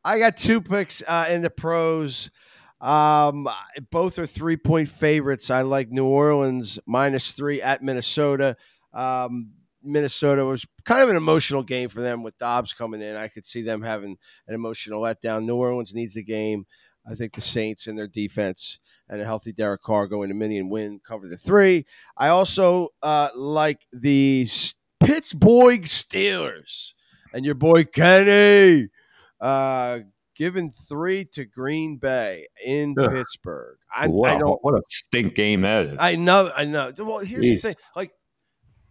I 0.05 0.19
got 0.19 0.37
two 0.37 0.61
picks 0.61 1.03
uh, 1.07 1.27
in 1.29 1.41
the 1.41 1.49
pros. 1.49 2.31
Um, 2.79 3.47
both 3.91 4.19
are 4.19 4.25
three 4.25 4.57
point 4.57 4.89
favorites. 4.89 5.49
I 5.49 5.63
like 5.63 5.89
New 5.89 6.05
Orleans 6.05 6.79
minus 6.85 7.31
three 7.31 7.61
at 7.61 7.83
Minnesota. 7.83 8.55
Um, 8.93 9.51
Minnesota 9.83 10.45
was 10.45 10.65
kind 10.85 11.01
of 11.01 11.09
an 11.09 11.15
emotional 11.15 11.63
game 11.63 11.89
for 11.89 12.01
them 12.01 12.23
with 12.23 12.37
Dobbs 12.37 12.73
coming 12.73 13.01
in. 13.01 13.15
I 13.15 13.27
could 13.27 13.45
see 13.45 13.61
them 13.61 13.81
having 13.81 14.17
an 14.47 14.55
emotional 14.55 15.01
letdown. 15.01 15.45
New 15.45 15.55
Orleans 15.55 15.93
needs 15.93 16.13
the 16.13 16.23
game. 16.23 16.65
I 17.09 17.15
think 17.15 17.33
the 17.33 17.41
Saints 17.41 17.87
and 17.87 17.97
their 17.97 18.07
defense 18.07 18.79
and 19.09 19.21
a 19.21 19.25
healthy 19.25 19.53
Derek 19.53 19.81
Carr 19.81 20.07
go 20.07 20.23
into 20.23 20.35
mini 20.35 20.57
and 20.57 20.69
win, 20.69 20.99
cover 21.05 21.27
the 21.27 21.37
three. 21.37 21.85
I 22.17 22.27
also 22.27 22.89
uh, 23.01 23.29
like 23.35 23.87
the 23.93 24.47
Pittsburgh 24.99 25.83
Steelers 25.83 26.93
and 27.33 27.45
your 27.45 27.55
boy 27.55 27.85
Kenny 27.85 28.89
uh, 29.39 29.99
giving 30.35 30.71
three 30.71 31.25
to 31.25 31.45
Green 31.45 31.97
Bay 31.97 32.47
in 32.63 32.95
Ugh. 32.99 33.11
Pittsburgh. 33.11 33.77
I, 33.95 34.07
wow, 34.07 34.35
I 34.35 34.39
don't. 34.39 34.59
what 34.61 34.73
a 34.75 34.81
stink 34.87 35.35
game 35.35 35.61
that 35.61 35.85
is. 35.85 35.97
I 35.99 36.15
know. 36.15 36.51
I 36.55 36.65
know. 36.65 36.91
Well, 36.97 37.19
here's 37.19 37.45
Jeez. 37.45 37.49
the 37.49 37.59
thing: 37.59 37.75
like 37.95 38.11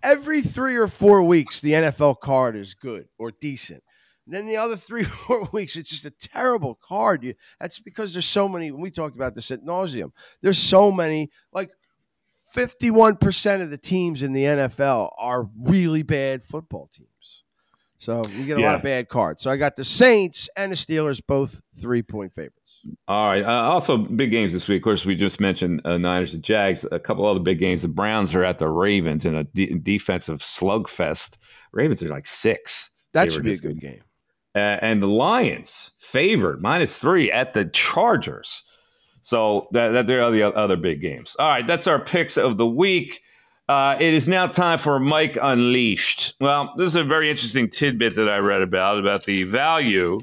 every 0.03 0.43
three 0.43 0.77
or 0.77 0.89
four 0.89 1.23
weeks, 1.23 1.61
the 1.61 1.73
NFL 1.73 2.21
card 2.21 2.57
is 2.57 2.75
good 2.75 3.09
or 3.19 3.33
decent. 3.41 3.83
And 4.27 4.35
then 4.35 4.47
the 4.47 4.57
other 4.57 4.77
three 4.77 5.03
or 5.03 5.05
four 5.07 5.49
weeks, 5.53 5.77
it's 5.77 5.89
just 5.89 6.05
a 6.05 6.11
terrible 6.11 6.79
card. 6.83 7.25
You, 7.25 7.35
that's 7.61 7.79
because 7.79 8.13
there's 8.13 8.27
so 8.27 8.49
many. 8.49 8.71
When 8.71 8.83
We 8.83 8.91
talked 8.91 9.17
about 9.17 9.35
this 9.35 9.51
at 9.51 9.65
nauseum. 9.65 10.11
There's 10.43 10.59
so 10.59 10.93
many. 10.93 11.31
Like 11.53 11.71
51% 12.55 13.63
of 13.63 13.71
the 13.71 13.79
teams 13.79 14.23
in 14.23 14.33
the 14.33 14.45
NFL 14.45 15.13
are 15.19 15.49
really 15.61 16.03
bad 16.03 16.45
football 16.45 16.91
teams. 16.95 17.09
So 17.99 18.23
you 18.35 18.45
get 18.45 18.59
a 18.59 18.61
lot 18.61 18.75
of 18.75 18.83
bad 18.83 19.09
cards. 19.09 19.43
So 19.43 19.51
I 19.51 19.57
got 19.57 19.77
the 19.77 19.85
Saints 19.85 20.51
and 20.57 20.71
the 20.71 20.77
Steelers 20.77 21.21
both 21.27 21.63
three 21.81 22.03
point 22.03 22.33
favorites. 22.33 22.83
All 23.09 23.29
right. 23.29 23.43
Uh, 23.43 23.63
also, 23.63 23.97
big 23.97 24.31
games 24.31 24.53
this 24.53 24.69
week. 24.69 24.83
Of 24.83 24.85
course, 24.85 25.07
we 25.07 25.17
just 25.17 25.41
mentioned 25.41 25.81
uh, 25.85 25.97
Niners 25.97 26.35
and 26.35 26.43
Jags. 26.43 26.85
A 26.93 26.99
couple 27.01 27.27
other 27.27 27.41
big 27.41 27.59
games. 27.59 27.83
The 27.83 27.89
Browns 27.89 28.35
are 28.35 28.45
at 28.45 28.59
the 28.59 28.69
Ravens 28.69 29.25
in 29.25 29.35
a 29.35 29.45
de- 29.45 29.79
defensive 29.79 30.41
slugfest. 30.41 31.37
Ravens 31.73 32.03
are 32.03 32.09
like 32.09 32.27
six. 32.27 32.91
That 33.13 33.25
They 33.25 33.31
should 33.31 33.45
be 33.45 33.53
a 33.53 33.57
good 33.57 33.81
game. 33.81 34.03
Uh, 34.57 34.79
and 34.81 35.03
the 35.03 35.07
Lions 35.07 35.91
favored 35.99 36.63
minus 36.63 36.97
three 36.97 37.31
at 37.31 37.53
the 37.53 37.67
Chargers. 37.67 38.63
So 39.21 39.69
that, 39.73 39.91
that 39.91 40.07
there 40.07 40.23
are 40.23 40.31
the 40.31 40.45
other 40.45 40.77
big 40.77 41.03
games. 41.03 41.37
All 41.39 41.47
right, 41.47 41.67
that's 41.67 41.87
our 41.87 42.03
picks 42.03 42.39
of 42.39 42.57
the 42.57 42.67
week. 42.67 43.21
Uh, 43.69 43.97
it 44.01 44.15
is 44.15 44.29
now 44.29 44.47
time 44.47 44.79
for 44.79 44.99
Mike 44.99 45.37
Unleashed. 45.43 46.35
Well, 46.41 46.73
this 46.79 46.87
is 46.87 46.97
a 46.97 47.05
very 47.05 47.29
interesting 47.29 47.69
tidbit 47.69 48.15
that 48.15 48.31
I 48.31 48.39
read 48.39 48.63
about 48.63 48.99
about 48.99 49.25
the 49.25 49.43
value 49.43 50.21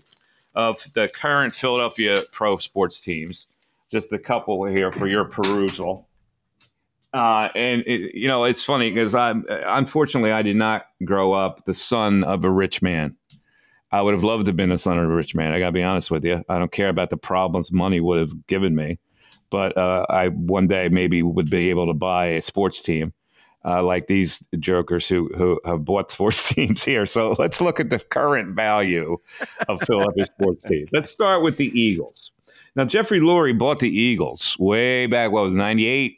of 0.55 0.87
the 0.93 1.09
current 1.13 1.53
Philadelphia 1.53 2.23
pro 2.31 2.57
sports 2.57 3.01
teams. 3.01 3.47
Just 3.91 4.11
a 4.13 4.17
couple 4.17 4.65
here 4.65 4.91
for 4.91 5.05
your 5.05 5.25
perusal. 5.25 6.07
Uh, 7.13 7.49
and 7.53 7.83
it, 7.85 8.15
you 8.15 8.27
know, 8.27 8.45
it's 8.45 8.63
funny 8.63 8.89
because 8.89 9.13
I'm 9.13 9.45
unfortunately 9.49 10.31
I 10.31 10.41
did 10.41 10.55
not 10.55 10.87
grow 11.05 11.33
up 11.33 11.65
the 11.65 11.73
son 11.75 12.23
of 12.23 12.43
a 12.43 12.49
rich 12.49 12.81
man. 12.81 13.15
I 13.93 14.01
would 14.01 14.15
have 14.15 14.23
loved 14.23 14.45
to 14.45 14.49
have 14.49 14.55
been 14.55 14.71
a 14.71 14.77
son 14.79 14.97
of 14.97 15.05
a 15.05 15.07
rich 15.15 15.35
man. 15.35 15.53
I 15.53 15.59
got 15.59 15.67
to 15.67 15.71
be 15.71 15.83
honest 15.83 16.09
with 16.09 16.25
you. 16.25 16.43
I 16.49 16.57
don't 16.57 16.71
care 16.71 16.89
about 16.89 17.11
the 17.11 17.17
problems 17.17 17.71
money 17.71 17.99
would 17.99 18.17
have 18.17 18.47
given 18.47 18.75
me, 18.75 18.97
but 19.51 19.77
uh, 19.77 20.07
I 20.09 20.29
one 20.29 20.65
day 20.65 20.89
maybe 20.89 21.21
would 21.21 21.51
be 21.51 21.69
able 21.69 21.85
to 21.85 21.93
buy 21.93 22.25
a 22.25 22.41
sports 22.41 22.81
team. 22.81 23.13
Uh, 23.65 23.81
like 23.81 24.07
these 24.07 24.45
jokers 24.59 25.07
who 25.07 25.29
who 25.37 25.61
have 25.63 25.85
bought 25.85 26.09
sports 26.09 26.49
teams 26.53 26.83
here. 26.83 27.05
So 27.05 27.35
let's 27.37 27.61
look 27.61 27.79
at 27.79 27.91
the 27.91 27.99
current 27.99 28.55
value 28.55 29.17
of 29.69 29.79
Philadelphia 29.83 30.25
sports 30.25 30.63
teams. 30.63 30.89
Let's 30.91 31.11
start 31.11 31.43
with 31.43 31.57
the 31.57 31.67
Eagles. 31.79 32.31
Now 32.75 32.85
Jeffrey 32.85 33.19
Lurie 33.19 33.57
bought 33.57 33.79
the 33.79 33.95
Eagles 33.95 34.57
way 34.59 35.05
back. 35.05 35.31
What 35.31 35.43
was 35.43 35.53
ninety 35.53 35.85
eight? 35.85 36.17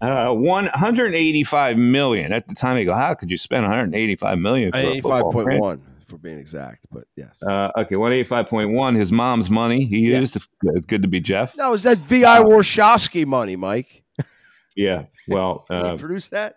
Uh, 0.00 0.32
185 0.32 1.76
million 1.76 2.32
at 2.32 2.46
the 2.46 2.54
time. 2.54 2.76
They 2.76 2.84
go, 2.84 2.94
how 2.94 3.14
could 3.14 3.32
you 3.32 3.36
spend 3.36 3.64
185 3.64 4.38
million? 4.38 4.70
For 4.70 4.78
85.1 4.78 5.80
for 6.08 6.18
being 6.18 6.38
exact, 6.38 6.86
but 6.90 7.04
yes. 7.16 7.42
Uh, 7.42 7.70
okay, 7.78 7.96
one 7.96 8.12
eighty 8.12 8.24
five 8.28 8.46
point 8.48 8.72
one. 8.72 8.94
His 8.94 9.12
mom's 9.12 9.50
money 9.50 9.84
he 9.84 10.10
Yeah. 10.10 10.18
used. 10.20 10.38
Good, 10.60 10.86
good 10.88 11.02
to 11.02 11.08
be 11.08 11.20
Jeff. 11.20 11.56
no, 11.56 11.74
is 11.74 11.82
that 11.84 11.98
V.I. 11.98 12.40
Warshawski 12.40 13.26
money, 13.26 13.56
Mike? 13.56 14.02
Yeah. 14.76 15.04
Well, 15.28 15.66
Did 15.70 15.82
uh, 15.84 15.92
you 15.92 15.98
produce 15.98 16.28
that? 16.30 16.56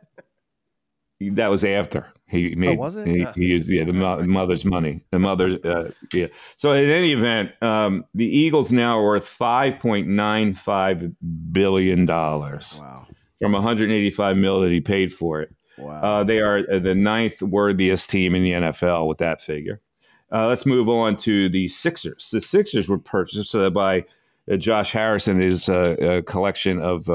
that 1.34 1.50
was 1.52 1.64
after 1.64 2.08
he 2.28 2.56
made. 2.56 2.80
was 2.80 2.96
it? 2.96 3.06
He, 3.08 3.24
Ah. 3.26 3.32
he 3.36 3.46
used 3.46 3.70
yeah 3.70 3.84
the 3.84 3.94
mo- 3.94 4.24
mother's 4.24 4.66
money. 4.66 5.04
The 5.12 5.20
mother. 5.20 5.60
Uh, 5.64 5.92
yeah. 6.14 6.28
So 6.56 6.74
in 6.74 6.90
any 6.90 7.12
event, 7.12 7.52
um, 7.62 8.06
the 8.16 8.26
Eagles 8.26 8.72
now 8.72 8.98
are 8.98 9.04
worth 9.04 9.28
five 9.28 9.78
point 9.80 10.08
nine 10.08 10.54
five 10.56 11.12
billion 11.52 12.06
dollars 12.08 12.80
Wow. 12.82 13.06
from 13.40 13.52
one 13.52 13.62
hundred 13.62 13.92
eighty 13.92 14.10
five 14.10 14.36
mil 14.38 14.62
that 14.62 14.72
he 14.72 14.82
paid 14.82 15.14
for 15.14 15.42
it. 15.42 15.54
Wow. 15.78 16.02
Uh, 16.02 16.24
they 16.24 16.40
are 16.40 16.60
uh, 16.72 16.80
the 16.80 16.96
ninth 16.96 17.42
worthiest 17.42 18.10
team 18.10 18.36
in 18.36 18.44
the 18.44 18.52
NFL 18.52 19.08
with 19.08 19.18
that 19.20 19.42
figure. 19.42 19.82
Uh, 20.32 20.48
let's 20.48 20.66
move 20.66 20.88
on 20.88 21.16
to 21.18 21.50
the 21.50 21.68
Sixers. 21.68 22.30
The 22.32 22.40
Sixers 22.42 22.88
were 22.88 22.98
purchased 22.98 23.54
uh, 23.54 23.70
by 23.70 24.06
uh, 24.50 24.56
Josh 24.56 24.92
Harrison, 24.92 25.42
his 25.42 25.68
uh, 25.68 26.22
collection 26.26 26.80
of 26.80 27.06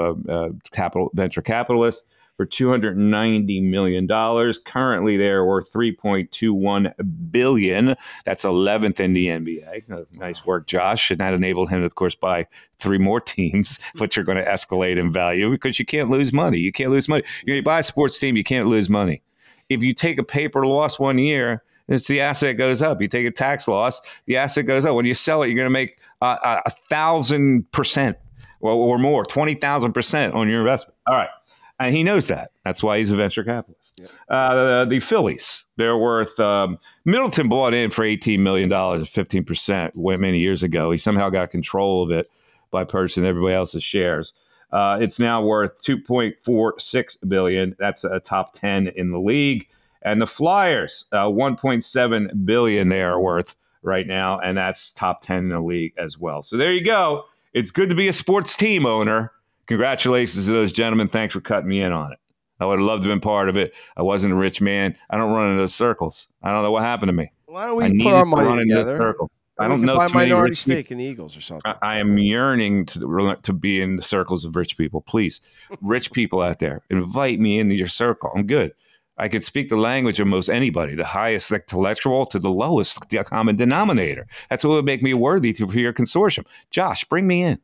capital 0.73 1.11
venture 1.15 1.43
capitalists, 1.43 2.07
for 2.37 2.45
two 2.45 2.69
hundred 2.69 2.97
ninety 2.99 3.61
million 3.61 4.07
dollars. 4.07 4.59
Currently, 4.59 5.17
they're 5.17 5.45
worth 5.45 5.73
3.21 5.73 7.31
billion. 7.31 7.97
That's 8.25 8.45
eleventh 8.45 9.01
in 9.01 9.13
the 9.13 9.27
NBA. 9.27 9.91
Uh, 9.91 10.05
nice 10.15 10.45
work, 10.45 10.67
Josh, 10.67 11.11
and 11.11 11.21
that 11.21 11.35
enabled 11.35 11.71
him, 11.71 11.83
of 11.83 11.95
course, 11.95 12.15
buy 12.15 12.47
three 12.79 12.99
more 12.99 13.21
teams, 13.21 13.79
which 13.99 14.19
are 14.19 14.23
going 14.23 14.39
to 14.39 14.45
escalate 14.45 14.99
in 14.99 15.13
value 15.13 15.51
because 15.51 15.79
you 15.79 15.87
can't 15.87 16.11
lose 16.11 16.33
money. 16.33 16.59
You 16.59 16.73
can't 16.73 16.91
lose 16.91 17.09
money. 17.09 17.25
You, 17.45 17.63
buy 17.63 17.81
a 17.81 17.83
sports 17.83 18.19
team, 18.19 18.37
you 18.37 18.45
can't 18.45 18.69
lose 18.69 18.89
money. 18.89 19.23
If 19.69 19.83
you 19.83 19.95
take 19.95 20.19
a 20.19 20.25
paper 20.25 20.65
loss 20.67 20.99
one 20.99 21.19
year, 21.19 21.63
it's 21.89 22.07
the 22.07 22.21
asset 22.21 22.57
goes 22.57 22.83
up. 22.83 23.01
You 23.01 23.09
take 23.09 23.27
a 23.27 23.31
tax 23.31 23.67
loss, 23.69 24.01
the 24.27 24.37
asset 24.37 24.67
goes 24.67 24.85
up. 24.85 24.95
When 24.95 25.07
you 25.07 25.15
sell 25.15 25.43
it, 25.43 25.49
you're 25.49 25.57
going 25.57 25.67
to 25.67 25.71
make 25.71 25.99
a- 26.21 26.71
thousand 26.71 27.71
percent 27.73 28.17
or, 28.61 28.73
or 28.73 28.99
more, 28.99 29.25
twenty 29.25 29.55
thousand 29.55 29.93
percent 29.93 30.35
on 30.35 30.49
your 30.49 30.61
investment. 30.61 30.97
All 31.07 31.15
right. 31.15 31.31
And 31.79 31.95
he 31.95 32.03
knows 32.03 32.29
that. 32.29 32.51
That's 32.65 32.83
why 32.83 32.99
he's 32.99 33.11
a 33.11 33.17
venture 33.17 33.45
capitalist. 33.45 34.01
Uh, 34.29 34.87
the 34.87 35.01
Phillies, 35.01 35.65
they're 35.77 35.99
worth. 35.99 36.39
Um, 36.41 36.79
Middleton 37.05 37.49
bought 37.49 37.75
in 37.75 37.91
for 37.91 38.03
$18 38.03 38.39
million, 38.39 38.71
15% 38.71 40.19
many 40.19 40.39
years 40.39 40.63
ago. 40.63 40.91
He 40.91 40.99
somehow 40.99 41.29
got 41.29 41.51
control 41.51 42.03
of 42.03 42.11
it 42.11 42.31
by 42.71 42.85
purchasing 42.85 43.27
everybody 43.27 43.55
else's 43.55 43.85
shares. 43.85 44.33
Uh, 44.73 44.99
it's 45.01 45.19
now 45.19 45.43
worth 45.43 45.83
2.46 45.85 47.29
billion. 47.29 47.77
That's 47.79 48.05
a 48.05 48.21
top 48.21 48.55
10 48.55 48.89
in 48.89 49.11
the 49.11 49.21
league. 49.21 49.69
And 50.03 50.21
the 50.21 50.27
Flyers, 50.27 51.07
uh, 51.13 51.25
1.7 51.25 52.45
billion 52.45 52.89
they 52.89 53.03
are 53.03 53.21
worth 53.21 53.57
right 53.83 54.07
now, 54.07 54.39
and 54.41 54.57
that's 54.57 54.93
top 54.93 55.23
10 55.23 55.39
in 55.39 55.49
the 55.49 55.61
league 55.61 55.95
as 55.99 56.19
well. 56.19 56.43
So 56.43 56.57
there 56.57 56.73
you 56.73 56.85
go. 56.85 57.25
It's 57.55 57.71
good 57.71 57.89
to 57.89 57.95
be 57.95 58.09
a 58.09 58.13
sports 58.13 58.57
team 58.57 58.85
owner. 58.85 59.33
Congratulations 59.67 60.47
to 60.47 60.53
those 60.53 60.73
gentlemen. 60.73 61.09
Thanks 61.09 61.35
for 61.35 61.41
cutting 61.41 61.69
me 61.69 61.81
in 61.81 61.93
on 61.93 62.13
it. 62.13 62.19
I 62.59 62.67
would 62.67 62.79
have 62.79 62.87
loved 62.87 63.03
to 63.03 63.09
have 63.09 63.15
been 63.15 63.21
part 63.21 63.49
of 63.49 63.57
it. 63.57 63.75
I 63.97 64.03
wasn't 64.03 64.33
a 64.33 64.37
rich 64.37 64.61
man. 64.61 64.97
I 65.11 65.19
don't 65.19 65.33
run 65.33 65.51
in 65.51 65.57
those 65.57 65.75
circles. 65.75 66.29
I 66.43 66.53
don't 66.53 66.63
know 66.63 66.71
what 66.71 66.83
happened 66.83 67.11
to 67.11 67.13
me. 67.13 67.31
Why 67.47 67.67
don't 67.67 67.77
we 67.77 67.89
needed 67.89 68.05
put 68.05 68.15
our 68.15 68.25
money 68.25 68.65
together? 68.65 68.99
circles. 68.99 69.31
I 69.59 69.69
don't 69.69 69.81
know 69.83 69.97
buy 69.97 70.09
minority 70.09 70.51
people. 70.51 70.75
stake 70.75 70.91
in 70.91 71.01
Eagles 71.01 71.37
or 71.37 71.41
something. 71.41 71.73
I, 71.81 71.95
I 71.95 71.99
am 71.99 72.19
yearning 72.19 72.85
to 72.87 73.37
to 73.43 73.53
be 73.55 73.81
in 73.81 73.97
the 73.97 74.03
circles 74.03 74.45
of 74.45 74.55
rich 74.55 74.77
people. 74.77 75.01
Please, 75.01 75.41
rich 75.81 76.13
people 76.13 76.43
out 76.43 76.59
there, 76.59 76.83
invite 76.91 77.41
me 77.41 77.59
into 77.59 77.75
your 77.75 77.87
circle. 77.87 78.31
I'm 78.35 78.47
good. 78.47 78.73
I 79.19 79.29
could 79.29 79.47
speak 79.47 79.71
the 79.71 79.77
language 79.77 80.21
of 80.21 80.27
most 80.27 80.51
anybody, 80.51 80.95
the 80.95 81.07
highest 81.07 81.51
intellectual 81.51 82.27
to 82.27 82.39
the 82.39 82.51
lowest 82.51 83.09
common 83.25 83.57
denominator. 83.57 84.27
That's 84.51 84.63
what 84.63 84.73
would 84.73 84.85
make 84.85 85.03
me 85.03 85.15
worthy 85.15 85.55
to, 85.55 85.67
for 85.67 85.79
your 85.79 85.95
consortium. 85.95 86.45
Josh, 86.71 87.05
bring 87.05 87.27
me 87.27 87.43
in. 87.43 87.59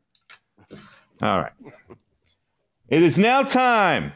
All 1.23 1.39
right. 1.39 1.53
It 2.89 3.01
is 3.01 3.17
now 3.17 3.43
time. 3.43 4.11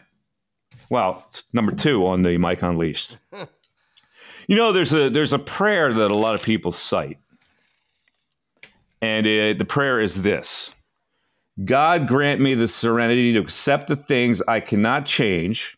Well, 0.90 1.24
it's 1.30 1.46
number 1.54 1.72
two 1.72 2.06
on 2.06 2.22
the 2.22 2.38
Mike 2.38 2.62
Unleashed. 2.62 3.18
You 4.48 4.58
know, 4.58 4.74
there's 4.74 4.94
a 4.94 5.10
there's 5.10 5.32
a 5.32 5.40
prayer 5.40 5.94
that 5.94 6.12
a 6.12 6.18
lot 6.18 6.36
of 6.36 6.44
people 6.44 6.74
cite. 6.74 7.18
And 9.02 9.26
it, 9.26 9.58
the 9.58 9.64
prayer 9.64 10.02
is 10.02 10.22
this 10.22 10.74
God 11.64 12.10
grant 12.10 12.42
me 12.42 12.56
the 12.56 12.68
serenity 12.68 13.32
to 13.34 13.40
accept 13.40 13.88
the 13.88 13.96
things 13.96 14.42
I 14.46 14.60
cannot 14.60 15.06
change, 15.06 15.78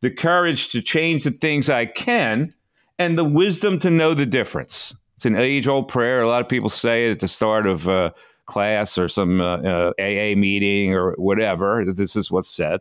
the 0.00 0.10
courage 0.10 0.70
to 0.70 0.80
change 0.80 1.24
the 1.24 1.30
things 1.30 1.68
I 1.68 1.84
can, 1.84 2.54
and 2.98 3.18
the 3.18 3.24
wisdom 3.24 3.78
to 3.80 3.90
know 3.90 4.14
the 4.14 4.24
difference. 4.24 4.94
It's 5.16 5.26
an 5.26 5.36
age 5.36 5.68
old 5.68 5.88
prayer. 5.88 6.22
A 6.22 6.28
lot 6.28 6.40
of 6.40 6.48
people 6.48 6.70
say 6.70 7.08
it 7.08 7.10
at 7.10 7.20
the 7.20 7.28
start 7.28 7.66
of 7.66 7.86
uh, 7.86 8.12
class 8.50 8.98
or 8.98 9.08
some 9.08 9.40
uh, 9.40 9.58
uh, 9.58 9.92
AA 9.98 10.34
meeting 10.36 10.92
or 10.94 11.12
whatever. 11.12 11.84
This 11.86 12.16
is 12.16 12.30
what's 12.30 12.50
said. 12.50 12.80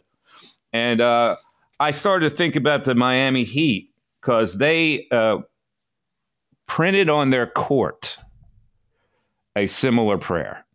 And 0.73 0.99
uh, 0.99 1.37
I 1.79 1.91
started 1.91 2.29
to 2.29 2.35
think 2.35 2.55
about 2.55 2.83
the 2.83 2.95
Miami 2.95 3.43
Heat 3.43 3.91
because 4.19 4.57
they 4.57 5.07
uh, 5.11 5.37
printed 6.65 7.09
on 7.09 7.29
their 7.29 7.47
court 7.47 8.17
a 9.55 9.67
similar 9.67 10.17
prayer. 10.17 10.65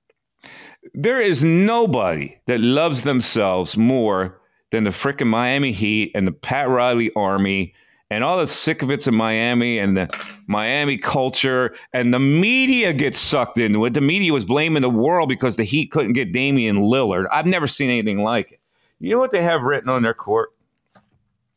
There 0.95 1.21
is 1.21 1.43
nobody 1.45 2.37
that 2.47 2.61
loves 2.61 3.03
themselves 3.03 3.77
more 3.77 4.41
than 4.71 4.85
the 4.85 4.91
frickin' 4.91 5.27
Miami 5.27 5.73
Heat 5.73 6.13
and 6.15 6.27
the 6.27 6.33
Pat 6.33 6.69
Riley 6.69 7.11
Army 7.15 7.75
and 8.11 8.23
all 8.23 8.39
the 8.39 8.47
sick 8.47 8.83
of 8.83 8.91
it's 8.91 9.07
in 9.07 9.15
Miami 9.15 9.79
and 9.79 9.97
the 9.97 10.09
Miami 10.47 10.97
culture 10.97 11.75
and 11.93 12.13
the 12.13 12.21
media 12.21 12.93
gets 12.93 13.19
sucked 13.19 13.59
into 13.59 13.85
it. 13.87 13.95
The 13.95 14.01
media 14.01 14.33
was 14.33 14.45
blaming 14.45 14.83
the 14.83 14.91
world 14.91 15.29
because 15.29 15.57
the 15.57 15.65
Heat 15.65 15.91
couldn't 15.91 16.13
get 16.13 16.33
Damian 16.33 16.77
Lillard. 16.77 17.27
I've 17.33 17.47
never 17.47 17.67
seen 17.67 17.91
anything 17.91 18.23
like 18.23 18.53
it. 18.53 18.61
You 19.01 19.15
know 19.15 19.19
what 19.19 19.31
they 19.31 19.43
have 19.43 19.63
written 19.63 19.89
on 19.89 20.03
their 20.03 20.15
court? 20.15 20.51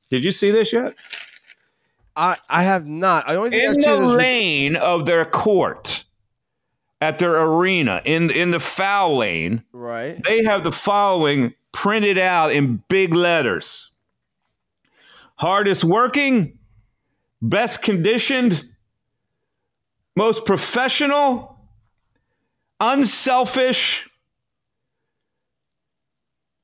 Did 0.10 0.24
you 0.24 0.32
see 0.32 0.52
this 0.52 0.72
yet? 0.72 0.96
I 2.16 2.38
I 2.50 2.64
have 2.64 2.86
not. 2.86 3.28
I 3.28 3.36
only 3.36 3.52
think 3.52 3.64
In 3.64 3.70
I've 3.86 4.00
the 4.00 4.06
lane 4.06 4.76
of 4.76 5.06
their 5.06 5.26
court, 5.26 6.06
at 7.00 7.20
their 7.20 7.40
arena, 7.40 8.02
in 8.06 8.32
in 8.32 8.50
the 8.50 8.60
foul 8.60 9.18
lane, 9.18 9.64
right. 9.72 10.22
they 10.24 10.44
have 10.44 10.64
the 10.64 10.72
following 10.72 11.54
printed 11.74 12.18
out 12.18 12.52
in 12.52 12.82
big 12.90 13.14
letters 13.14 13.92
hardest 15.38 15.84
working, 15.84 16.58
best 17.42 17.82
conditioned, 17.82 18.66
most 20.16 20.46
professional, 20.46 21.60
unselfish, 22.80 24.10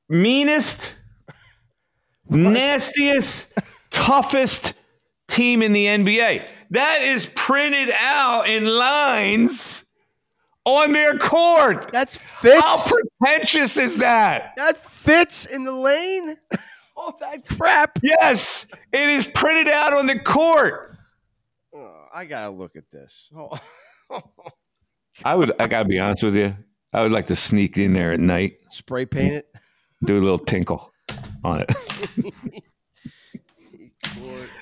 meanest, 0.08 0.94
nastiest, 2.28 3.52
toughest 3.90 4.74
team 5.28 5.62
in 5.62 5.72
the 5.72 5.86
NBA. 5.86 6.48
That 6.70 7.02
is 7.02 7.26
printed 7.26 7.92
out 7.96 8.48
in 8.48 8.66
lines 8.66 9.84
on 10.64 10.92
their 10.92 11.16
court. 11.18 11.90
That's 11.92 12.16
fits. 12.16 12.60
How 12.60 12.76
pretentious 13.20 13.76
is 13.76 13.98
that? 13.98 14.54
that 14.56 14.76
fits 14.76 15.46
in 15.46 15.64
the 15.64 15.72
lane. 15.72 16.36
All 17.04 17.16
that 17.20 17.46
crap. 17.46 17.98
Yes, 18.02 18.66
it 18.92 19.08
is 19.08 19.26
printed 19.26 19.68
out 19.68 19.92
on 19.92 20.06
the 20.06 20.18
court. 20.18 20.96
Oh, 21.74 22.06
I 22.14 22.24
gotta 22.24 22.50
look 22.50 22.76
at 22.76 22.84
this. 22.90 23.30
Oh. 24.10 24.20
I 25.24 25.34
would. 25.34 25.52
I 25.58 25.66
gotta 25.66 25.88
be 25.88 25.98
honest 25.98 26.22
with 26.22 26.36
you. 26.36 26.54
I 26.92 27.02
would 27.02 27.10
like 27.10 27.26
to 27.26 27.36
sneak 27.36 27.78
in 27.78 27.94
there 27.94 28.12
at 28.12 28.20
night, 28.20 28.58
Spray 28.68 29.06
paint 29.06 29.32
it. 29.34 29.48
do 30.04 30.18
a 30.18 30.20
little 30.22 30.38
tinkle 30.38 30.92
on 31.42 31.62
it. 31.62 32.62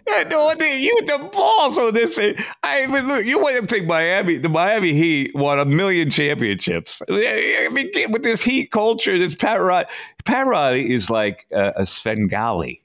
Yeah, 0.09 0.24
no, 0.30 0.44
what 0.44 0.59
the- 0.59 0.68
you 0.68 0.94
the 1.07 1.28
balls 1.32 1.78
on 1.78 1.94
this. 1.94 2.16
thing. 2.16 2.34
I 2.62 2.86
mean, 2.86 3.07
look, 3.07 3.24
you 3.24 3.38
want 3.38 3.57
to 3.61 3.66
think 3.66 3.86
Miami? 3.86 4.36
The 4.38 4.48
Miami 4.48 4.92
Heat 4.92 5.34
won 5.34 5.59
a 5.59 5.64
million 5.64 6.11
championships. 6.11 7.00
I 7.09 7.68
mean, 7.72 7.90
with 8.11 8.22
this 8.22 8.42
Heat 8.42 8.70
culture, 8.70 9.16
this 9.18 9.34
Pat 9.34 9.61
Riley, 9.61 9.86
Pat 10.24 10.46
Riley 10.46 10.90
is 10.92 11.09
like 11.11 11.46
a, 11.53 11.72
a 11.76 11.86
Svengali 11.86 12.82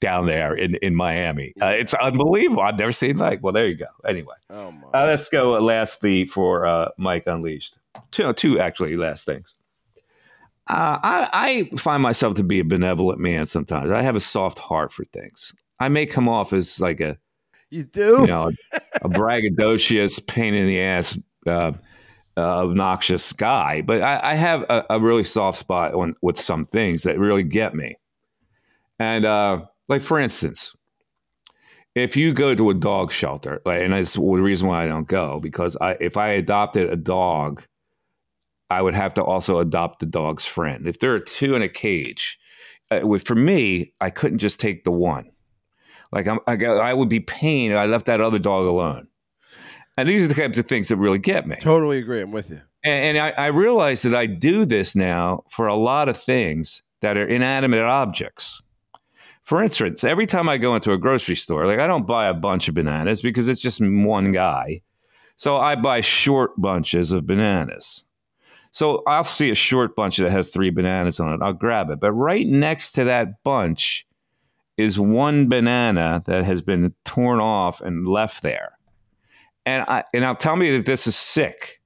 down 0.00 0.26
there 0.26 0.54
in 0.54 0.74
in 0.76 0.94
Miami. 0.94 1.54
Uh, 1.62 1.66
it's 1.66 1.94
unbelievable. 1.94 2.62
I've 2.62 2.78
never 2.78 2.92
seen 2.92 3.16
like. 3.16 3.42
Well, 3.42 3.52
there 3.52 3.68
you 3.68 3.76
go. 3.76 3.86
Anyway, 4.06 4.34
Oh 4.50 4.72
my. 4.72 4.88
uh, 5.00 5.06
let's 5.06 5.28
go 5.28 5.52
lastly 5.60 6.26
for 6.26 6.66
uh, 6.66 6.88
Mike 6.98 7.24
Unleashed. 7.26 7.78
Two, 8.10 8.32
two 8.32 8.58
actually 8.58 8.96
last 8.96 9.24
things. 9.24 9.54
Uh, 10.68 10.98
I, 11.02 11.28
I 11.72 11.76
find 11.76 12.02
myself 12.02 12.34
to 12.36 12.44
be 12.44 12.60
a 12.60 12.64
benevolent 12.64 13.18
man 13.20 13.46
sometimes. 13.46 13.90
I 13.90 14.02
have 14.02 14.16
a 14.16 14.20
soft 14.20 14.58
heart 14.58 14.92
for 14.92 15.04
things. 15.06 15.52
I 15.82 15.88
may 15.88 16.06
come 16.06 16.28
off 16.28 16.52
as 16.52 16.80
like 16.80 17.00
a 17.00 17.18
you 17.70 17.84
do? 17.84 18.18
you 18.20 18.26
know 18.26 18.52
a 19.02 19.08
braggadocious, 19.08 20.24
pain 20.26 20.54
in 20.54 20.66
the 20.66 20.80
ass, 20.80 21.18
uh, 21.46 21.72
uh, 22.36 22.40
obnoxious 22.40 23.32
guy, 23.32 23.82
but 23.82 24.00
I, 24.00 24.20
I 24.22 24.34
have 24.34 24.62
a, 24.70 24.84
a 24.90 25.00
really 25.00 25.24
soft 25.24 25.58
spot 25.58 25.92
on 25.92 26.14
with 26.22 26.38
some 26.38 26.62
things 26.62 27.02
that 27.02 27.18
really 27.18 27.42
get 27.42 27.74
me. 27.74 27.96
And 29.00 29.24
uh, 29.24 29.62
like 29.88 30.02
for 30.02 30.20
instance, 30.20 30.76
if 31.96 32.16
you 32.16 32.32
go 32.32 32.54
to 32.54 32.70
a 32.70 32.74
dog 32.74 33.10
shelter, 33.10 33.60
like, 33.64 33.82
and 33.82 33.92
that's 33.92 34.14
the 34.14 34.22
reason 34.22 34.68
why 34.68 34.84
I 34.84 34.86
don't 34.86 35.08
go 35.08 35.40
because 35.40 35.76
I 35.80 35.96
if 36.00 36.16
I 36.16 36.28
adopted 36.28 36.90
a 36.90 36.96
dog, 36.96 37.64
I 38.70 38.82
would 38.82 38.94
have 38.94 39.14
to 39.14 39.24
also 39.24 39.58
adopt 39.58 39.98
the 39.98 40.06
dog's 40.06 40.46
friend. 40.46 40.86
If 40.86 41.00
there 41.00 41.12
are 41.12 41.20
two 41.20 41.56
in 41.56 41.62
a 41.62 41.68
cage, 41.68 42.38
uh, 42.92 43.18
for 43.18 43.34
me, 43.34 43.92
I 44.00 44.10
couldn't 44.10 44.38
just 44.38 44.60
take 44.60 44.84
the 44.84 44.92
one. 44.92 45.31
Like 46.12 46.28
I'm, 46.28 46.38
I, 46.46 46.56
I 46.64 46.94
would 46.94 47.08
be 47.08 47.20
pained 47.20 47.72
if 47.72 47.78
I 47.78 47.86
left 47.86 48.06
that 48.06 48.20
other 48.20 48.38
dog 48.38 48.66
alone. 48.66 49.08
And 49.96 50.08
these 50.08 50.24
are 50.24 50.28
the 50.28 50.34
types 50.34 50.58
of 50.58 50.66
things 50.66 50.88
that 50.88 50.96
really 50.96 51.18
get 51.18 51.46
me. 51.46 51.56
Totally 51.56 51.98
agree. 51.98 52.20
I'm 52.20 52.32
with 52.32 52.50
you. 52.50 52.60
And, 52.84 53.16
and 53.16 53.18
I, 53.18 53.30
I 53.30 53.46
realize 53.46 54.02
that 54.02 54.14
I 54.14 54.26
do 54.26 54.64
this 54.64 54.94
now 54.94 55.44
for 55.50 55.66
a 55.66 55.74
lot 55.74 56.08
of 56.08 56.16
things 56.16 56.82
that 57.00 57.16
are 57.16 57.26
inanimate 57.26 57.80
objects. 57.80 58.62
For 59.44 59.62
instance, 59.62 60.04
every 60.04 60.26
time 60.26 60.48
I 60.48 60.56
go 60.56 60.74
into 60.74 60.92
a 60.92 60.98
grocery 60.98 61.36
store, 61.36 61.66
like 61.66 61.80
I 61.80 61.86
don't 61.86 62.06
buy 62.06 62.26
a 62.26 62.34
bunch 62.34 62.68
of 62.68 62.74
bananas 62.74 63.22
because 63.22 63.48
it's 63.48 63.60
just 63.60 63.80
one 63.80 64.32
guy. 64.32 64.82
So 65.36 65.56
I 65.56 65.74
buy 65.74 66.00
short 66.00 66.52
bunches 66.60 67.10
of 67.10 67.26
bananas. 67.26 68.04
So 68.70 69.02
I'll 69.06 69.24
see 69.24 69.50
a 69.50 69.54
short 69.54 69.96
bunch 69.96 70.16
that 70.18 70.30
has 70.30 70.48
three 70.48 70.70
bananas 70.70 71.20
on 71.20 71.32
it. 71.32 71.40
I'll 71.42 71.52
grab 71.52 71.90
it. 71.90 72.00
But 72.00 72.12
right 72.12 72.46
next 72.46 72.92
to 72.92 73.04
that 73.04 73.42
bunch 73.42 74.06
is 74.76 74.98
one 74.98 75.48
banana 75.48 76.22
that 76.26 76.44
has 76.44 76.62
been 76.62 76.94
torn 77.04 77.40
off 77.40 77.80
and 77.80 78.06
left 78.06 78.42
there. 78.42 78.78
And 79.64 79.84
I 79.86 80.04
and 80.12 80.24
I'll 80.24 80.34
tell 80.34 80.56
me 80.56 80.76
that 80.76 80.86
this 80.86 81.06
is 81.06 81.16
sick. 81.16 81.80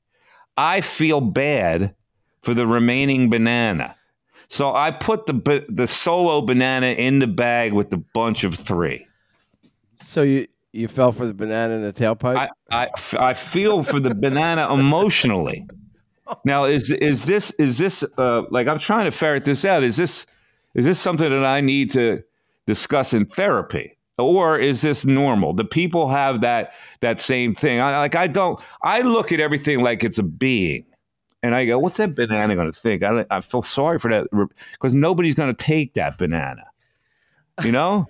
I 0.56 0.80
feel 0.80 1.20
bad 1.20 1.94
for 2.40 2.54
the 2.54 2.66
remaining 2.66 3.28
banana. 3.28 3.96
So 4.48 4.74
I 4.74 4.92
put 4.92 5.26
the 5.26 5.64
the 5.68 5.86
solo 5.86 6.40
banana 6.40 6.86
in 6.86 7.18
the 7.18 7.26
bag 7.26 7.72
with 7.72 7.90
the 7.90 7.98
bunch 7.98 8.44
of 8.44 8.54
three. 8.54 9.06
So 10.06 10.22
you 10.22 10.46
you 10.72 10.88
fell 10.88 11.12
for 11.12 11.26
the 11.26 11.34
banana 11.34 11.74
in 11.74 11.82
the 11.82 11.92
tailpipe? 11.92 12.36
I, 12.36 12.48
I, 12.70 12.88
I 13.18 13.34
feel 13.34 13.82
for 13.82 13.98
the 13.98 14.14
banana 14.14 14.72
emotionally. 14.72 15.66
Now 16.44 16.64
is 16.64 16.90
is 16.90 17.24
this 17.24 17.50
is 17.52 17.78
this 17.78 18.04
uh, 18.16 18.42
like 18.50 18.68
I'm 18.68 18.78
trying 18.78 19.04
to 19.04 19.10
ferret 19.10 19.44
this 19.44 19.64
out? 19.64 19.82
Is 19.82 19.96
this 19.96 20.26
is 20.74 20.84
this 20.84 20.98
something 20.98 21.28
that 21.28 21.44
I 21.44 21.60
need 21.60 21.90
to 21.92 22.22
discuss 22.66 23.12
in 23.14 23.26
therapy, 23.26 23.96
or 24.18 24.58
is 24.58 24.82
this 24.82 25.04
normal? 25.04 25.52
Do 25.52 25.64
people 25.64 26.08
have 26.08 26.40
that 26.40 26.72
that 27.00 27.18
same 27.20 27.54
thing? 27.54 27.80
I, 27.80 27.98
like 27.98 28.14
I 28.16 28.26
don't. 28.26 28.60
I 28.82 29.00
look 29.00 29.32
at 29.32 29.40
everything 29.40 29.80
like 29.82 30.04
it's 30.04 30.18
a 30.18 30.22
being, 30.22 30.84
and 31.42 31.54
I 31.54 31.64
go, 31.66 31.78
"What's 31.78 31.96
that 31.98 32.14
banana 32.14 32.54
going 32.54 32.70
to 32.70 32.78
think?" 32.78 33.02
I, 33.02 33.24
I 33.30 33.40
feel 33.40 33.62
sorry 33.62 33.98
for 33.98 34.10
that 34.10 34.26
because 34.72 34.92
nobody's 34.94 35.34
going 35.34 35.54
to 35.54 35.64
take 35.64 35.94
that 35.94 36.18
banana, 36.18 36.64
you 37.64 37.72
know. 37.72 38.06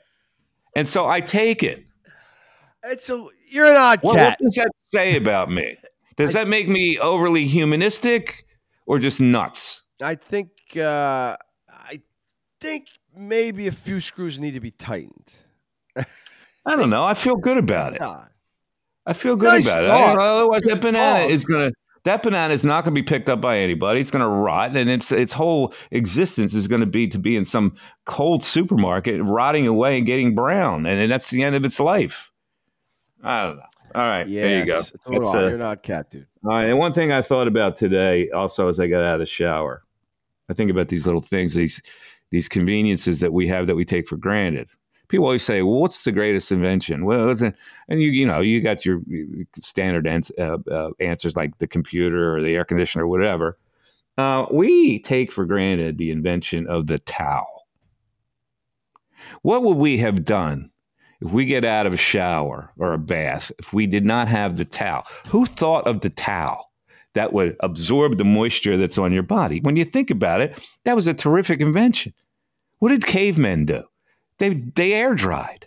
and 0.74 0.88
so 0.88 1.09
I 1.09 1.20
take 1.20 1.62
it. 1.62 1.84
it's 2.84 3.09
a 3.11 3.24
you're 3.48 3.66
an 3.70 3.76
odd 3.76 4.00
What, 4.02 4.16
cat. 4.16 4.36
what 4.40 4.46
does 4.46 4.54
that 4.57 4.70
say 4.78 5.16
about 5.16 5.50
me? 5.50 5.76
Does 6.16 6.32
that 6.32 6.48
make 6.48 6.66
me 6.68 6.98
overly 6.98 7.46
humanistic 7.46 8.46
or 8.86 8.98
just 8.98 9.20
nuts? 9.20 9.82
I 10.02 10.14
think 10.14 10.48
uh, 10.76 11.36
I 11.68 12.00
think 12.61 12.86
maybe 13.16 13.66
a 13.66 13.72
few 13.72 14.00
screws 14.00 14.38
need 14.38 14.54
to 14.54 14.60
be 14.60 14.70
tightened. 14.70 15.34
I 15.96 16.76
don't 16.76 16.90
know. 16.90 17.04
I 17.04 17.14
feel 17.14 17.36
good 17.36 17.58
about 17.58 17.94
it. 17.94 18.02
I 19.06 19.12
feel 19.12 19.34
It's 19.34 19.40
good 19.40 19.46
nice 19.46 19.66
about 19.68 20.14
it. 20.14 20.18
Otherwise, 20.20 20.62
that 20.64 20.80
banana 20.80 21.20
thought. 21.20 21.30
is 21.30 21.44
gonna 21.44 21.70
that 22.04 22.22
banana 22.22 22.52
is 22.52 22.64
not 22.64 22.82
gonna 22.84 22.94
be 22.94 23.02
picked 23.02 23.28
up 23.28 23.40
by 23.40 23.58
anybody. 23.58 24.00
It's 24.00 24.10
gonna 24.10 24.28
rot, 24.28 24.76
and 24.76 24.90
its 24.90 25.12
its 25.12 25.32
whole 25.32 25.72
existence 25.92 26.54
is 26.54 26.66
gonna 26.66 26.86
be 26.86 27.06
to 27.08 27.18
be 27.18 27.36
in 27.36 27.44
some 27.44 27.74
cold 28.04 28.42
supermarket, 28.42 29.22
rotting 29.22 29.66
away 29.66 29.96
and 29.98 30.06
getting 30.06 30.34
brown, 30.34 30.86
and 30.86 31.00
then 31.00 31.08
that's 31.08 31.30
the 31.30 31.42
end 31.44 31.54
of 31.54 31.64
its 31.64 31.78
life. 31.78 32.32
I 33.22 33.44
don't 33.44 33.56
know. 33.56 33.62
All 33.94 34.02
right, 34.02 34.26
Yeah, 34.28 34.42
there 34.42 34.58
you 34.58 34.66
go. 34.66 34.78
It's, 34.80 34.90
it's 34.92 35.06
a 35.06 35.10
That's, 35.10 35.28
odd. 35.28 35.36
uh, 35.44 35.46
You're 35.48 35.58
not 35.58 35.82
cat, 35.82 36.10
dude. 36.10 36.26
All 36.44 36.50
right, 36.50 36.68
and 36.68 36.78
one 36.78 36.92
thing 36.92 37.12
I 37.12 37.22
thought 37.22 37.48
about 37.48 37.76
today, 37.76 38.28
also 38.30 38.68
as 38.68 38.78
I 38.78 38.88
got 38.88 39.02
out 39.04 39.14
of 39.14 39.20
the 39.20 39.26
shower, 39.26 39.84
I 40.50 40.52
think 40.52 40.70
about 40.70 40.88
these 40.88 41.06
little 41.06 41.22
things, 41.22 41.54
these 41.54 41.80
these 42.31 42.49
conveniences 42.49 43.20
that 43.20 43.33
we 43.33 43.47
have 43.49 43.66
that 43.66 43.77
we 43.77 43.85
take 43.85 44.07
for 44.09 44.16
granted. 44.16 44.68
People 45.09 45.27
always 45.27 45.45
say, 45.45 45.62
"Well, 45.62 45.81
what's 45.81 46.03
the 46.05 46.12
greatest 46.12 46.51
invention?" 46.51 47.05
Well, 47.05 47.31
and 47.89 48.03
you 48.03 48.11
you 48.11 48.27
know 48.27 48.41
you 48.41 48.61
got 48.61 48.85
your 48.85 49.01
standard 49.61 50.07
ans- 50.07 50.33
uh, 50.39 50.59
uh, 50.70 50.91
answers 50.99 51.37
like 51.37 51.59
the 51.59 51.68
computer 51.68 52.35
or 52.37 52.43
the 52.43 52.55
air 52.57 52.64
conditioner 52.64 53.05
or 53.05 53.09
whatever. 53.09 53.57
Uh, 54.18 54.47
we 54.51 54.99
take 55.01 55.31
for 55.31 55.45
granted 55.45 55.99
the 55.99 56.11
invention 56.11 56.66
of 56.66 56.87
the 56.87 56.99
towel. 56.99 57.66
What 59.43 59.62
would 59.62 59.77
we 59.77 59.99
have 59.99 60.24
done 60.24 60.70
if 61.20 61.31
we 61.31 61.45
get 61.45 61.64
out 61.64 61.87
of 61.87 61.93
a 61.93 61.99
shower 61.99 62.72
or 62.79 62.93
a 62.93 62.99
bath 62.99 63.53
if 63.59 63.72
we 63.72 63.87
did 63.87 64.05
not 64.05 64.29
have 64.29 64.57
the 64.57 64.64
towel? 64.64 65.05
Who 65.29 65.47
thought 65.47 65.87
of 65.87 66.01
the 66.01 66.11
towel? 66.11 66.72
That 67.16 67.32
would 67.32 67.56
absorb 67.60 68.18
the 68.18 68.24
moisture 68.24 68.76
that's 68.76 68.98
on 68.98 69.12
your 69.12 69.22
body. 69.22 69.60
When 69.60 69.76
you 69.76 69.84
think 69.84 70.10
about 70.10 70.40
it, 70.40 70.58
that 70.84 70.94
was 70.94 71.06
a 71.06 71.14
terrific 71.14 71.60
invention. 71.60 72.14
What 72.78 72.90
did 72.90 73.06
cavemen 73.06 73.64
do? 73.64 73.84
They 74.38 74.50
they 74.50 74.92
air 74.92 75.14
dried. 75.14 75.66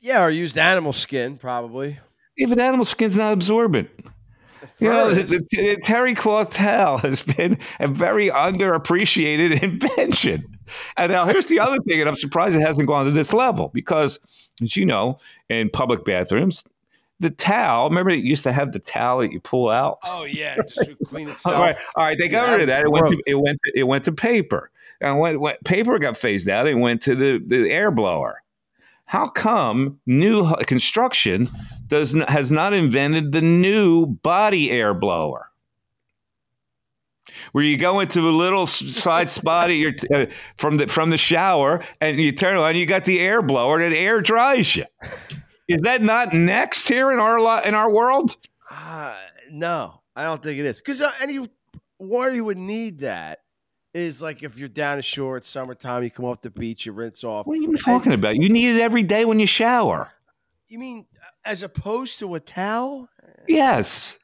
Yeah, 0.00 0.24
or 0.24 0.30
used 0.30 0.56
animal 0.56 0.92
skin, 0.92 1.36
probably. 1.36 1.98
Even 2.38 2.58
animal 2.58 2.84
skin's 2.84 3.16
not 3.16 3.32
absorbent. 3.32 3.90
You 4.78 4.88
know, 4.88 5.14
the, 5.14 5.22
the, 5.22 5.38
the 5.50 5.80
terry 5.82 6.14
cloth 6.14 6.54
towel 6.54 6.98
has 6.98 7.22
been 7.22 7.58
a 7.78 7.86
very 7.86 8.28
underappreciated 8.28 9.62
invention. 9.62 10.58
And 10.96 11.12
now 11.12 11.26
here's 11.26 11.46
the 11.46 11.60
other 11.60 11.78
thing, 11.88 12.00
and 12.00 12.08
I'm 12.08 12.16
surprised 12.16 12.56
it 12.56 12.60
hasn't 12.60 12.88
gone 12.88 13.04
to 13.04 13.10
this 13.10 13.32
level 13.32 13.68
because, 13.68 14.18
as 14.60 14.76
you 14.76 14.86
know, 14.86 15.18
in 15.48 15.70
public 15.70 16.04
bathrooms, 16.04 16.64
the 17.22 17.30
towel, 17.30 17.88
remember 17.88 18.10
it 18.10 18.22
used 18.24 18.42
to 18.42 18.52
have 18.52 18.72
the 18.72 18.78
towel 18.78 19.20
that 19.20 19.32
you 19.32 19.40
pull 19.40 19.70
out? 19.70 19.98
Oh 20.04 20.24
yeah, 20.24 20.56
just 20.56 20.76
to 20.84 20.96
clean 21.06 21.28
itself. 21.28 21.54
All 21.54 21.62
right, 21.62 21.76
all 21.96 22.04
right. 22.04 22.18
They 22.18 22.28
got 22.28 22.46
Yeah, 22.48 22.52
rid 22.52 22.60
of 22.62 22.66
that. 22.66 22.84
It 22.84 22.90
went, 22.90 23.06
to, 23.06 23.22
it 23.26 23.34
went. 23.36 23.58
It 23.74 23.84
went 23.84 24.04
to 24.04 24.12
paper. 24.12 24.70
And 25.00 25.18
when, 25.18 25.40
when 25.40 25.56
paper 25.64 25.98
got 25.98 26.16
phased 26.16 26.48
out, 26.48 26.66
it 26.66 26.74
went 26.76 27.02
to 27.02 27.14
the, 27.16 27.42
the 27.44 27.70
air 27.70 27.90
blower. 27.90 28.42
How 29.06 29.26
come 29.26 29.98
new 30.06 30.54
construction 30.66 31.50
does 31.88 32.14
not, 32.14 32.30
has 32.30 32.52
not 32.52 32.72
invented 32.72 33.32
the 33.32 33.42
new 33.42 34.06
body 34.06 34.70
air 34.70 34.94
blower? 34.94 35.50
Where 37.50 37.64
you 37.64 37.76
go 37.76 38.00
into 38.00 38.20
a 38.20 38.30
little 38.30 38.66
side 38.66 39.28
spot 39.38 39.70
at 39.70 39.76
your, 39.76 39.92
uh, 40.14 40.26
from 40.56 40.76
the 40.76 40.86
from 40.86 41.10
the 41.10 41.18
shower, 41.18 41.82
and 42.00 42.18
you 42.20 42.32
turn 42.32 42.56
it 42.56 42.60
on, 42.60 42.76
you 42.76 42.86
got 42.86 43.04
the 43.04 43.20
air 43.20 43.42
blower 43.42 43.78
that 43.78 43.94
air 43.94 44.20
dries 44.20 44.76
you. 44.76 44.84
Is 45.68 45.82
that 45.82 46.02
not 46.02 46.32
next 46.34 46.88
here 46.88 47.12
in 47.12 47.18
our 47.18 47.64
in 47.64 47.74
our 47.74 47.90
world? 47.90 48.36
Uh, 48.70 49.14
no, 49.50 50.00
I 50.16 50.24
don't 50.24 50.42
think 50.42 50.58
it 50.58 50.66
is. 50.66 50.78
Because 50.78 51.00
uh, 51.00 51.10
any 51.22 51.46
why 51.98 52.30
you 52.30 52.44
would 52.44 52.58
need 52.58 53.00
that 53.00 53.40
is 53.94 54.22
like 54.22 54.42
if 54.42 54.58
you're 54.58 54.68
down 54.68 54.96
the 54.96 55.02
shore, 55.02 55.36
it's 55.36 55.48
summertime, 55.48 56.02
you 56.02 56.10
come 56.10 56.24
off 56.24 56.40
the 56.40 56.50
beach, 56.50 56.86
you 56.86 56.92
rinse 56.92 57.24
off. 57.24 57.46
What 57.46 57.58
are 57.58 57.62
you 57.62 57.76
talking 57.76 58.12
about? 58.12 58.36
You 58.36 58.48
need 58.48 58.76
it 58.76 58.80
every 58.80 59.02
day 59.02 59.24
when 59.24 59.38
you 59.38 59.46
shower. 59.46 60.10
You 60.68 60.78
mean 60.78 61.06
uh, 61.20 61.28
as 61.44 61.62
opposed 61.62 62.18
to 62.20 62.34
a 62.34 62.40
towel? 62.40 63.08
Yes. 63.46 64.18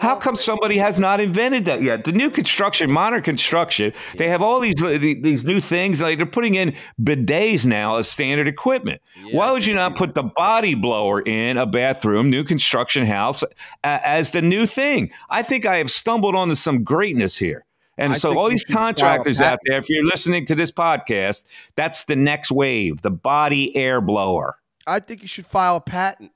How 0.00 0.16
come 0.16 0.34
somebody 0.34 0.78
has 0.78 0.98
not 0.98 1.20
invented 1.20 1.66
that 1.66 1.82
yet? 1.82 2.04
The 2.04 2.12
new 2.12 2.30
construction, 2.30 2.90
modern 2.90 3.22
construction, 3.22 3.92
they 4.16 4.28
have 4.28 4.40
all 4.40 4.58
these 4.58 4.82
uh, 4.82 4.98
these 4.98 5.44
new 5.44 5.60
things. 5.60 6.00
Like 6.00 6.16
they're 6.16 6.26
putting 6.26 6.54
in 6.54 6.74
bidets 7.00 7.66
now 7.66 7.96
as 7.96 8.08
standard 8.10 8.48
equipment. 8.48 9.02
Yeah, 9.22 9.36
Why 9.36 9.52
would 9.52 9.66
you 9.66 9.74
not 9.74 9.96
put 9.96 10.14
the 10.14 10.22
body 10.22 10.74
blower 10.74 11.20
in 11.20 11.58
a 11.58 11.66
bathroom, 11.66 12.30
new 12.30 12.44
construction 12.44 13.04
house, 13.04 13.42
a- 13.42 14.08
as 14.08 14.32
the 14.32 14.40
new 14.42 14.66
thing? 14.66 15.10
I 15.28 15.42
think 15.42 15.66
I 15.66 15.76
have 15.76 15.90
stumbled 15.90 16.34
onto 16.34 16.54
some 16.54 16.82
greatness 16.82 17.36
here. 17.36 17.64
And 17.98 18.14
I 18.14 18.16
so, 18.16 18.38
all 18.38 18.48
these 18.48 18.60
should 18.60 18.72
file 18.72 18.84
a 18.84 18.94
contractors 18.94 19.42
out 19.42 19.58
there, 19.66 19.78
if 19.78 19.90
you're 19.90 20.06
listening 20.06 20.46
to 20.46 20.54
this 20.54 20.72
podcast, 20.72 21.44
that's 21.76 22.04
the 22.04 22.16
next 22.16 22.50
wave 22.50 23.02
the 23.02 23.10
body 23.10 23.76
air 23.76 24.00
blower. 24.00 24.54
I 24.86 25.00
think 25.00 25.20
you 25.20 25.28
should 25.28 25.44
file 25.44 25.76
a 25.76 25.80
patent. 25.82 26.32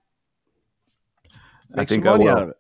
I 1.73 1.79
Make 1.79 1.89
think 1.89 2.05
some 2.05 2.09
I 2.09 2.17
money 2.19 2.25
will. 2.27 2.33
out 2.37 2.43
of 2.43 2.49
it. 2.51 2.57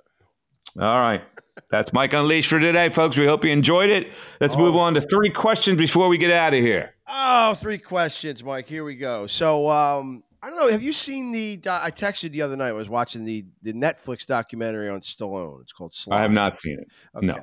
All 0.79 1.01
right. 1.01 1.23
That's 1.71 1.93
Mike 1.93 2.13
Unleashed 2.13 2.51
for 2.51 2.59
today, 2.59 2.89
folks. 2.89 3.17
We 3.17 3.27
hope 3.27 3.45
you 3.45 3.51
enjoyed 3.51 3.91
it. 3.91 4.13
Let's 4.41 4.57
move 4.57 4.75
on 4.75 4.95
to 4.95 5.01
three 5.01 5.31
questions 5.31 5.79
before 5.79 6.09
we 6.09 6.19
get 6.19 6.31
out 6.31 6.53
of 6.53 6.61
here. 6.61 6.95
Oh, 7.09 7.55
three 7.55 7.79
questions, 7.79 8.43
Mike. 8.43 8.67
Here 8.67 8.85
we 8.85 8.97
go. 8.97 9.27
So, 9.29 9.71
um, 9.71 10.25
I 10.43 10.49
don't 10.49 10.59
know. 10.59 10.69
Have 10.69 10.83
you 10.83 10.93
seen 10.93 11.33
the? 11.33 11.61
I 11.67 11.91
texted 11.91 12.33
the 12.33 12.43
other 12.43 12.57
night. 12.57 12.69
I 12.69 12.73
was 12.73 12.89
watching 12.89 13.25
the 13.25 13.47
the 13.63 13.73
Netflix 13.73 14.27
documentary 14.27 14.89
on 14.89 15.01
Stallone. 15.01 15.63
It's 15.63 15.73
called. 15.73 15.95
Sly. 15.95 16.19
I 16.19 16.23
have 16.23 16.33
not 16.33 16.59
seen 16.59 16.79
it. 16.81 16.89
Okay. 17.17 17.27
No. 17.27 17.39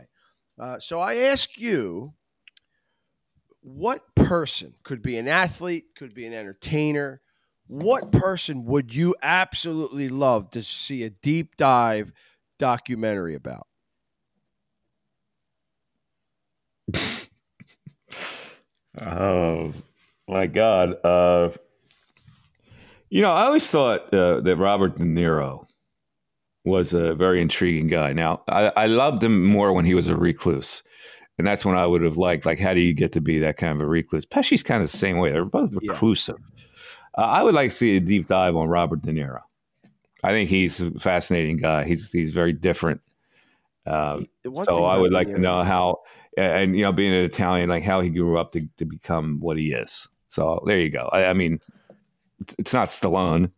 Uh, 0.59 0.77
so 0.79 0.99
I 0.99 1.15
ask 1.15 1.57
you, 1.57 2.13
what 3.61 4.03
person 4.15 4.75
could 4.83 5.01
be 5.01 5.17
an 5.17 5.27
athlete, 5.27 5.85
could 5.95 6.13
be 6.13 6.25
an 6.25 6.33
entertainer? 6.33 7.21
What 7.67 8.11
person 8.11 8.65
would 8.65 8.93
you 8.93 9.15
absolutely 9.23 10.09
love 10.09 10.51
to 10.51 10.61
see 10.61 11.03
a 11.03 11.09
deep 11.09 11.55
dive 11.55 12.11
documentary 12.61 13.33
about? 13.33 13.65
Oh, 18.99 19.73
my 20.27 20.47
God. 20.47 20.95
Uh, 21.03 21.49
you 23.09 23.21
know, 23.21 23.31
I 23.31 23.45
always 23.45 23.69
thought 23.69 24.13
uh, 24.13 24.41
that 24.41 24.57
Robert 24.57 24.97
De 24.97 25.05
Niro 25.05 25.65
was 26.65 26.93
a 26.93 27.15
very 27.15 27.41
intriguing 27.41 27.87
guy. 27.87 28.13
Now, 28.13 28.43
I, 28.47 28.71
I 28.75 28.85
loved 28.85 29.23
him 29.23 29.43
more 29.43 29.73
when 29.73 29.85
he 29.85 29.93
was 29.93 30.07
a 30.07 30.15
recluse. 30.15 30.83
And 31.37 31.47
that's 31.47 31.65
when 31.65 31.75
I 31.75 31.87
would 31.87 32.03
have 32.03 32.17
liked, 32.17 32.45
like, 32.45 32.59
how 32.59 32.73
do 32.73 32.81
you 32.81 32.93
get 32.93 33.11
to 33.13 33.21
be 33.21 33.39
that 33.39 33.57
kind 33.57 33.73
of 33.73 33.81
a 33.81 33.87
recluse? 33.87 34.25
Pesci's 34.25 34.61
kind 34.61 34.83
of 34.83 34.91
the 34.91 34.97
same 34.97 35.17
way. 35.17 35.31
They're 35.31 35.45
both 35.45 35.71
Yeah. 35.81 35.91
reclusive. 35.91 36.37
Uh, 37.17 37.21
I 37.21 37.41
would 37.41 37.55
like 37.55 37.71
to 37.71 37.75
see 37.75 37.97
a 37.97 37.99
deep 37.99 38.27
dive 38.27 38.55
on 38.55 38.67
Robert 38.69 39.01
De 39.01 39.11
Niro. 39.11 39.39
I 40.23 40.31
think 40.31 40.49
he's 40.49 40.81
a 40.81 40.91
fascinating 40.91 41.57
guy. 41.57 41.83
He's 41.83 42.11
he's 42.11 42.31
very 42.33 42.53
different. 42.53 43.01
Uh, 43.85 44.21
so 44.63 44.85
I 44.85 44.97
would 44.97 45.11
like 45.11 45.27
to 45.29 45.39
know 45.39 45.63
how, 45.63 46.01
and 46.37 46.75
you 46.75 46.83
know, 46.83 46.91
being 46.91 47.13
an 47.13 47.23
Italian, 47.25 47.69
like 47.69 47.83
how 47.83 47.99
he 48.01 48.09
grew 48.09 48.37
up 48.37 48.51
to, 48.51 48.67
to 48.77 48.85
become 48.85 49.39
what 49.39 49.57
he 49.57 49.73
is. 49.73 50.07
So 50.27 50.61
there 50.67 50.77
you 50.79 50.89
go. 50.91 51.09
I, 51.11 51.25
I 51.25 51.33
mean, 51.33 51.59
it's- 52.57 52.73
not 52.73 52.89
Stallone. 52.89 53.51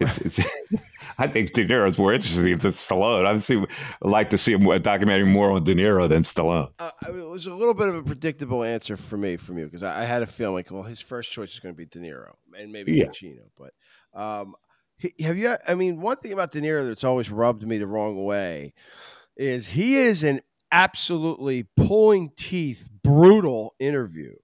It's, 0.00 0.18
it's 0.18 0.40
I 1.18 1.26
think 1.26 1.52
De 1.52 1.64
Niro's 1.66 1.96
more 1.98 2.12
interesting 2.12 2.44
than 2.44 2.70
Stallone. 2.70 3.24
I'd 3.26 3.42
see, 3.42 3.62
like 4.02 4.30
to 4.30 4.38
see 4.38 4.52
a 4.54 4.78
documentary 4.78 5.26
more 5.26 5.50
on 5.52 5.64
De 5.64 5.74
Niro 5.74 6.08
than 6.08 6.22
Stallone. 6.22 6.70
Uh, 6.78 6.90
it 7.08 7.12
was 7.12 7.46
a 7.46 7.54
little 7.54 7.74
bit 7.74 7.88
of 7.88 7.94
a 7.94 8.02
predictable 8.02 8.62
answer 8.64 8.96
for 8.96 9.16
me 9.16 9.36
from 9.36 9.58
you 9.58 9.64
because 9.66 9.82
I, 9.82 10.02
I 10.02 10.04
had 10.04 10.22
a 10.22 10.26
feeling 10.26 10.54
like, 10.54 10.70
well, 10.70 10.82
his 10.82 11.00
first 11.00 11.30
choice 11.32 11.52
is 11.52 11.60
going 11.60 11.74
to 11.74 11.78
be 11.78 11.86
De 11.86 11.98
Niro 11.98 12.34
and 12.58 12.72
maybe 12.72 12.92
Yeah. 12.92 13.04
Pacino. 13.06 13.42
But 13.58 13.72
um, 14.20 14.54
have 15.20 15.36
you? 15.36 15.56
I 15.66 15.74
mean, 15.74 16.00
one 16.00 16.16
thing 16.16 16.32
about 16.32 16.50
De 16.50 16.60
Niro 16.60 16.86
that's 16.86 17.04
always 17.04 17.30
rubbed 17.30 17.66
me 17.66 17.78
the 17.78 17.86
wrong 17.86 18.24
way 18.24 18.74
is 19.36 19.66
he 19.66 19.96
is 19.96 20.22
an 20.22 20.40
absolutely 20.70 21.66
pulling 21.76 22.30
teeth, 22.36 22.88
brutal 23.02 23.74
interview. 23.78 24.34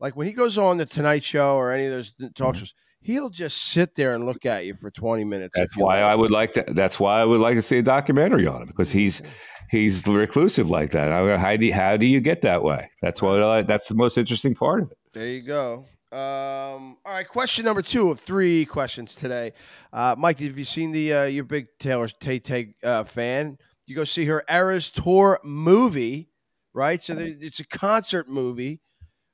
Like 0.00 0.16
when 0.16 0.26
he 0.26 0.32
goes 0.32 0.58
on 0.58 0.76
the 0.76 0.86
Tonight 0.86 1.24
Show 1.24 1.56
or 1.56 1.72
any 1.72 1.86
of 1.86 1.92
those 1.92 2.14
talk 2.34 2.54
mm-hmm. 2.54 2.58
shows, 2.58 2.74
he'll 3.00 3.30
just 3.30 3.56
sit 3.70 3.94
there 3.94 4.14
and 4.14 4.26
look 4.26 4.44
at 4.44 4.66
you 4.66 4.74
for 4.74 4.90
twenty 4.90 5.24
minutes. 5.24 5.54
That's 5.56 5.76
why 5.76 5.96
let 5.96 6.04
I 6.04 6.14
would 6.14 6.30
like 6.30 6.52
to. 6.52 6.64
That's 6.68 7.00
why 7.00 7.20
I 7.20 7.24
would 7.24 7.40
like 7.40 7.54
to 7.54 7.62
see 7.62 7.78
a 7.78 7.82
documentary 7.82 8.46
on 8.46 8.62
him 8.62 8.68
because 8.68 8.90
mm-hmm. 8.90 8.98
he's 8.98 9.22
he's 9.70 10.06
reclusive 10.06 10.70
like 10.70 10.90
that. 10.92 11.12
I, 11.12 11.36
how 11.36 11.56
do 11.56 11.66
you, 11.66 11.72
how 11.72 11.96
do 11.96 12.06
you 12.06 12.20
get 12.20 12.42
that 12.42 12.62
way? 12.62 12.90
That's 13.02 13.22
what 13.22 13.42
I, 13.42 13.62
that's 13.62 13.88
the 13.88 13.94
most 13.94 14.18
interesting 14.18 14.54
part 14.54 14.82
of 14.82 14.90
it. 14.90 14.98
There 15.12 15.26
you 15.26 15.42
go. 15.42 15.86
Um, 16.14 16.96
all 17.04 17.12
right, 17.12 17.26
question 17.26 17.64
number 17.64 17.82
two 17.82 18.08
of 18.12 18.20
three 18.20 18.64
questions 18.66 19.16
today. 19.16 19.52
Uh, 19.92 20.14
Mike, 20.16 20.38
have 20.38 20.56
you 20.56 20.64
seen 20.64 20.92
the 20.92 21.12
uh, 21.12 21.24
your 21.24 21.42
big 21.42 21.66
Taylor 21.80 22.06
Tay 22.06 22.38
Tay 22.38 22.76
uh, 22.84 23.02
fan? 23.02 23.58
You 23.86 23.96
go 23.96 24.04
see 24.04 24.24
her 24.26 24.44
Eras 24.48 24.92
Tour 24.92 25.40
movie, 25.42 26.28
right? 26.72 27.02
So 27.02 27.14
there, 27.14 27.26
it's 27.28 27.58
a 27.58 27.66
concert 27.66 28.28
movie 28.28 28.80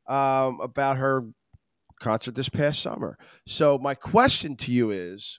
um, 0.09 0.59
about 0.63 0.97
her 0.97 1.27
concert 2.01 2.35
this 2.35 2.49
past 2.49 2.81
summer. 2.81 3.19
So 3.47 3.77
my 3.77 3.95
question 3.95 4.57
to 4.57 4.73
you 4.73 4.91
is, 4.91 5.39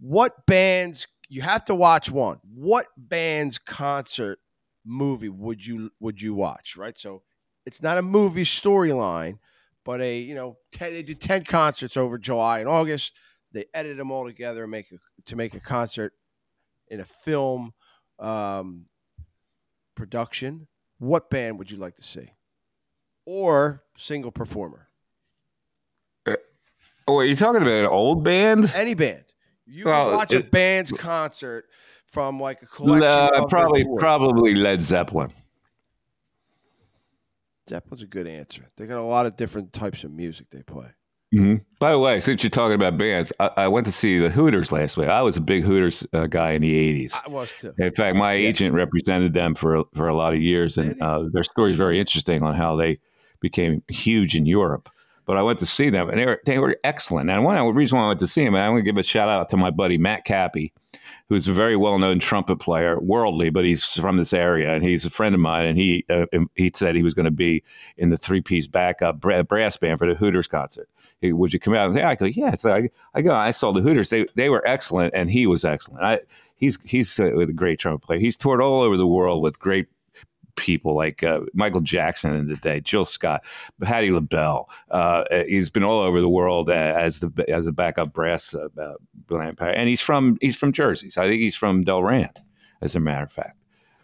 what 0.00 0.44
bands 0.44 1.06
you 1.28 1.42
have 1.42 1.64
to 1.66 1.76
watch 1.76 2.10
one? 2.10 2.40
What 2.52 2.86
band's 2.96 3.58
concert 3.58 4.40
movie 4.84 5.28
would 5.28 5.64
you 5.64 5.92
would 6.00 6.20
you 6.20 6.34
watch? 6.34 6.76
Right. 6.76 6.98
So 6.98 7.22
it's 7.64 7.80
not 7.80 7.96
a 7.96 8.02
movie 8.02 8.42
storyline, 8.42 9.38
but 9.84 10.00
a 10.00 10.18
you 10.18 10.34
know 10.34 10.56
10, 10.72 10.92
they 10.92 11.02
did 11.02 11.20
ten 11.20 11.44
concerts 11.44 11.96
over 11.96 12.18
July 12.18 12.60
and 12.60 12.68
August. 12.68 13.14
They 13.52 13.66
edited 13.72 13.98
them 13.98 14.10
all 14.10 14.24
together 14.24 14.62
and 14.64 14.70
make 14.70 14.90
a, 14.90 14.96
to 15.26 15.36
make 15.36 15.54
a 15.54 15.60
concert 15.60 16.12
in 16.88 17.00
a 17.00 17.04
film 17.04 17.72
um, 18.18 18.86
production. 19.94 20.66
What 20.98 21.30
band 21.30 21.58
would 21.58 21.70
you 21.70 21.76
like 21.76 21.96
to 21.96 22.02
see, 22.02 22.30
or 23.26 23.82
single 23.96 24.32
performer? 24.32 24.88
Oh, 27.06 27.18
are 27.18 27.24
you 27.24 27.36
talking 27.36 27.60
about 27.60 27.80
an 27.80 27.86
old 27.86 28.24
band? 28.24 28.72
Any 28.74 28.94
band. 28.94 29.24
You 29.66 29.86
Well, 29.86 30.16
watch 30.16 30.32
a 30.32 30.42
band's 30.42 30.92
concert 30.92 31.66
from 32.06 32.40
like 32.40 32.62
a 32.62 32.66
collection. 32.66 33.02
Uh, 33.02 33.42
of 33.42 33.50
probably 33.50 33.84
probably 33.98 34.54
Led 34.54 34.82
Zeppelin. 34.82 35.30
Zeppelin's 37.68 38.02
a 38.02 38.06
good 38.06 38.26
answer. 38.26 38.68
They 38.76 38.86
got 38.86 38.98
a 38.98 39.02
lot 39.02 39.26
of 39.26 39.36
different 39.36 39.72
types 39.72 40.04
of 40.04 40.10
music 40.12 40.48
they 40.50 40.62
play. 40.62 40.88
By 41.80 41.90
the 41.90 41.98
way, 41.98 42.20
since 42.20 42.44
you're 42.44 42.50
talking 42.50 42.76
about 42.76 42.96
bands, 42.96 43.32
I, 43.40 43.50
I 43.56 43.68
went 43.68 43.86
to 43.86 43.92
see 43.92 44.18
the 44.18 44.30
Hooters 44.30 44.70
last 44.70 44.96
week. 44.96 45.08
I 45.08 45.20
was 45.20 45.36
a 45.36 45.40
big 45.40 45.64
Hooters 45.64 46.06
uh, 46.12 46.28
guy 46.28 46.52
in 46.52 46.62
the 46.62 46.72
'80s. 47.06 47.14
I 47.26 47.28
was 47.28 47.50
too. 47.60 47.74
In 47.76 47.92
fact, 47.92 48.14
my 48.16 48.34
agent 48.34 48.72
represented 48.72 49.32
them 49.34 49.56
for 49.56 49.84
for 49.94 50.06
a 50.06 50.14
lot 50.14 50.32
of 50.32 50.40
years, 50.40 50.78
and 50.78 51.00
uh, 51.02 51.24
their 51.32 51.42
story 51.42 51.72
is 51.72 51.76
very 51.76 51.98
interesting 51.98 52.44
on 52.44 52.54
how 52.54 52.76
they 52.76 53.00
became 53.40 53.82
huge 53.88 54.36
in 54.36 54.46
Europe. 54.46 54.88
but 55.26 55.36
I 55.36 55.42
went 55.42 55.58
to 55.58 55.66
see 55.66 55.90
them, 55.90 56.08
and 56.08 56.20
they 56.20 56.26
were 56.26 56.40
they 56.46 56.58
were 56.60 56.76
excellent. 56.84 57.28
And 57.30 57.42
one 57.44 57.74
reason 57.74 57.98
why 57.98 58.04
I 58.04 58.08
went 58.08 58.20
to 58.20 58.28
see 58.28 58.44
them, 58.44 58.54
I 58.54 58.68
want 58.68 58.80
to 58.80 58.84
give 58.84 58.98
a 58.98 59.02
shout 59.02 59.28
out 59.28 59.48
to 59.48 59.56
my 59.56 59.70
buddy 59.70 59.98
Matt 59.98 60.24
Cappy, 60.24 60.72
who's 61.28 61.48
a 61.48 61.52
very 61.52 61.76
well 61.76 61.98
known 61.98 62.18
trumpet 62.18 62.56
player, 62.56 62.98
worldly, 63.00 63.50
but 63.50 63.64
he's 63.64 63.84
from 63.84 64.16
this 64.16 64.32
area, 64.32 64.74
and 64.74 64.84
he's 64.84 65.06
a 65.06 65.10
friend 65.10 65.34
of 65.34 65.40
mine. 65.40 65.66
And 65.66 65.78
he 65.78 66.04
uh, 66.10 66.26
he 66.54 66.70
said 66.74 66.94
he 66.94 67.02
was 67.02 67.14
going 67.14 67.24
to 67.24 67.30
be 67.30 67.62
in 67.96 68.10
the 68.10 68.16
three 68.16 68.40
piece 68.40 68.66
backup 68.66 69.20
brass 69.20 69.76
band 69.76 69.98
for 69.98 70.06
the 70.06 70.14
Hooters 70.14 70.46
concert. 70.46 70.88
He, 71.20 71.32
Would 71.32 71.52
you 71.52 71.58
come 71.58 71.74
out 71.74 71.86
and 71.86 71.94
say? 71.94 72.02
I 72.02 72.14
go, 72.14 72.26
yeah. 72.26 72.54
So 72.56 72.72
I, 72.74 72.88
I 73.14 73.22
go. 73.22 73.34
I 73.34 73.50
saw 73.50 73.72
the 73.72 73.80
Hooters. 73.80 74.10
They 74.10 74.26
they 74.34 74.50
were 74.50 74.66
excellent, 74.66 75.14
and 75.14 75.30
he 75.30 75.46
was 75.46 75.64
excellent. 75.64 76.02
I, 76.02 76.20
he's 76.56 76.78
he's 76.84 77.18
a, 77.18 77.36
a 77.36 77.46
great 77.46 77.78
trumpet 77.78 78.04
player. 78.04 78.18
He's 78.18 78.36
toured 78.36 78.60
all 78.60 78.82
over 78.82 78.96
the 78.96 79.06
world 79.06 79.42
with 79.42 79.58
great 79.58 79.86
people 80.56 80.94
like 80.94 81.22
uh, 81.22 81.40
Michael 81.52 81.80
Jackson 81.80 82.34
in 82.34 82.48
the 82.48 82.56
day, 82.56 82.80
Jill 82.80 83.04
Scott, 83.04 83.44
Patti 83.82 84.10
LaBelle. 84.10 84.68
Uh, 84.90 85.24
he's 85.46 85.70
been 85.70 85.84
all 85.84 86.00
over 86.00 86.20
the 86.20 86.28
world 86.28 86.70
as 86.70 87.20
the 87.20 87.44
as 87.48 87.66
a 87.66 87.72
backup 87.72 88.12
brass 88.12 88.54
uh, 88.54 88.94
and 89.60 89.88
he's 89.88 90.00
from 90.00 90.38
he's 90.40 90.56
from 90.56 90.72
Jersey. 90.72 91.10
So 91.10 91.22
I 91.22 91.28
think 91.28 91.40
he's 91.40 91.56
from 91.56 91.84
Delran, 91.84 92.30
as 92.80 92.94
a 92.96 93.00
matter 93.00 93.24
of 93.24 93.32
fact. 93.32 93.58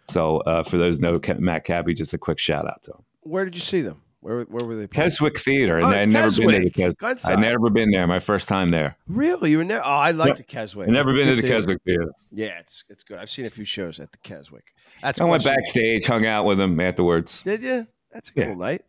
So 0.05 0.37
uh, 0.39 0.63
for 0.63 0.77
those 0.77 0.99
know 0.99 1.19
Matt 1.37 1.63
Cappy, 1.63 1.93
just 1.93 2.13
a 2.13 2.17
quick 2.17 2.39
shout 2.39 2.67
out 2.67 2.83
to 2.83 2.91
him. 2.91 3.03
Where 3.21 3.45
did 3.45 3.55
you 3.55 3.61
see 3.61 3.81
them? 3.81 4.01
Where, 4.21 4.43
where 4.43 4.67
were 4.67 4.75
they? 4.75 4.85
Playing? 4.85 5.09
Keswick 5.09 5.39
Theater, 5.39 5.77
and 5.77 5.85
oh, 5.85 5.89
I'd 5.89 6.09
never 6.09 6.29
been 6.29 6.51
to 6.51 6.59
the 6.59 6.69
Keswick. 6.69 7.25
I'd 7.25 7.39
never 7.39 7.71
been 7.71 7.89
there. 7.89 8.05
My 8.05 8.19
first 8.19 8.47
time 8.47 8.69
there. 8.69 8.95
Really, 9.07 9.51
you 9.51 9.57
were 9.57 9.65
there? 9.65 9.83
Oh, 9.83 9.89
I 9.89 10.11
like 10.11 10.37
the 10.37 10.43
Keswick. 10.43 10.87
I've 10.87 10.93
never 10.93 11.11
been 11.13 11.27
to 11.27 11.41
the 11.41 11.47
Keswick 11.47 11.81
Theater. 11.83 12.11
Yeah, 12.31 12.59
it's 12.59 12.83
it's 12.87 13.03
good. 13.03 13.17
I've 13.17 13.31
seen 13.31 13.45
a 13.45 13.49
few 13.49 13.65
shows 13.65 13.99
at 13.99 14.11
the 14.11 14.19
Keswick. 14.19 14.73
That's 15.01 15.19
I 15.19 15.25
went 15.25 15.43
backstage, 15.43 16.05
hung 16.05 16.27
out 16.27 16.45
with 16.45 16.59
them 16.59 16.79
afterwards. 16.79 17.41
Did 17.41 17.63
you? 17.63 17.87
That's 18.11 18.29
a 18.29 18.33
cool 18.33 18.43
yeah. 18.43 18.53
night. 18.53 18.81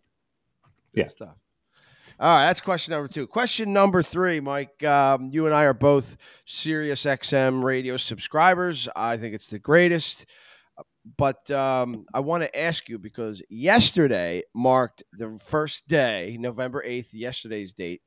Good 0.95 1.01
yeah. 1.01 1.09
Stuff. 1.09 1.37
All 2.21 2.37
right, 2.37 2.47
that's 2.47 2.61
question 2.61 2.93
number 2.93 3.09
two. 3.09 3.27
Question 3.27 3.73
number 3.73 4.03
three, 4.03 4.39
Mike. 4.39 4.85
Um, 4.85 5.31
you 5.33 5.47
and 5.47 5.55
I 5.55 5.65
are 5.65 5.75
both 5.75 6.19
Sirius 6.45 7.05
XM 7.05 7.65
radio 7.65 7.97
subscribers. 7.97 8.87
I 8.95 9.17
think 9.17 9.35
it's 9.35 9.49
the 9.49 9.59
greatest. 9.59 10.27
But 11.17 11.51
um, 11.51 12.07
I 12.15 12.21
want 12.21 12.45
to 12.45 12.59
ask 12.59 12.89
you 12.89 12.99
because 12.99 13.43
yesterday 13.49 14.43
marked 14.55 15.03
the 15.13 15.37
first 15.39 15.89
day, 15.89 16.37
November 16.39 16.83
8th, 16.87 17.09
yesterday's 17.13 17.73
date, 17.73 18.03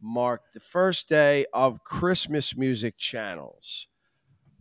marked 0.00 0.54
the 0.54 0.60
first 0.60 1.08
day 1.08 1.46
of 1.52 1.84
Christmas 1.84 2.56
music 2.56 2.96
channels. 2.98 3.86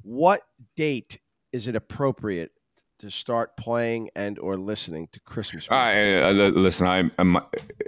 What 0.03 0.41
date 0.75 1.19
is 1.51 1.67
it 1.67 1.75
appropriate 1.75 2.51
to 2.99 3.09
start 3.09 3.57
playing 3.57 4.09
and 4.15 4.37
or 4.37 4.57
listening 4.57 5.07
to 5.13 5.19
Christmas 5.21 5.67
music? 5.67 5.71
I, 5.71 6.21
uh, 6.21 6.31
listen, 6.31 6.87
I, 6.87 7.09
I'm, 7.17 7.37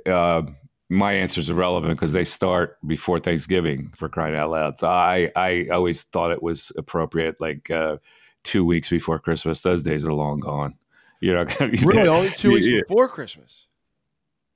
uh, 0.08 0.42
my 0.90 1.14
answer 1.14 1.42
is 1.42 1.50
irrelevant 1.50 1.94
because 1.94 2.12
they 2.12 2.24
start 2.24 2.78
before 2.88 3.20
Thanksgiving 3.20 3.94
for 3.96 4.10
crying 4.10 4.36
out 4.36 4.50
loud. 4.50 4.80
So 4.80 4.88
I, 4.88 5.32
I 5.36 5.68
always 5.72 6.04
thought 6.04 6.32
it 6.32 6.42
was 6.42 6.72
appropriate, 6.76 7.40
like 7.40 7.70
uh,– 7.70 7.98
two 8.44 8.66
weeks 8.66 8.90
before 8.90 9.20
Christmas. 9.20 9.62
Those 9.62 9.84
days 9.84 10.06
are 10.06 10.14
long 10.14 10.40
gone. 10.40 10.76
You 11.20 11.34
know, 11.34 11.46
really 11.84 12.08
only 12.08 12.30
two 12.30 12.52
weeks 12.52 12.68
yeah. 12.68 12.82
before 12.88 13.08
Christmas. 13.08 13.68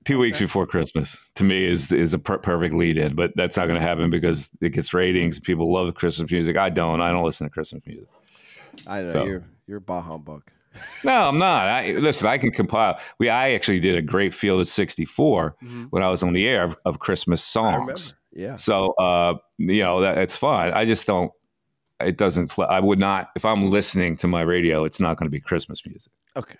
Two 0.03 0.15
okay. 0.15 0.21
weeks 0.21 0.39
before 0.39 0.67
Christmas 0.67 1.17
to 1.35 1.43
me 1.43 1.65
is 1.65 1.91
is 1.91 2.13
a 2.13 2.19
per- 2.19 2.37
perfect 2.37 2.75
lead 2.75 2.97
in, 2.97 3.15
but 3.15 3.31
that's 3.35 3.57
not 3.57 3.67
going 3.67 3.79
to 3.79 3.85
happen 3.85 4.09
because 4.09 4.51
it 4.61 4.69
gets 4.69 4.93
ratings. 4.93 5.39
People 5.39 5.71
love 5.71 5.93
Christmas 5.95 6.31
music. 6.31 6.57
I 6.57 6.69
don't. 6.69 7.01
I 7.01 7.11
don't 7.11 7.23
listen 7.23 7.47
to 7.47 7.51
Christmas 7.51 7.83
music. 7.85 8.07
I 8.87 9.01
know 9.01 9.07
so. 9.07 9.25
you're 9.25 9.43
you're 9.67 9.79
bah 9.79 10.01
humbug. 10.01 10.43
no, 11.03 11.13
I'm 11.13 11.37
not. 11.37 11.69
I 11.69 11.93
listen. 11.93 12.27
I 12.27 12.37
can 12.37 12.51
compile. 12.51 12.99
We 13.19 13.29
I 13.29 13.51
actually 13.51 13.79
did 13.79 13.95
a 13.95 14.01
great 14.01 14.33
field 14.33 14.61
of 14.61 14.67
64 14.67 15.55
mm-hmm. 15.63 15.83
when 15.85 16.03
I 16.03 16.09
was 16.09 16.23
on 16.23 16.33
the 16.33 16.47
air 16.47 16.63
of, 16.63 16.77
of 16.85 16.99
Christmas 16.99 17.43
songs. 17.43 18.15
Yeah. 18.33 18.57
So 18.57 18.93
uh, 18.99 19.35
you 19.57 19.83
know 19.83 20.01
that 20.01 20.17
it's 20.17 20.35
fine. 20.35 20.73
I 20.73 20.85
just 20.85 21.07
don't 21.07 21.31
it 21.99 22.17
doesn't. 22.17 22.57
I 22.59 22.79
would 22.79 22.99
not 22.99 23.31
if 23.35 23.45
I'm 23.45 23.69
listening 23.69 24.17
to 24.17 24.27
my 24.27 24.41
radio. 24.41 24.83
It's 24.83 24.99
not 24.99 25.17
going 25.17 25.27
to 25.27 25.31
be 25.31 25.39
Christmas 25.39 25.85
music. 25.85 26.11
Okay. 26.35 26.59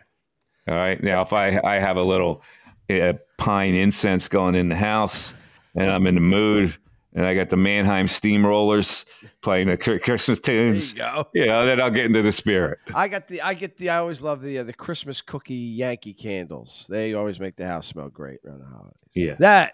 All 0.67 0.75
right. 0.75 1.01
Now, 1.01 1.21
if 1.21 1.33
I 1.33 1.59
I 1.63 1.79
have 1.79 1.97
a 1.97 2.03
little 2.03 2.41
uh, 2.89 3.13
pine 3.37 3.73
incense 3.73 4.27
going 4.27 4.55
in 4.55 4.69
the 4.69 4.75
house, 4.75 5.33
and 5.75 5.89
I'm 5.89 6.07
in 6.07 6.15
the 6.15 6.21
mood, 6.21 6.75
and 7.13 7.25
I 7.25 7.35
got 7.35 7.49
the 7.49 7.57
Mannheim 7.57 8.07
Steamrollers 8.07 9.05
playing 9.41 9.67
the 9.67 9.77
Christmas 9.77 10.39
tunes. 10.39 10.93
There 10.93 11.05
you 11.05 11.13
go. 11.13 11.27
Yeah, 11.33 11.41
you 11.41 11.47
know, 11.49 11.65
then 11.65 11.81
I'll 11.81 11.91
get 11.91 12.05
into 12.05 12.21
the 12.21 12.31
spirit. 12.31 12.79
I 12.93 13.07
got 13.07 13.27
the 13.27 13.41
I 13.41 13.53
get 13.53 13.77
the 13.77 13.89
I 13.89 13.97
always 13.97 14.21
love 14.21 14.41
the 14.41 14.59
uh, 14.59 14.63
the 14.63 14.73
Christmas 14.73 15.21
cookie 15.21 15.53
Yankee 15.53 16.13
candles. 16.13 16.85
They 16.89 17.13
always 17.13 17.39
make 17.39 17.55
the 17.55 17.67
house 17.67 17.87
smell 17.87 18.09
great 18.09 18.39
around 18.45 18.59
the 18.59 18.67
holidays. 18.67 18.93
Yeah. 19.13 19.35
That 19.39 19.73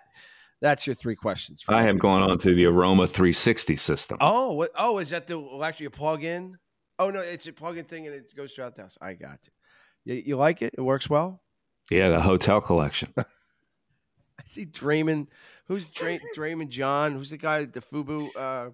that's 0.61 0.85
your 0.85 0.93
three 0.93 1.15
questions. 1.15 1.63
I 1.67 1.81
have 1.83 1.99
gone 1.99 2.21
on 2.21 2.37
to 2.39 2.53
the 2.53 2.65
Aroma 2.65 3.07
360 3.07 3.75
system. 3.75 4.17
Oh, 4.21 4.53
what, 4.53 4.69
oh, 4.77 4.99
is 4.99 5.09
that 5.09 5.27
the 5.27 5.41
actually 5.63 5.87
a 5.87 5.91
plug-in? 5.91 6.57
Oh 6.99 7.09
no, 7.09 7.19
it's 7.19 7.47
a 7.47 7.53
plug-in 7.53 7.85
thing 7.85 8.05
and 8.05 8.15
it 8.15 8.35
goes 8.35 8.53
throughout 8.53 8.75
the 8.75 8.83
house. 8.83 8.97
I 9.01 9.13
got 9.13 9.39
you. 9.43 10.13
You, 10.13 10.23
you 10.27 10.35
like 10.37 10.61
it? 10.61 10.75
It 10.77 10.81
works 10.81 11.09
well. 11.09 11.41
Yeah, 11.89 12.09
the 12.09 12.21
hotel 12.21 12.61
collection. 12.61 13.11
I 13.17 14.43
see 14.45 14.65
Draymond. 14.65 15.27
Who's 15.67 15.85
Dray, 15.85 16.19
Draymond 16.37 16.69
John? 16.69 17.13
Who's 17.13 17.31
the 17.31 17.37
guy 17.37 17.61
at 17.63 17.73
the 17.73 17.81
Fubu? 17.81 18.29
Uh, 18.35 18.69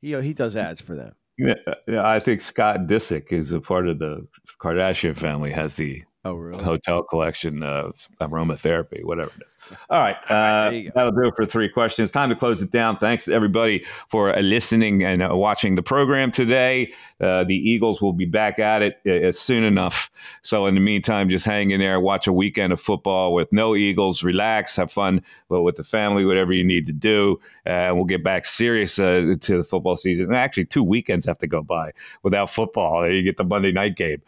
he 0.00 0.20
he 0.20 0.32
does 0.32 0.56
ads 0.56 0.80
for 0.80 0.94
them. 0.94 1.14
Yeah, 1.38 1.54
yeah, 1.86 2.08
I 2.08 2.18
think 2.18 2.40
Scott 2.40 2.86
Disick, 2.88 3.30
who's 3.30 3.52
a 3.52 3.60
part 3.60 3.86
of 3.86 4.00
the 4.00 4.26
Kardashian 4.60 5.16
family, 5.16 5.52
has 5.52 5.76
the 5.76 6.02
Oh, 6.28 6.34
really? 6.34 6.62
Hotel 6.62 7.02
collection 7.04 7.62
of 7.62 8.06
aromatherapy, 8.20 9.02
whatever 9.02 9.30
it 9.40 9.46
is. 9.46 9.56
All 9.90 9.98
right. 9.98 10.16
Uh, 10.30 10.90
that'll 10.94 11.12
do 11.12 11.26
it 11.26 11.34
for 11.34 11.46
three 11.46 11.70
questions. 11.70 12.12
Time 12.12 12.28
to 12.28 12.36
close 12.36 12.60
it 12.60 12.70
down. 12.70 12.98
Thanks 12.98 13.24
to 13.24 13.32
everybody 13.32 13.86
for 14.08 14.36
uh, 14.36 14.40
listening 14.42 15.02
and 15.02 15.22
uh, 15.22 15.34
watching 15.34 15.74
the 15.74 15.82
program 15.82 16.30
today. 16.30 16.92
Uh, 17.18 17.44
the 17.44 17.56
Eagles 17.56 18.02
will 18.02 18.12
be 18.12 18.26
back 18.26 18.58
at 18.58 18.82
it 18.82 19.00
uh, 19.06 19.32
soon 19.32 19.64
enough. 19.64 20.10
So, 20.42 20.66
in 20.66 20.74
the 20.74 20.82
meantime, 20.82 21.30
just 21.30 21.46
hang 21.46 21.70
in 21.70 21.80
there, 21.80 21.98
watch 21.98 22.26
a 22.26 22.32
weekend 22.32 22.74
of 22.74 22.80
football 22.80 23.32
with 23.32 23.50
no 23.50 23.74
Eagles, 23.74 24.22
relax, 24.22 24.76
have 24.76 24.92
fun 24.92 25.22
with 25.48 25.76
the 25.76 25.84
family, 25.84 26.26
whatever 26.26 26.52
you 26.52 26.62
need 26.62 26.84
to 26.86 26.92
do. 26.92 27.40
And 27.64 27.96
we'll 27.96 28.04
get 28.04 28.22
back 28.22 28.44
serious 28.44 28.98
uh, 28.98 29.34
to 29.40 29.56
the 29.56 29.64
football 29.64 29.96
season. 29.96 30.26
And 30.26 30.36
actually, 30.36 30.66
two 30.66 30.84
weekends 30.84 31.24
have 31.24 31.38
to 31.38 31.46
go 31.46 31.62
by 31.62 31.92
without 32.22 32.50
football. 32.50 33.08
You 33.10 33.22
get 33.22 33.38
the 33.38 33.44
Monday 33.44 33.72
night 33.72 33.96
game. 33.96 34.20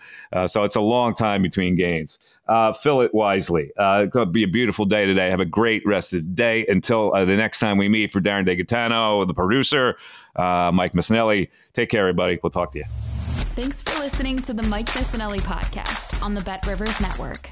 so, 0.47 0.65
it's 0.65 0.77
a 0.77 0.81
long 0.81 1.15
time 1.15 1.43
between 1.43 1.75
games. 1.75 1.90
Uh, 2.49 2.73
fill 2.73 3.01
it 3.01 3.15
wisely. 3.15 3.71
Uh, 3.77 4.07
to 4.07 4.27
be 4.27 4.43
a 4.43 4.49
beautiful 4.49 4.85
day 4.85 5.07
today. 5.07 5.31
Have 5.31 5.41
a 5.41 5.45
great 5.45 5.83
rest 5.87 6.13
of 6.13 6.23
the 6.25 6.31
day. 6.31 6.67
Until 6.67 7.15
uh, 7.15 7.25
the 7.25 7.37
next 7.37 7.59
time 7.61 7.79
we 7.79 7.89
meet 7.89 8.11
for 8.11 8.21
Darren 8.21 8.47
DeGatano, 8.47 9.27
the 9.27 9.35
producer, 9.35 9.97
uh, 10.37 10.71
Mike 10.73 10.93
Missanelli. 10.93 11.49
Take 11.73 11.91
care, 11.91 12.01
everybody. 12.01 12.39
We'll 12.43 12.51
talk 12.51 12.73
to 12.73 12.79
you. 12.79 12.85
Thanks 13.55 13.83
for 13.83 13.99
listening 13.99 14.41
to 14.43 14.53
the 14.53 14.63
Mike 14.63 14.89
Missanelli 14.89 15.41
podcast 15.41 16.21
on 16.23 16.35
the 16.35 16.41
BetRivers 16.41 17.01
Network. 17.01 17.51